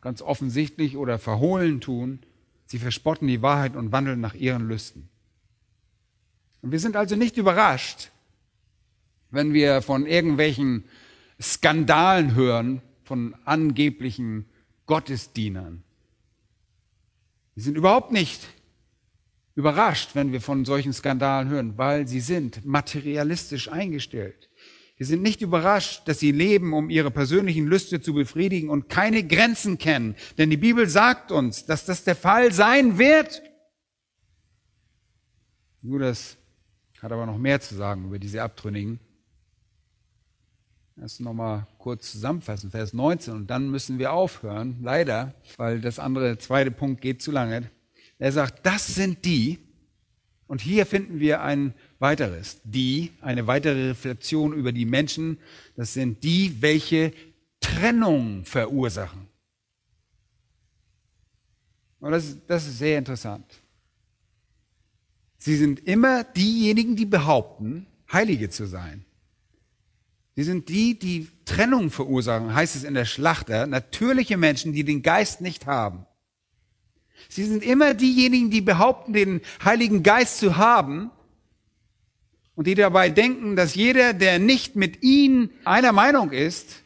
ganz 0.00 0.22
offensichtlich 0.22 0.96
oder 0.96 1.18
verhohlen 1.18 1.82
tun, 1.82 2.20
Sie 2.66 2.78
verspotten 2.78 3.28
die 3.28 3.42
Wahrheit 3.42 3.76
und 3.76 3.92
wandeln 3.92 4.20
nach 4.20 4.34
ihren 4.34 4.66
Lüsten. 4.68 5.08
Und 6.62 6.72
wir 6.72 6.80
sind 6.80 6.96
also 6.96 7.14
nicht 7.14 7.36
überrascht, 7.36 8.10
wenn 9.30 9.52
wir 9.52 9.82
von 9.82 10.04
irgendwelchen 10.04 10.84
Skandalen 11.40 12.34
hören, 12.34 12.82
von 13.06 13.36
angeblichen 13.44 14.46
Gottesdienern. 14.86 15.82
Wir 17.54 17.62
sind 17.62 17.76
überhaupt 17.76 18.12
nicht 18.12 18.42
überrascht, 19.54 20.10
wenn 20.14 20.32
wir 20.32 20.40
von 20.40 20.64
solchen 20.64 20.92
Skandalen 20.92 21.48
hören, 21.48 21.78
weil 21.78 22.06
sie 22.06 22.20
sind 22.20 22.66
materialistisch 22.66 23.70
eingestellt. 23.70 24.50
Wir 24.96 25.06
sind 25.06 25.22
nicht 25.22 25.40
überrascht, 25.42 26.08
dass 26.08 26.18
sie 26.18 26.32
leben, 26.32 26.72
um 26.72 26.90
ihre 26.90 27.10
persönlichen 27.10 27.66
Lüste 27.66 28.00
zu 28.00 28.14
befriedigen 28.14 28.70
und 28.70 28.88
keine 28.88 29.22
Grenzen 29.22 29.78
kennen. 29.78 30.16
Denn 30.38 30.50
die 30.50 30.56
Bibel 30.56 30.88
sagt 30.88 31.30
uns, 31.32 31.64
dass 31.66 31.84
das 31.84 32.04
der 32.04 32.16
Fall 32.16 32.52
sein 32.52 32.98
wird. 32.98 33.42
Judas 35.82 36.36
hat 37.00 37.12
aber 37.12 37.26
noch 37.26 37.38
mehr 37.38 37.60
zu 37.60 37.74
sagen 37.74 38.06
über 38.06 38.18
diese 38.18 38.42
Abtrünnigen. 38.42 38.98
Erst 40.98 41.20
nochmal 41.20 41.66
kurz 41.78 42.10
zusammenfassen, 42.12 42.70
Vers 42.70 42.94
19, 42.94 43.34
und 43.34 43.46
dann 43.48 43.70
müssen 43.70 43.98
wir 43.98 44.12
aufhören, 44.12 44.78
leider, 44.82 45.34
weil 45.58 45.80
das 45.80 45.98
andere 45.98 46.38
zweite 46.38 46.70
Punkt 46.70 47.02
geht 47.02 47.20
zu 47.20 47.30
lange. 47.30 47.70
Er 48.18 48.32
sagt, 48.32 48.64
das 48.64 48.86
sind 48.86 49.24
die, 49.26 49.58
und 50.46 50.60
hier 50.62 50.86
finden 50.86 51.20
wir 51.20 51.42
ein 51.42 51.74
weiteres. 51.98 52.60
Die, 52.64 53.12
eine 53.20 53.46
weitere 53.46 53.88
Reflexion 53.88 54.54
über 54.54 54.72
die 54.72 54.86
Menschen, 54.86 55.38
das 55.74 55.92
sind 55.92 56.22
die, 56.22 56.62
welche 56.62 57.12
Trennung 57.60 58.44
verursachen. 58.44 59.28
Und 62.00 62.12
das 62.12 62.24
ist, 62.24 62.38
das 62.46 62.66
ist 62.66 62.78
sehr 62.78 62.98
interessant. 62.98 63.44
Sie 65.36 65.56
sind 65.56 65.80
immer 65.80 66.24
diejenigen, 66.24 66.96
die 66.96 67.06
behaupten, 67.06 67.86
Heilige 68.10 68.48
zu 68.48 68.66
sein. 68.66 69.04
Sie 70.36 70.42
sind 70.42 70.68
die, 70.68 70.98
die 70.98 71.28
Trennung 71.46 71.90
verursachen, 71.90 72.54
heißt 72.54 72.76
es 72.76 72.84
in 72.84 72.92
der 72.92 73.06
Schlachter, 73.06 73.66
natürliche 73.66 74.36
Menschen, 74.36 74.74
die 74.74 74.84
den 74.84 75.02
Geist 75.02 75.40
nicht 75.40 75.64
haben. 75.64 76.04
Sie 77.30 77.44
sind 77.44 77.62
immer 77.64 77.94
diejenigen, 77.94 78.50
die 78.50 78.60
behaupten, 78.60 79.14
den 79.14 79.40
Heiligen 79.64 80.02
Geist 80.02 80.38
zu 80.38 80.58
haben 80.58 81.10
und 82.54 82.66
die 82.66 82.74
dabei 82.74 83.08
denken, 83.08 83.56
dass 83.56 83.74
jeder, 83.74 84.12
der 84.12 84.38
nicht 84.38 84.76
mit 84.76 85.02
ihnen 85.02 85.50
einer 85.64 85.92
Meinung 85.92 86.30
ist, 86.32 86.82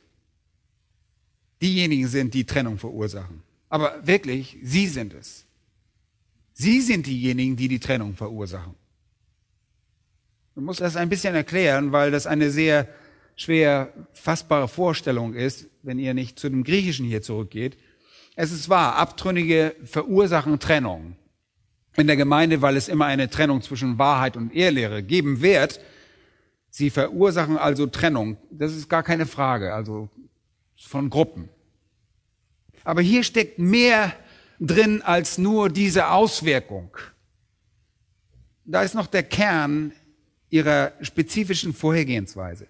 diejenigen 1.61 2.07
sind, 2.07 2.34
die 2.34 2.44
Trennung 2.44 2.78
verursachen. 2.78 3.42
Aber 3.68 4.07
wirklich, 4.07 4.59
sie 4.62 4.86
sind 4.86 5.12
es. 5.12 5.44
Sie 6.53 6.80
sind 6.80 7.07
diejenigen, 7.07 7.57
die 7.57 7.66
die 7.66 7.80
Trennung 7.80 8.14
verursachen. 8.14 8.76
Man 10.55 10.66
muss 10.66 10.76
das 10.76 10.94
ein 10.94 11.09
bisschen 11.09 11.34
erklären, 11.34 11.90
weil 11.90 12.12
das 12.12 12.28
eine 12.28 12.51
sehr 12.51 12.88
schwer 13.41 13.95
fassbare 14.12 14.68
Vorstellung 14.68 15.32
ist, 15.32 15.66
wenn 15.82 15.99
ihr 15.99 16.12
nicht 16.12 16.38
zu 16.38 16.51
dem 16.51 16.62
Griechischen 16.62 17.07
hier 17.07 17.22
zurückgeht. 17.22 17.78
Es 18.36 18.53
ist 18.53 18.68
wahr, 18.68 18.97
Abtrünnige 18.97 19.74
verursachen 19.84 20.59
Trennung 20.59 21.16
in 21.97 22.07
der 22.07 22.16
Gemeinde, 22.16 22.61
weil 22.61 22.76
es 22.76 22.88
immer 22.88 23.07
eine 23.07 23.30
Trennung 23.30 23.62
zwischen 23.62 23.99
Wahrheit 23.99 24.36
und 24.36 24.55
Ehrlehre 24.55 25.03
geben 25.03 25.41
wird. 25.41 25.80
Sie 26.68 26.91
verursachen 26.91 27.57
also 27.57 27.86
Trennung. 27.86 28.36
Das 28.51 28.74
ist 28.74 28.91
gar 28.91 29.03
keine 29.03 29.24
Frage, 29.24 29.72
also 29.72 30.11
von 30.76 31.09
Gruppen. 31.09 31.49
Aber 32.84 33.01
hier 33.01 33.22
steckt 33.22 33.59
mehr 33.59 34.12
drin 34.61 35.01
als 35.01 35.38
nur 35.38 35.70
diese 35.70 36.09
Auswirkung. 36.11 36.95
Da 38.66 38.82
ist 38.82 38.95
noch 38.95 39.07
der 39.07 39.22
Kern 39.22 39.93
ihrer 40.51 40.93
spezifischen 41.01 41.72
Vorhergehensweise. 41.72 42.66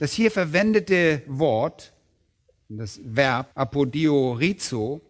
Das 0.00 0.12
hier 0.14 0.30
verwendete 0.30 1.22
Wort 1.26 1.92
das 2.70 3.00
Verb 3.04 3.50
apodiorizo, 3.54 5.02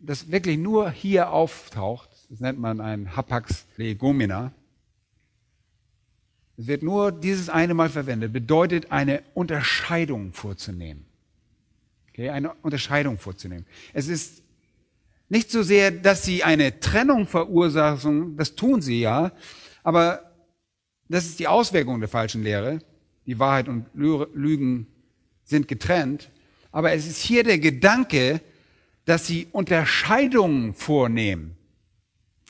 das 0.00 0.30
wirklich 0.32 0.58
nur 0.58 0.90
hier 0.90 1.30
auftaucht, 1.30 2.10
das 2.28 2.40
nennt 2.40 2.58
man 2.58 2.80
ein 2.80 3.16
Hapax 3.16 3.66
legomena, 3.76 4.52
es 6.58 6.66
wird 6.66 6.82
nur 6.82 7.12
dieses 7.12 7.48
eine 7.48 7.74
Mal 7.74 7.88
verwendet, 7.88 8.32
bedeutet 8.32 8.90
eine 8.90 9.22
Unterscheidung 9.34 10.32
vorzunehmen. 10.32 11.06
Okay, 12.08 12.30
eine 12.30 12.54
Unterscheidung 12.62 13.16
vorzunehmen. 13.18 13.66
Es 13.92 14.08
ist 14.08 14.42
nicht 15.28 15.52
so 15.52 15.62
sehr, 15.62 15.92
dass 15.92 16.24
sie 16.24 16.42
eine 16.42 16.80
Trennung 16.80 17.28
verursachen, 17.28 18.36
das 18.36 18.56
tun 18.56 18.82
sie 18.82 19.00
ja, 19.00 19.30
aber 19.84 20.32
das 21.08 21.26
ist 21.26 21.38
die 21.38 21.46
Auswirkung 21.46 22.00
der 22.00 22.08
falschen 22.08 22.42
Lehre. 22.42 22.80
Die 23.26 23.38
Wahrheit 23.38 23.68
und 23.68 23.86
Lügen 23.94 24.86
sind 25.44 25.68
getrennt. 25.68 26.30
Aber 26.72 26.92
es 26.92 27.06
ist 27.06 27.20
hier 27.20 27.42
der 27.42 27.58
Gedanke, 27.58 28.40
dass 29.04 29.26
sie 29.26 29.48
Unterscheidungen 29.52 30.74
vornehmen. 30.74 31.56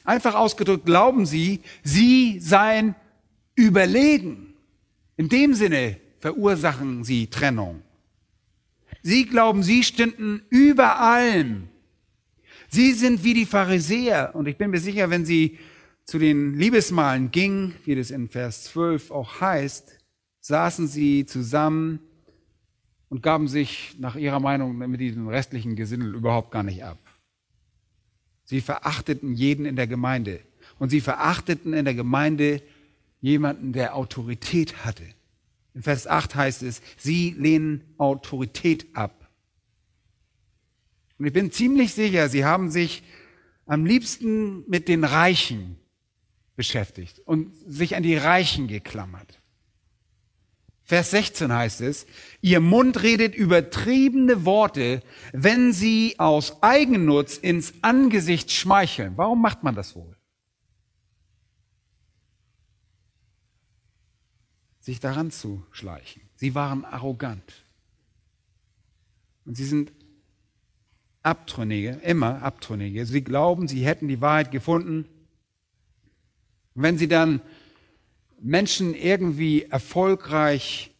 Einfach 0.04 0.34
ausgedrückt 0.34 0.86
glauben 0.86 1.26
sie, 1.26 1.60
sie 1.82 2.38
seien 2.40 2.94
überlegen. 3.54 4.54
In 5.16 5.28
dem 5.28 5.54
Sinne 5.54 5.98
verursachen 6.18 7.04
sie 7.04 7.28
Trennung. 7.28 7.82
Sie 9.02 9.26
glauben, 9.26 9.62
sie 9.62 9.84
stünden 9.84 10.42
über 10.50 10.98
allem. 10.98 11.68
Sie 12.68 12.92
sind 12.92 13.22
wie 13.22 13.34
die 13.34 13.46
Pharisäer. 13.46 14.34
Und 14.34 14.48
ich 14.48 14.56
bin 14.56 14.70
mir 14.70 14.80
sicher, 14.80 15.10
wenn 15.10 15.24
sie 15.24 15.58
zu 16.04 16.18
den 16.18 16.54
Liebesmalen 16.54 17.30
gingen, 17.30 17.74
wie 17.84 17.94
das 17.94 18.10
in 18.10 18.28
Vers 18.28 18.64
12 18.64 19.10
auch 19.10 19.40
heißt, 19.40 19.98
saßen 20.46 20.86
sie 20.86 21.26
zusammen 21.26 21.98
und 23.08 23.22
gaben 23.22 23.48
sich 23.48 23.96
nach 23.98 24.14
ihrer 24.14 24.40
Meinung 24.40 24.76
mit 24.76 25.00
diesem 25.00 25.28
restlichen 25.28 25.74
Gesindel 25.74 26.14
überhaupt 26.14 26.50
gar 26.50 26.62
nicht 26.62 26.84
ab. 26.84 26.98
Sie 28.44 28.60
verachteten 28.60 29.34
jeden 29.34 29.66
in 29.66 29.74
der 29.74 29.88
Gemeinde. 29.88 30.40
Und 30.78 30.90
sie 30.90 31.00
verachteten 31.00 31.72
in 31.72 31.84
der 31.84 31.94
Gemeinde 31.94 32.62
jemanden, 33.20 33.72
der 33.72 33.96
Autorität 33.96 34.84
hatte. 34.84 35.04
In 35.74 35.82
Vers 35.82 36.06
8 36.06 36.34
heißt 36.36 36.62
es, 36.62 36.80
sie 36.96 37.34
lehnen 37.36 37.82
Autorität 37.98 38.86
ab. 38.94 39.28
Und 41.18 41.26
ich 41.26 41.32
bin 41.32 41.50
ziemlich 41.50 41.92
sicher, 41.92 42.28
sie 42.28 42.44
haben 42.44 42.70
sich 42.70 43.02
am 43.66 43.84
liebsten 43.84 44.68
mit 44.68 44.86
den 44.86 45.02
Reichen 45.02 45.76
beschäftigt 46.54 47.20
und 47.20 47.52
sich 47.66 47.96
an 47.96 48.04
die 48.04 48.16
Reichen 48.16 48.68
geklammert. 48.68 49.35
Vers 50.86 51.10
16 51.10 51.52
heißt 51.52 51.80
es, 51.80 52.06
ihr 52.42 52.60
Mund 52.60 53.02
redet 53.02 53.34
übertriebene 53.34 54.44
Worte, 54.44 55.02
wenn 55.32 55.72
sie 55.72 56.14
aus 56.18 56.62
Eigennutz 56.62 57.38
ins 57.38 57.74
Angesicht 57.82 58.52
schmeicheln. 58.52 59.16
Warum 59.16 59.42
macht 59.42 59.64
man 59.64 59.74
das 59.74 59.96
wohl? 59.96 60.16
Sich 64.78 65.00
daran 65.00 65.32
zu 65.32 65.66
schleichen. 65.72 66.22
Sie 66.36 66.54
waren 66.54 66.84
arrogant. 66.84 67.64
Und 69.44 69.56
sie 69.56 69.64
sind 69.64 69.90
Abtrünnige, 71.24 71.98
immer 72.04 72.42
Abtrünnige. 72.42 73.06
Sie 73.06 73.24
glauben, 73.24 73.66
sie 73.66 73.84
hätten 73.84 74.06
die 74.06 74.20
Wahrheit 74.20 74.52
gefunden. 74.52 75.04
Und 76.76 76.82
wenn 76.84 76.96
sie 76.96 77.08
dann 77.08 77.40
Menschen 78.46 78.94
irgendwie 78.94 79.64
erfolgreich 79.64 80.94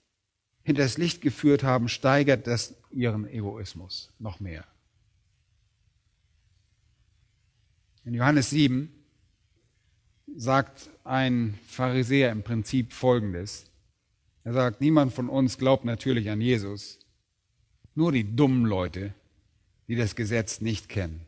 hinters 0.64 0.98
Licht 0.98 1.20
geführt 1.20 1.62
haben, 1.62 1.88
steigert 1.88 2.48
das 2.48 2.74
ihren 2.90 3.24
Egoismus 3.28 4.10
noch 4.18 4.40
mehr. 4.40 4.64
In 8.04 8.14
Johannes 8.14 8.50
7 8.50 8.92
sagt 10.34 10.90
ein 11.04 11.56
Pharisäer 11.68 12.32
im 12.32 12.42
Prinzip 12.42 12.92
Folgendes. 12.92 13.66
Er 14.42 14.52
sagt, 14.52 14.80
niemand 14.80 15.12
von 15.12 15.28
uns 15.28 15.56
glaubt 15.56 15.84
natürlich 15.84 16.30
an 16.30 16.40
Jesus, 16.40 16.98
nur 17.94 18.10
die 18.10 18.24
dummen 18.24 18.64
Leute, 18.64 19.14
die 19.86 19.94
das 19.94 20.16
Gesetz 20.16 20.60
nicht 20.60 20.88
kennen. 20.88 21.20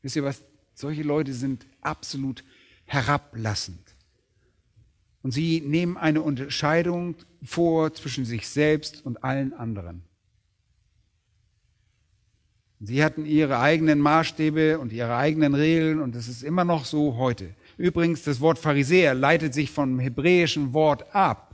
Wisst 0.00 0.16
ihr 0.16 0.24
was? 0.24 0.42
Solche 0.72 1.02
Leute 1.02 1.34
sind 1.34 1.66
absolut 1.82 2.44
herablassend. 2.86 3.87
Und 5.22 5.32
sie 5.32 5.60
nehmen 5.60 5.96
eine 5.96 6.22
Unterscheidung 6.22 7.16
vor 7.42 7.92
zwischen 7.94 8.24
sich 8.24 8.48
selbst 8.48 9.04
und 9.04 9.24
allen 9.24 9.52
anderen. 9.52 10.02
Sie 12.80 13.02
hatten 13.02 13.26
ihre 13.26 13.58
eigenen 13.58 13.98
Maßstäbe 13.98 14.78
und 14.78 14.92
ihre 14.92 15.16
eigenen 15.16 15.54
Regeln 15.54 16.00
und 16.00 16.14
das 16.14 16.28
ist 16.28 16.44
immer 16.44 16.64
noch 16.64 16.84
so 16.84 17.16
heute. 17.16 17.54
Übrigens, 17.76 18.22
das 18.22 18.40
Wort 18.40 18.58
Pharisäer 18.58 19.14
leitet 19.14 19.52
sich 19.52 19.70
vom 19.70 19.98
hebräischen 19.98 20.72
Wort 20.72 21.12
ab 21.14 21.48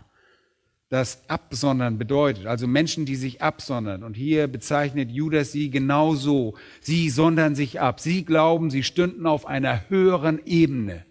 das 0.95 1.29
absondern 1.29 1.99
bedeutet, 1.99 2.47
also 2.47 2.69
Menschen, 2.69 3.05
die 3.05 3.17
sich 3.17 3.43
absondern. 3.43 4.05
Und 4.05 4.15
hier 4.15 4.47
bezeichnet 4.47 5.11
Judas 5.11 5.51
sie 5.51 5.69
genauso. 5.69 6.55
Sie 6.81 7.11
sondern 7.11 7.57
sich 7.57 7.81
ab. 7.81 7.99
Sie 7.99 8.25
glauben, 8.25 8.71
sie 8.71 8.85
stünden 8.85 9.27
auf 9.27 9.45
einer 9.45 9.89
höheren 9.89 10.41
Ebene. 10.47 11.05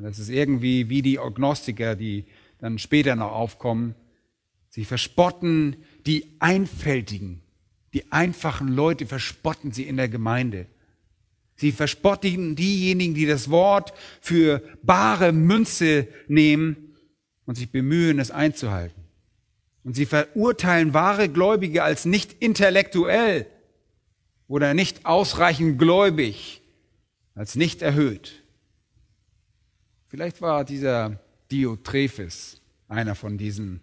Das 0.00 0.18
ist 0.18 0.30
irgendwie 0.30 0.88
wie 0.88 1.02
die 1.02 1.18
Agnostiker, 1.18 1.94
die 1.94 2.24
dann 2.58 2.78
später 2.78 3.16
noch 3.16 3.32
aufkommen. 3.32 3.94
Sie 4.68 4.84
verspotten 4.84 5.76
die 6.06 6.36
Einfältigen, 6.38 7.42
die 7.92 8.10
einfachen 8.12 8.68
Leute 8.68 9.06
verspotten 9.06 9.72
sie 9.72 9.84
in 9.84 9.96
der 9.96 10.08
Gemeinde. 10.08 10.66
Sie 11.56 11.72
verspotten 11.72 12.56
diejenigen, 12.56 13.14
die 13.14 13.26
das 13.26 13.50
Wort 13.50 13.92
für 14.20 14.62
bare 14.82 15.32
Münze 15.32 16.08
nehmen 16.28 16.96
und 17.44 17.56
sich 17.56 17.70
bemühen, 17.70 18.18
es 18.18 18.30
einzuhalten. 18.30 19.02
Und 19.84 19.94
sie 19.94 20.06
verurteilen 20.06 20.94
wahre 20.94 21.28
Gläubige 21.28 21.82
als 21.82 22.04
nicht 22.04 22.32
intellektuell 22.40 23.46
oder 24.46 24.72
nicht 24.72 25.04
ausreichend 25.04 25.78
gläubig, 25.78 26.62
als 27.34 27.56
nicht 27.56 27.82
erhöht. 27.82 28.39
Vielleicht 30.10 30.42
war 30.42 30.64
dieser 30.64 31.20
Diotrephes 31.52 32.60
einer 32.88 33.14
von 33.14 33.38
diesen, 33.38 33.80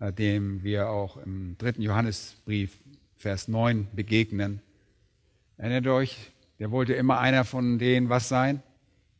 äh, 0.00 0.12
dem 0.12 0.64
wir 0.64 0.90
auch 0.90 1.16
im 1.16 1.56
dritten 1.58 1.80
Johannesbrief, 1.80 2.76
Vers 3.16 3.46
9, 3.46 3.86
begegnen. 3.94 4.60
Erinnert 5.56 5.86
euch, 5.86 6.32
der 6.58 6.72
wollte 6.72 6.94
immer 6.94 7.20
einer 7.20 7.44
von 7.44 7.78
denen 7.78 8.08
was 8.08 8.28
sein? 8.28 8.64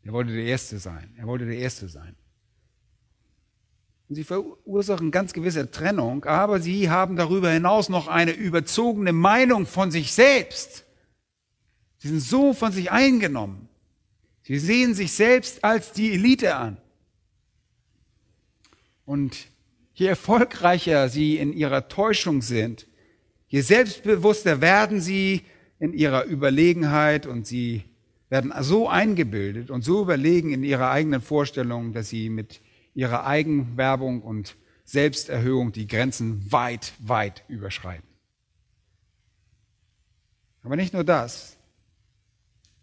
Der 0.04 0.12
wollte 0.12 0.32
der 0.32 0.42
Erste 0.42 0.80
sein. 0.80 1.14
Er 1.18 1.28
wollte 1.28 1.46
der 1.46 1.56
Erste 1.56 1.88
sein. 1.88 2.16
Und 4.08 4.16
sie 4.16 4.24
verursachen 4.24 5.12
ganz 5.12 5.32
gewisse 5.32 5.70
Trennung, 5.70 6.24
aber 6.24 6.58
sie 6.58 6.90
haben 6.90 7.14
darüber 7.14 7.52
hinaus 7.52 7.88
noch 7.88 8.08
eine 8.08 8.32
überzogene 8.32 9.12
Meinung 9.12 9.66
von 9.66 9.92
sich 9.92 10.12
selbst. 10.12 10.84
Sie 11.98 12.08
sind 12.08 12.20
so 12.20 12.54
von 12.54 12.72
sich 12.72 12.90
eingenommen. 12.90 13.67
Sie 14.49 14.59
sehen 14.59 14.94
sich 14.94 15.12
selbst 15.12 15.62
als 15.62 15.92
die 15.92 16.14
Elite 16.14 16.57
an. 16.57 16.78
Und 19.05 19.49
je 19.92 20.07
erfolgreicher 20.07 21.11
sie 21.11 21.36
in 21.36 21.53
ihrer 21.53 21.88
Täuschung 21.88 22.40
sind, 22.40 22.86
je 23.49 23.61
selbstbewusster 23.61 24.62
werden 24.62 25.03
sie 25.03 25.42
in 25.78 25.92
ihrer 25.92 26.24
Überlegenheit 26.24 27.26
und 27.26 27.46
sie 27.46 27.84
werden 28.30 28.55
so 28.61 28.88
eingebildet 28.88 29.70
und 29.70 29.82
so 29.82 30.01
überlegen 30.01 30.55
in 30.55 30.64
ihrer 30.64 30.90
eigenen 30.90 31.20
Vorstellung, 31.20 31.92
dass 31.92 32.09
sie 32.09 32.30
mit 32.30 32.62
ihrer 32.94 33.26
Eigenwerbung 33.26 34.22
und 34.22 34.57
Selbsterhöhung 34.84 35.72
die 35.72 35.86
Grenzen 35.86 36.51
weit, 36.51 36.94
weit 37.01 37.44
überschreiten. 37.49 38.09
Aber 40.62 40.76
nicht 40.76 40.94
nur 40.94 41.05
das. 41.05 41.57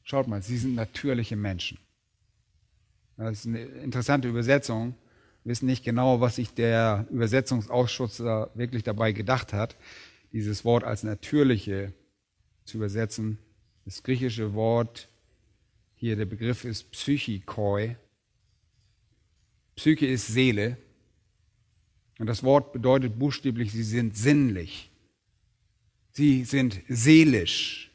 Schaut 0.08 0.28
mal, 0.28 0.44
sie 0.44 0.58
sind 0.58 0.76
natürliche 0.76 1.36
Menschen. 1.36 1.80
Das 3.18 3.40
ist 3.40 3.48
eine 3.48 3.64
interessante 3.64 4.28
Übersetzung. 4.28 4.94
Wir 5.44 5.50
wissen 5.50 5.66
nicht 5.66 5.84
genau, 5.84 6.22
was 6.22 6.36
sich 6.36 6.54
der 6.54 7.08
Übersetzungsausschuss 7.10 8.20
wirklich 8.20 8.84
dabei 8.84 9.14
gedacht 9.14 9.52
hat, 9.52 9.76
dieses 10.32 10.64
Wort 10.64 10.84
als 10.84 11.02
natürliche 11.02 11.92
zu 12.66 12.78
übersetzen. 12.78 13.40
Das 13.86 14.04
griechische 14.04 14.54
Wort, 14.54 15.10
hier 15.96 16.16
der 16.16 16.26
Begriff 16.26 16.66
ist 16.66 16.92
Psychikoi, 16.92 17.96
Psyche 19.76 20.06
ist 20.06 20.28
Seele. 20.28 20.78
Und 22.20 22.28
das 22.28 22.44
Wort 22.44 22.74
bedeutet 22.74 23.18
buchstäblich, 23.18 23.72
sie 23.72 23.84
sind 23.84 24.16
sinnlich. 24.16 24.92
Sie 26.12 26.44
sind 26.44 26.80
seelisch. 26.88 27.92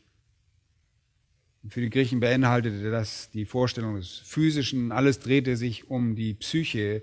Für 1.68 1.82
die 1.82 1.90
Griechen 1.90 2.20
beinhaltete 2.20 2.90
das 2.90 3.30
die 3.30 3.44
Vorstellung 3.44 3.96
des 3.96 4.18
Physischen. 4.24 4.92
Alles 4.92 5.20
drehte 5.20 5.56
sich 5.56 5.90
um 5.90 6.16
die 6.16 6.32
Psyche 6.34 7.02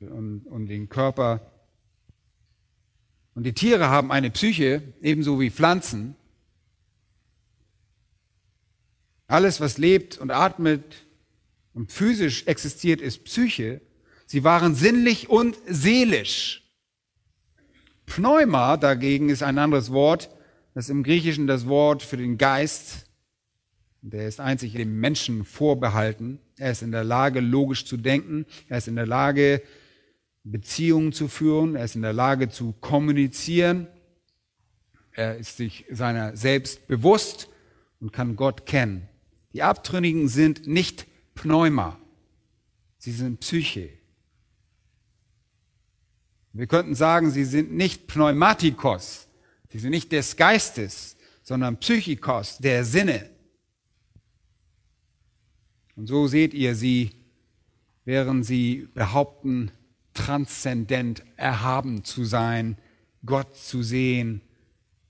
und 0.00 0.46
um 0.46 0.66
den 0.66 0.88
Körper. 0.88 1.52
Und 3.34 3.44
die 3.44 3.52
Tiere 3.52 3.88
haben 3.88 4.10
eine 4.10 4.30
Psyche, 4.30 4.82
ebenso 5.02 5.40
wie 5.40 5.50
Pflanzen. 5.50 6.16
Alles, 9.26 9.60
was 9.60 9.76
lebt 9.76 10.18
und 10.18 10.30
atmet 10.30 11.06
und 11.74 11.92
physisch 11.92 12.46
existiert, 12.46 13.00
ist 13.00 13.24
Psyche. 13.24 13.82
Sie 14.26 14.42
waren 14.42 14.74
sinnlich 14.74 15.28
und 15.28 15.56
seelisch. 15.66 16.62
Pneuma 18.06 18.78
dagegen 18.78 19.28
ist 19.28 19.42
ein 19.42 19.58
anderes 19.58 19.92
Wort, 19.92 20.30
das 20.74 20.88
im 20.88 21.02
Griechischen 21.02 21.46
das 21.46 21.66
Wort 21.66 22.02
für 22.02 22.16
den 22.16 22.38
Geist, 22.38 23.06
der 24.02 24.28
ist 24.28 24.40
einzig 24.40 24.72
dem 24.72 25.00
Menschen 25.00 25.44
vorbehalten. 25.44 26.40
Er 26.58 26.72
ist 26.72 26.82
in 26.82 26.92
der 26.92 27.04
Lage, 27.04 27.40
logisch 27.40 27.86
zu 27.86 27.96
denken. 27.96 28.46
Er 28.68 28.78
ist 28.78 28.88
in 28.88 28.96
der 28.96 29.06
Lage, 29.06 29.62
Beziehungen 30.44 31.12
zu 31.12 31.28
führen. 31.28 31.76
Er 31.76 31.84
ist 31.84 31.94
in 31.94 32.02
der 32.02 32.12
Lage 32.12 32.48
zu 32.48 32.72
kommunizieren. 32.80 33.86
Er 35.12 35.36
ist 35.36 35.56
sich 35.56 35.84
seiner 35.90 36.36
selbst 36.36 36.86
bewusst 36.88 37.48
und 38.00 38.12
kann 38.12 38.36
Gott 38.36 38.66
kennen. 38.66 39.08
Die 39.52 39.62
Abtrünnigen 39.62 40.28
sind 40.28 40.66
nicht 40.66 41.06
Pneuma, 41.34 41.98
sie 42.98 43.12
sind 43.12 43.40
Psyche. 43.40 43.90
Wir 46.54 46.66
könnten 46.66 46.94
sagen, 46.94 47.30
sie 47.30 47.44
sind 47.44 47.72
nicht 47.72 48.06
Pneumatikos, 48.06 49.28
sie 49.70 49.78
sind 49.78 49.90
nicht 49.90 50.12
des 50.12 50.36
Geistes, 50.36 51.16
sondern 51.42 51.78
Psychikos, 51.78 52.58
der 52.58 52.84
Sinne. 52.84 53.31
Und 55.96 56.06
so 56.06 56.26
seht 56.26 56.54
ihr 56.54 56.74
sie, 56.74 57.10
während 58.04 58.44
sie 58.44 58.88
behaupten, 58.94 59.70
transzendent 60.14 61.22
erhaben 61.36 62.04
zu 62.04 62.24
sein, 62.24 62.76
Gott 63.24 63.56
zu 63.56 63.82
sehen, 63.82 64.40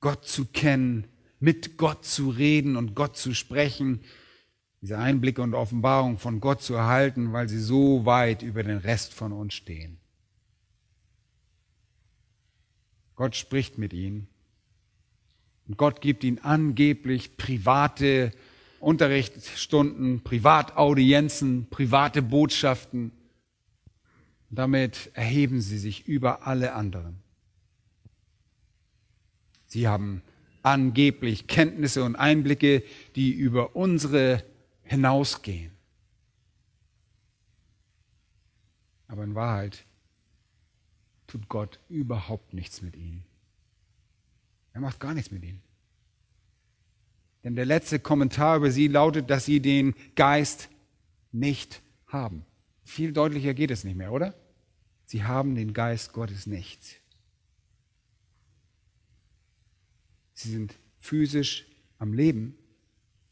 Gott 0.01 0.27
zu 0.27 0.47
kennen, 0.47 1.07
mit 1.41 1.77
Gott 1.77 2.05
zu 2.05 2.31
reden 2.31 2.77
und 2.77 2.95
Gott 2.95 3.17
zu 3.17 3.35
sprechen, 3.35 4.01
diese 4.81 4.99
Einblicke 4.99 5.43
und 5.43 5.55
Offenbarung 5.55 6.19
von 6.19 6.41
Gott 6.41 6.61
zu 6.61 6.75
erhalten, 6.75 7.33
weil 7.33 7.49
sie 7.49 7.61
so 7.61 8.05
weit 8.05 8.43
über 8.43 8.63
den 8.63 8.79
Rest 8.79 9.15
von 9.15 9.33
uns 9.33 9.55
stehen. 9.55 9.99
Gott 13.15 13.37
spricht 13.37 13.79
mit 13.79 13.93
ihnen 13.93 14.27
und 15.69 15.79
Gott 15.79 16.01
gibt 16.01 16.25
ihnen 16.25 16.39
angeblich 16.39 17.37
private 17.37 18.33
Unterrichtsstunden, 18.83 20.25
Privataudienzen, 20.25 21.69
private 21.71 22.21
Botschaften. 22.21 23.13
Damit 24.51 25.13
erheben 25.15 25.61
sie 25.61 25.79
sich 25.79 26.09
über 26.09 26.47
alle 26.47 26.75
anderen. 26.75 27.23
Sie 29.67 29.87
haben 29.87 30.23
angeblich 30.63 31.47
Kenntnisse 31.47 32.03
und 32.03 32.17
Einblicke, 32.17 32.83
die 33.15 33.33
über 33.33 33.77
unsere 33.77 34.45
hinausgehen. 34.83 35.71
Aber 39.07 39.23
in 39.23 39.37
Wahrheit 39.37 39.85
tut 41.29 41.49
Gott 41.49 41.79
überhaupt 41.89 42.53
nichts 42.53 42.83
mit 42.83 42.97
ihnen. 42.97 43.25
Er 44.73 44.81
macht 44.81 44.99
gar 44.99 45.15
nichts 45.15 45.31
mit 45.31 45.45
ihnen. 45.45 45.63
Denn 47.45 47.57
der 47.57 47.67
letzte 47.67 47.99
Kommentar 47.99 48.59
über 48.59 48.71
sie 48.71 48.89
lautet, 48.89 49.31
dass 49.31 49.45
sie 49.45 49.61
den 49.61 49.95
Geist 50.15 50.69
nicht 51.33 51.83
haben. 52.07 52.45
Viel 52.85 53.13
deutlicher 53.13 53.55
geht 53.55 53.71
es 53.71 53.85
nicht 53.85 53.97
mehr, 53.97 54.13
oder? 54.13 54.35
Sie 55.07 55.25
haben 55.25 55.55
den 55.55 55.73
Geist 55.73 56.13
Gottes 56.13 56.47
nicht. 56.47 57.01
Sie 60.35 60.51
sind 60.51 60.75
physisch 60.99 61.67
am 61.99 62.13
Leben, 62.13 62.57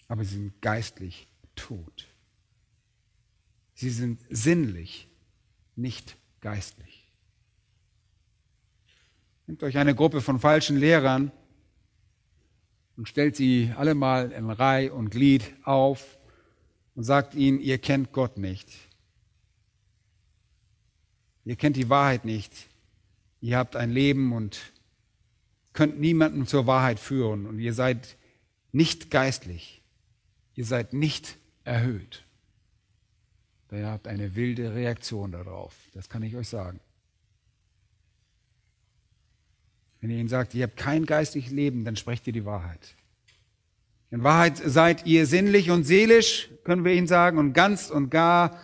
aber 0.09 0.25
sie 0.25 0.35
sind 0.37 0.61
geistlich 0.61 1.29
tot. 1.55 2.09
Sie 3.75 3.91
sind 3.91 4.21
sinnlich, 4.29 5.09
nicht 5.77 6.17
geistlich. 6.41 7.09
Nehmt 9.47 9.63
euch 9.63 9.79
eine 9.79 9.95
Gruppe 9.95 10.21
von 10.21 10.39
falschen 10.39 10.77
Lehrern 10.77 11.33
und 13.01 13.09
stellt 13.09 13.35
sie 13.35 13.73
alle 13.79 13.95
mal 13.95 14.31
in 14.31 14.51
Reih 14.51 14.93
und 14.93 15.09
Glied 15.09 15.55
auf 15.65 16.19
und 16.95 17.03
sagt 17.03 17.35
ihnen, 17.35 17.59
ihr 17.59 17.79
kennt 17.79 18.13
Gott 18.13 18.37
nicht. 18.37 18.69
Ihr 21.47 21.57
kennt 21.57 21.77
die 21.77 21.89
Wahrheit 21.89 22.27
nicht. 22.27 22.53
Ihr 23.41 23.57
habt 23.57 23.75
ein 23.75 23.91
Leben 23.91 24.35
und 24.35 24.61
könnt 25.73 25.99
niemanden 25.99 26.47
zur 26.47 26.67
Wahrheit 26.67 27.01
führen 27.01 27.47
und 27.47 27.59
ihr 27.59 27.73
seid 27.73 28.19
nicht 28.71 29.11
geistlich. 29.11 29.81
Ihr 30.55 30.67
seid 30.67 30.93
nicht 30.93 31.39
erhöht. 31.65 32.27
Ihr 33.73 33.87
habt 33.89 34.09
eine 34.09 34.35
wilde 34.35 34.75
Reaktion 34.75 35.33
darauf. 35.33 35.75
Das 35.95 36.11
kann 36.11 36.23
ich 36.23 36.37
euch 36.37 36.51
sagen. 36.51 36.81
Wenn 40.01 40.11
ihr 40.11 40.19
ihnen 40.19 40.29
sagt, 40.29 40.55
ihr 40.55 40.65
habt 40.65 40.77
kein 40.77 41.07
geistliches 41.07 41.53
Leben, 41.53 41.85
dann 41.85 41.97
sprecht 41.97 42.27
ihr 42.27 42.33
die 42.33 42.45
Wahrheit. 42.45 42.95
In 44.11 44.25
Wahrheit 44.25 44.57
seid 44.57 45.07
ihr 45.07 45.27
sinnlich 45.27 45.71
und 45.71 45.85
seelisch, 45.85 46.51
können 46.65 46.85
wir 46.85 46.95
ihnen 46.95 47.07
sagen, 47.07 47.39
und 47.39 47.53
ganz 47.53 47.91
und 47.91 48.11
gar 48.11 48.59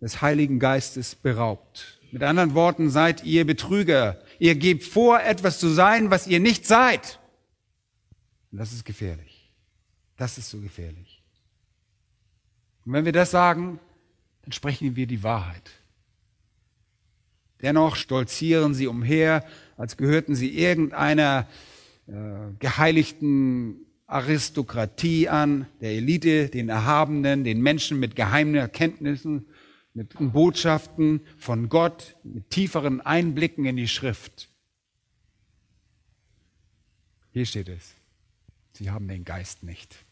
des 0.00 0.20
Heiligen 0.20 0.58
Geistes 0.58 1.14
beraubt. 1.14 2.00
Mit 2.10 2.22
anderen 2.22 2.54
Worten, 2.54 2.90
seid 2.90 3.24
ihr 3.24 3.46
Betrüger. 3.46 4.20
Ihr 4.38 4.54
gebt 4.54 4.84
vor, 4.84 5.22
etwas 5.22 5.58
zu 5.58 5.68
sein, 5.68 6.10
was 6.10 6.26
ihr 6.26 6.40
nicht 6.40 6.66
seid. 6.66 7.20
Und 8.50 8.58
das 8.58 8.72
ist 8.72 8.84
gefährlich. 8.84 9.50
Das 10.16 10.36
ist 10.36 10.50
so 10.50 10.60
gefährlich. 10.60 11.22
Und 12.84 12.92
wenn 12.92 13.04
wir 13.04 13.12
das 13.12 13.30
sagen, 13.30 13.78
dann 14.42 14.52
sprechen 14.52 14.94
wir 14.96 15.06
die 15.06 15.22
Wahrheit. 15.22 15.70
Dennoch 17.62 17.96
stolzieren 17.96 18.74
sie 18.74 18.86
umher, 18.86 19.44
als 19.76 19.96
gehörten 19.96 20.34
sie 20.34 20.58
irgendeiner 20.58 21.48
äh, 22.06 22.12
geheiligten 22.58 23.86
Aristokratie 24.06 25.28
an, 25.28 25.66
der 25.80 25.92
Elite, 25.92 26.48
den 26.48 26.68
Erhabenen, 26.68 27.44
den 27.44 27.62
Menschen 27.62 27.98
mit 27.98 28.14
geheimen 28.16 28.54
Erkenntnissen, 28.54 29.46
mit 29.94 30.14
Botschaften 30.18 31.20
von 31.38 31.68
Gott, 31.68 32.16
mit 32.24 32.50
tieferen 32.50 33.00
Einblicken 33.00 33.64
in 33.64 33.76
die 33.76 33.88
Schrift. 33.88 34.48
Hier 37.30 37.46
steht 37.46 37.68
es. 37.68 37.94
Sie 38.72 38.90
haben 38.90 39.08
den 39.08 39.24
Geist 39.24 39.62
nicht. 39.62 40.04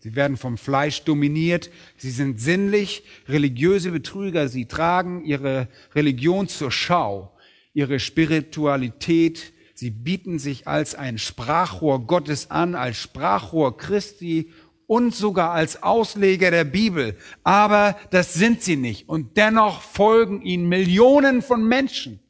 Sie 0.00 0.14
werden 0.14 0.36
vom 0.36 0.58
Fleisch 0.58 1.02
dominiert. 1.02 1.70
Sie 1.96 2.10
sind 2.10 2.40
sinnlich, 2.40 3.02
religiöse 3.26 3.90
Betrüger. 3.90 4.48
Sie 4.48 4.66
tragen 4.66 5.24
ihre 5.24 5.68
Religion 5.94 6.48
zur 6.48 6.70
Schau, 6.70 7.36
ihre 7.74 7.98
Spiritualität. 7.98 9.52
Sie 9.74 9.90
bieten 9.90 10.38
sich 10.38 10.68
als 10.68 10.94
ein 10.94 11.18
Sprachrohr 11.18 12.06
Gottes 12.06 12.50
an, 12.50 12.74
als 12.74 12.96
Sprachrohr 12.96 13.76
Christi 13.76 14.52
und 14.86 15.14
sogar 15.14 15.50
als 15.50 15.82
Ausleger 15.82 16.50
der 16.50 16.64
Bibel. 16.64 17.16
Aber 17.42 17.98
das 18.10 18.34
sind 18.34 18.62
sie 18.62 18.76
nicht. 18.76 19.08
Und 19.08 19.36
dennoch 19.36 19.82
folgen 19.82 20.42
ihnen 20.42 20.68
Millionen 20.68 21.42
von 21.42 21.66
Menschen. 21.66 22.20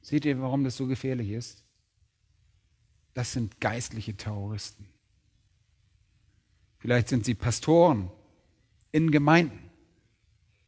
Seht 0.00 0.24
ihr, 0.24 0.40
warum 0.40 0.62
das 0.62 0.76
so 0.76 0.86
gefährlich 0.86 1.30
ist? 1.30 1.64
Das 3.14 3.32
sind 3.32 3.60
geistliche 3.60 4.16
Terroristen. 4.16 4.95
Vielleicht 6.78 7.08
sind 7.08 7.24
sie 7.24 7.34
Pastoren 7.34 8.10
in 8.92 9.10
Gemeinden. 9.10 9.70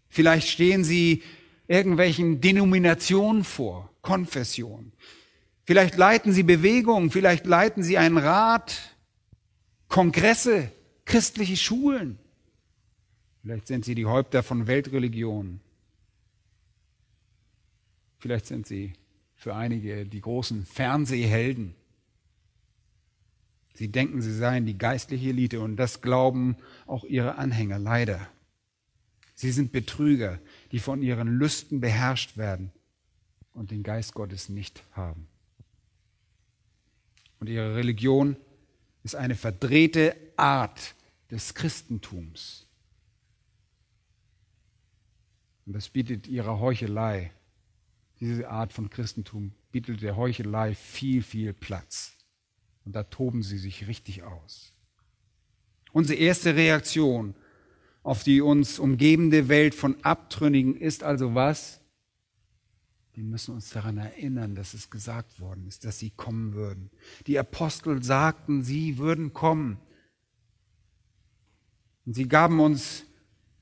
Vielleicht 0.09 0.48
stehen 0.48 0.84
sie 0.84 1.22
irgendwelchen 1.66 2.40
Denominationen 2.40 3.44
vor, 3.44 3.90
Konfessionen. 4.02 4.92
Vielleicht 5.64 5.96
leiten 5.96 6.32
sie 6.32 6.42
Bewegungen, 6.42 7.11
vielleicht 7.11 7.46
leiten 7.46 7.82
sie 7.82 7.98
einen 7.98 8.16
Rat, 8.16 8.96
Kongresse, 9.88 10.72
christliche 11.04 11.56
Schulen. 11.56 12.18
Vielleicht 13.42 13.66
sind 13.66 13.84
sie 13.84 13.94
die 13.94 14.06
Häupter 14.06 14.42
von 14.42 14.66
Weltreligionen. 14.66 15.61
Vielleicht 18.18 18.46
sind 18.46 18.66
sie 18.66 18.94
für 19.36 19.54
einige 19.54 20.04
die 20.04 20.20
großen 20.20 20.66
Fernsehhelden. 20.66 21.74
Sie 23.79 23.93
denken, 23.93 24.20
sie 24.20 24.35
seien 24.35 24.66
die 24.66 24.76
geistliche 24.76 25.29
Elite 25.29 25.61
und 25.61 25.76
das 25.76 26.01
glauben 26.01 26.57
auch 26.89 27.05
ihre 27.05 27.37
Anhänger 27.37 27.79
leider. 27.79 28.29
Sie 29.37 29.53
sind 29.53 29.70
Betrüger, 29.70 30.41
die 30.72 30.81
von 30.81 31.01
ihren 31.01 31.29
Lüsten 31.29 31.79
beherrscht 31.79 32.37
werden 32.37 32.72
und 33.55 33.70
den 33.70 33.85
Geist 33.85 34.14
Gottes 34.14 34.49
nicht 34.49 34.83
haben. 34.91 35.29
Und 37.39 37.49
ihre 37.49 37.76
Religion 37.76 38.35
ist 39.05 39.14
eine 39.14 39.37
verdrehte 39.37 40.16
Art 40.37 40.97
des 41.31 41.55
Christentums. 41.55 42.66
Und 45.66 45.74
das 45.74 45.89
bietet 45.89 46.26
ihrer 46.26 46.59
Heuchelei, 46.59 47.31
diese 48.18 48.51
Art 48.51 48.72
von 48.72 48.91
Christentum 48.91 49.53
bietet 49.70 50.03
der 50.03 50.16
Heuchelei 50.16 50.74
viel, 50.74 51.22
viel 51.22 51.53
Platz. 51.53 52.18
Und 52.89 52.95
da 52.95 53.03
toben 53.03 53.43
sie 53.43 53.59
sich 53.59 53.86
richtig 53.86 54.22
aus. 54.22 54.72
Unsere 55.93 56.18
erste 56.18 56.57
Reaktion 56.57 57.34
auf 58.03 58.24
die 58.24 58.41
uns 58.41 58.78
umgebende 58.78 59.51
Welt 59.51 59.74
von 59.74 60.03
Abtrünnigen 60.03 60.74
ist 60.74 61.03
also 61.03 61.34
was? 61.34 61.82
Wir 63.12 63.24
müssen 63.24 63.55
uns 63.55 63.68
daran 63.68 63.99
erinnern, 63.99 64.55
dass 64.55 64.72
es 64.72 64.89
gesagt 64.89 65.39
worden 65.39 65.66
ist, 65.66 65.84
dass 65.84 65.99
sie 65.99 66.09
kommen 66.09 66.55
würden. 66.55 66.91
Die 67.26 67.39
Apostel 67.39 68.03
sagten, 68.03 68.62
sie 68.62 68.97
würden 68.97 69.34
kommen. 69.34 69.76
Und 72.07 72.14
sie 72.14 72.26
gaben 72.26 72.59
uns 72.59 73.05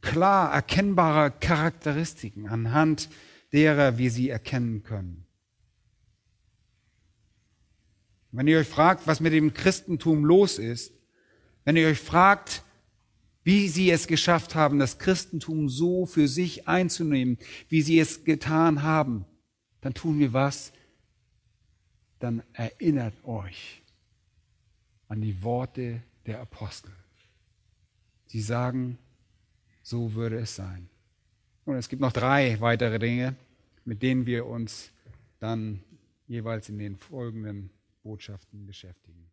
klar 0.03 0.53
erkennbare 0.53 1.33
Charakteristiken, 1.33 2.47
anhand 2.47 3.09
derer 3.53 3.99
wir 3.99 4.12
sie 4.12 4.29
erkennen 4.29 4.85
können. 4.85 5.26
Wenn 8.37 8.49
ihr 8.49 8.59
euch 8.59 8.68
fragt, 8.68 9.07
was 9.07 9.20
mit 9.20 9.32
dem 9.32 9.55
Christentum 9.55 10.26
los 10.26 10.59
ist, 10.59 10.93
wenn 11.64 11.74
ihr 11.74 11.89
euch 11.89 11.99
fragt, 11.99 12.62
wie 13.45 13.66
sie 13.68 13.91
es 13.91 14.07
geschafft 14.07 14.55
haben, 14.55 14.78
das 14.78 14.99
Christentum 14.99 15.70
so 15.70 16.05
für 16.05 16.28
sich 16.28 16.68
einzunehmen, 16.68 17.39
wie 17.70 17.80
sie 17.80 17.99
es 17.99 18.24
getan 18.24 18.82
haben, 18.82 19.24
dann 19.80 19.95
tun 19.95 20.18
wir 20.18 20.34
was? 20.34 20.74
Dann 22.18 22.43
erinnert 22.53 23.14
euch 23.24 23.82
an 25.09 25.22
die 25.22 25.43
Worte 25.43 26.03
der 26.26 26.43
Apostel. 26.43 26.93
Sie 28.26 28.43
sagen, 28.43 28.99
so 29.82 30.12
würde 30.12 30.37
es 30.37 30.55
sein. 30.55 30.91
Und 31.64 31.76
es 31.76 31.89
gibt 31.89 32.03
noch 32.03 32.12
drei 32.12 32.61
weitere 32.61 32.99
Dinge, 32.99 33.34
mit 33.87 34.03
denen 34.03 34.26
wir 34.26 34.45
uns 34.45 34.91
dann 35.39 35.80
jeweils 36.26 36.68
in 36.68 36.78
den 36.78 36.99
folgenden 36.99 37.70
Botschaften 38.07 38.67
beschäftigen. 38.67 39.33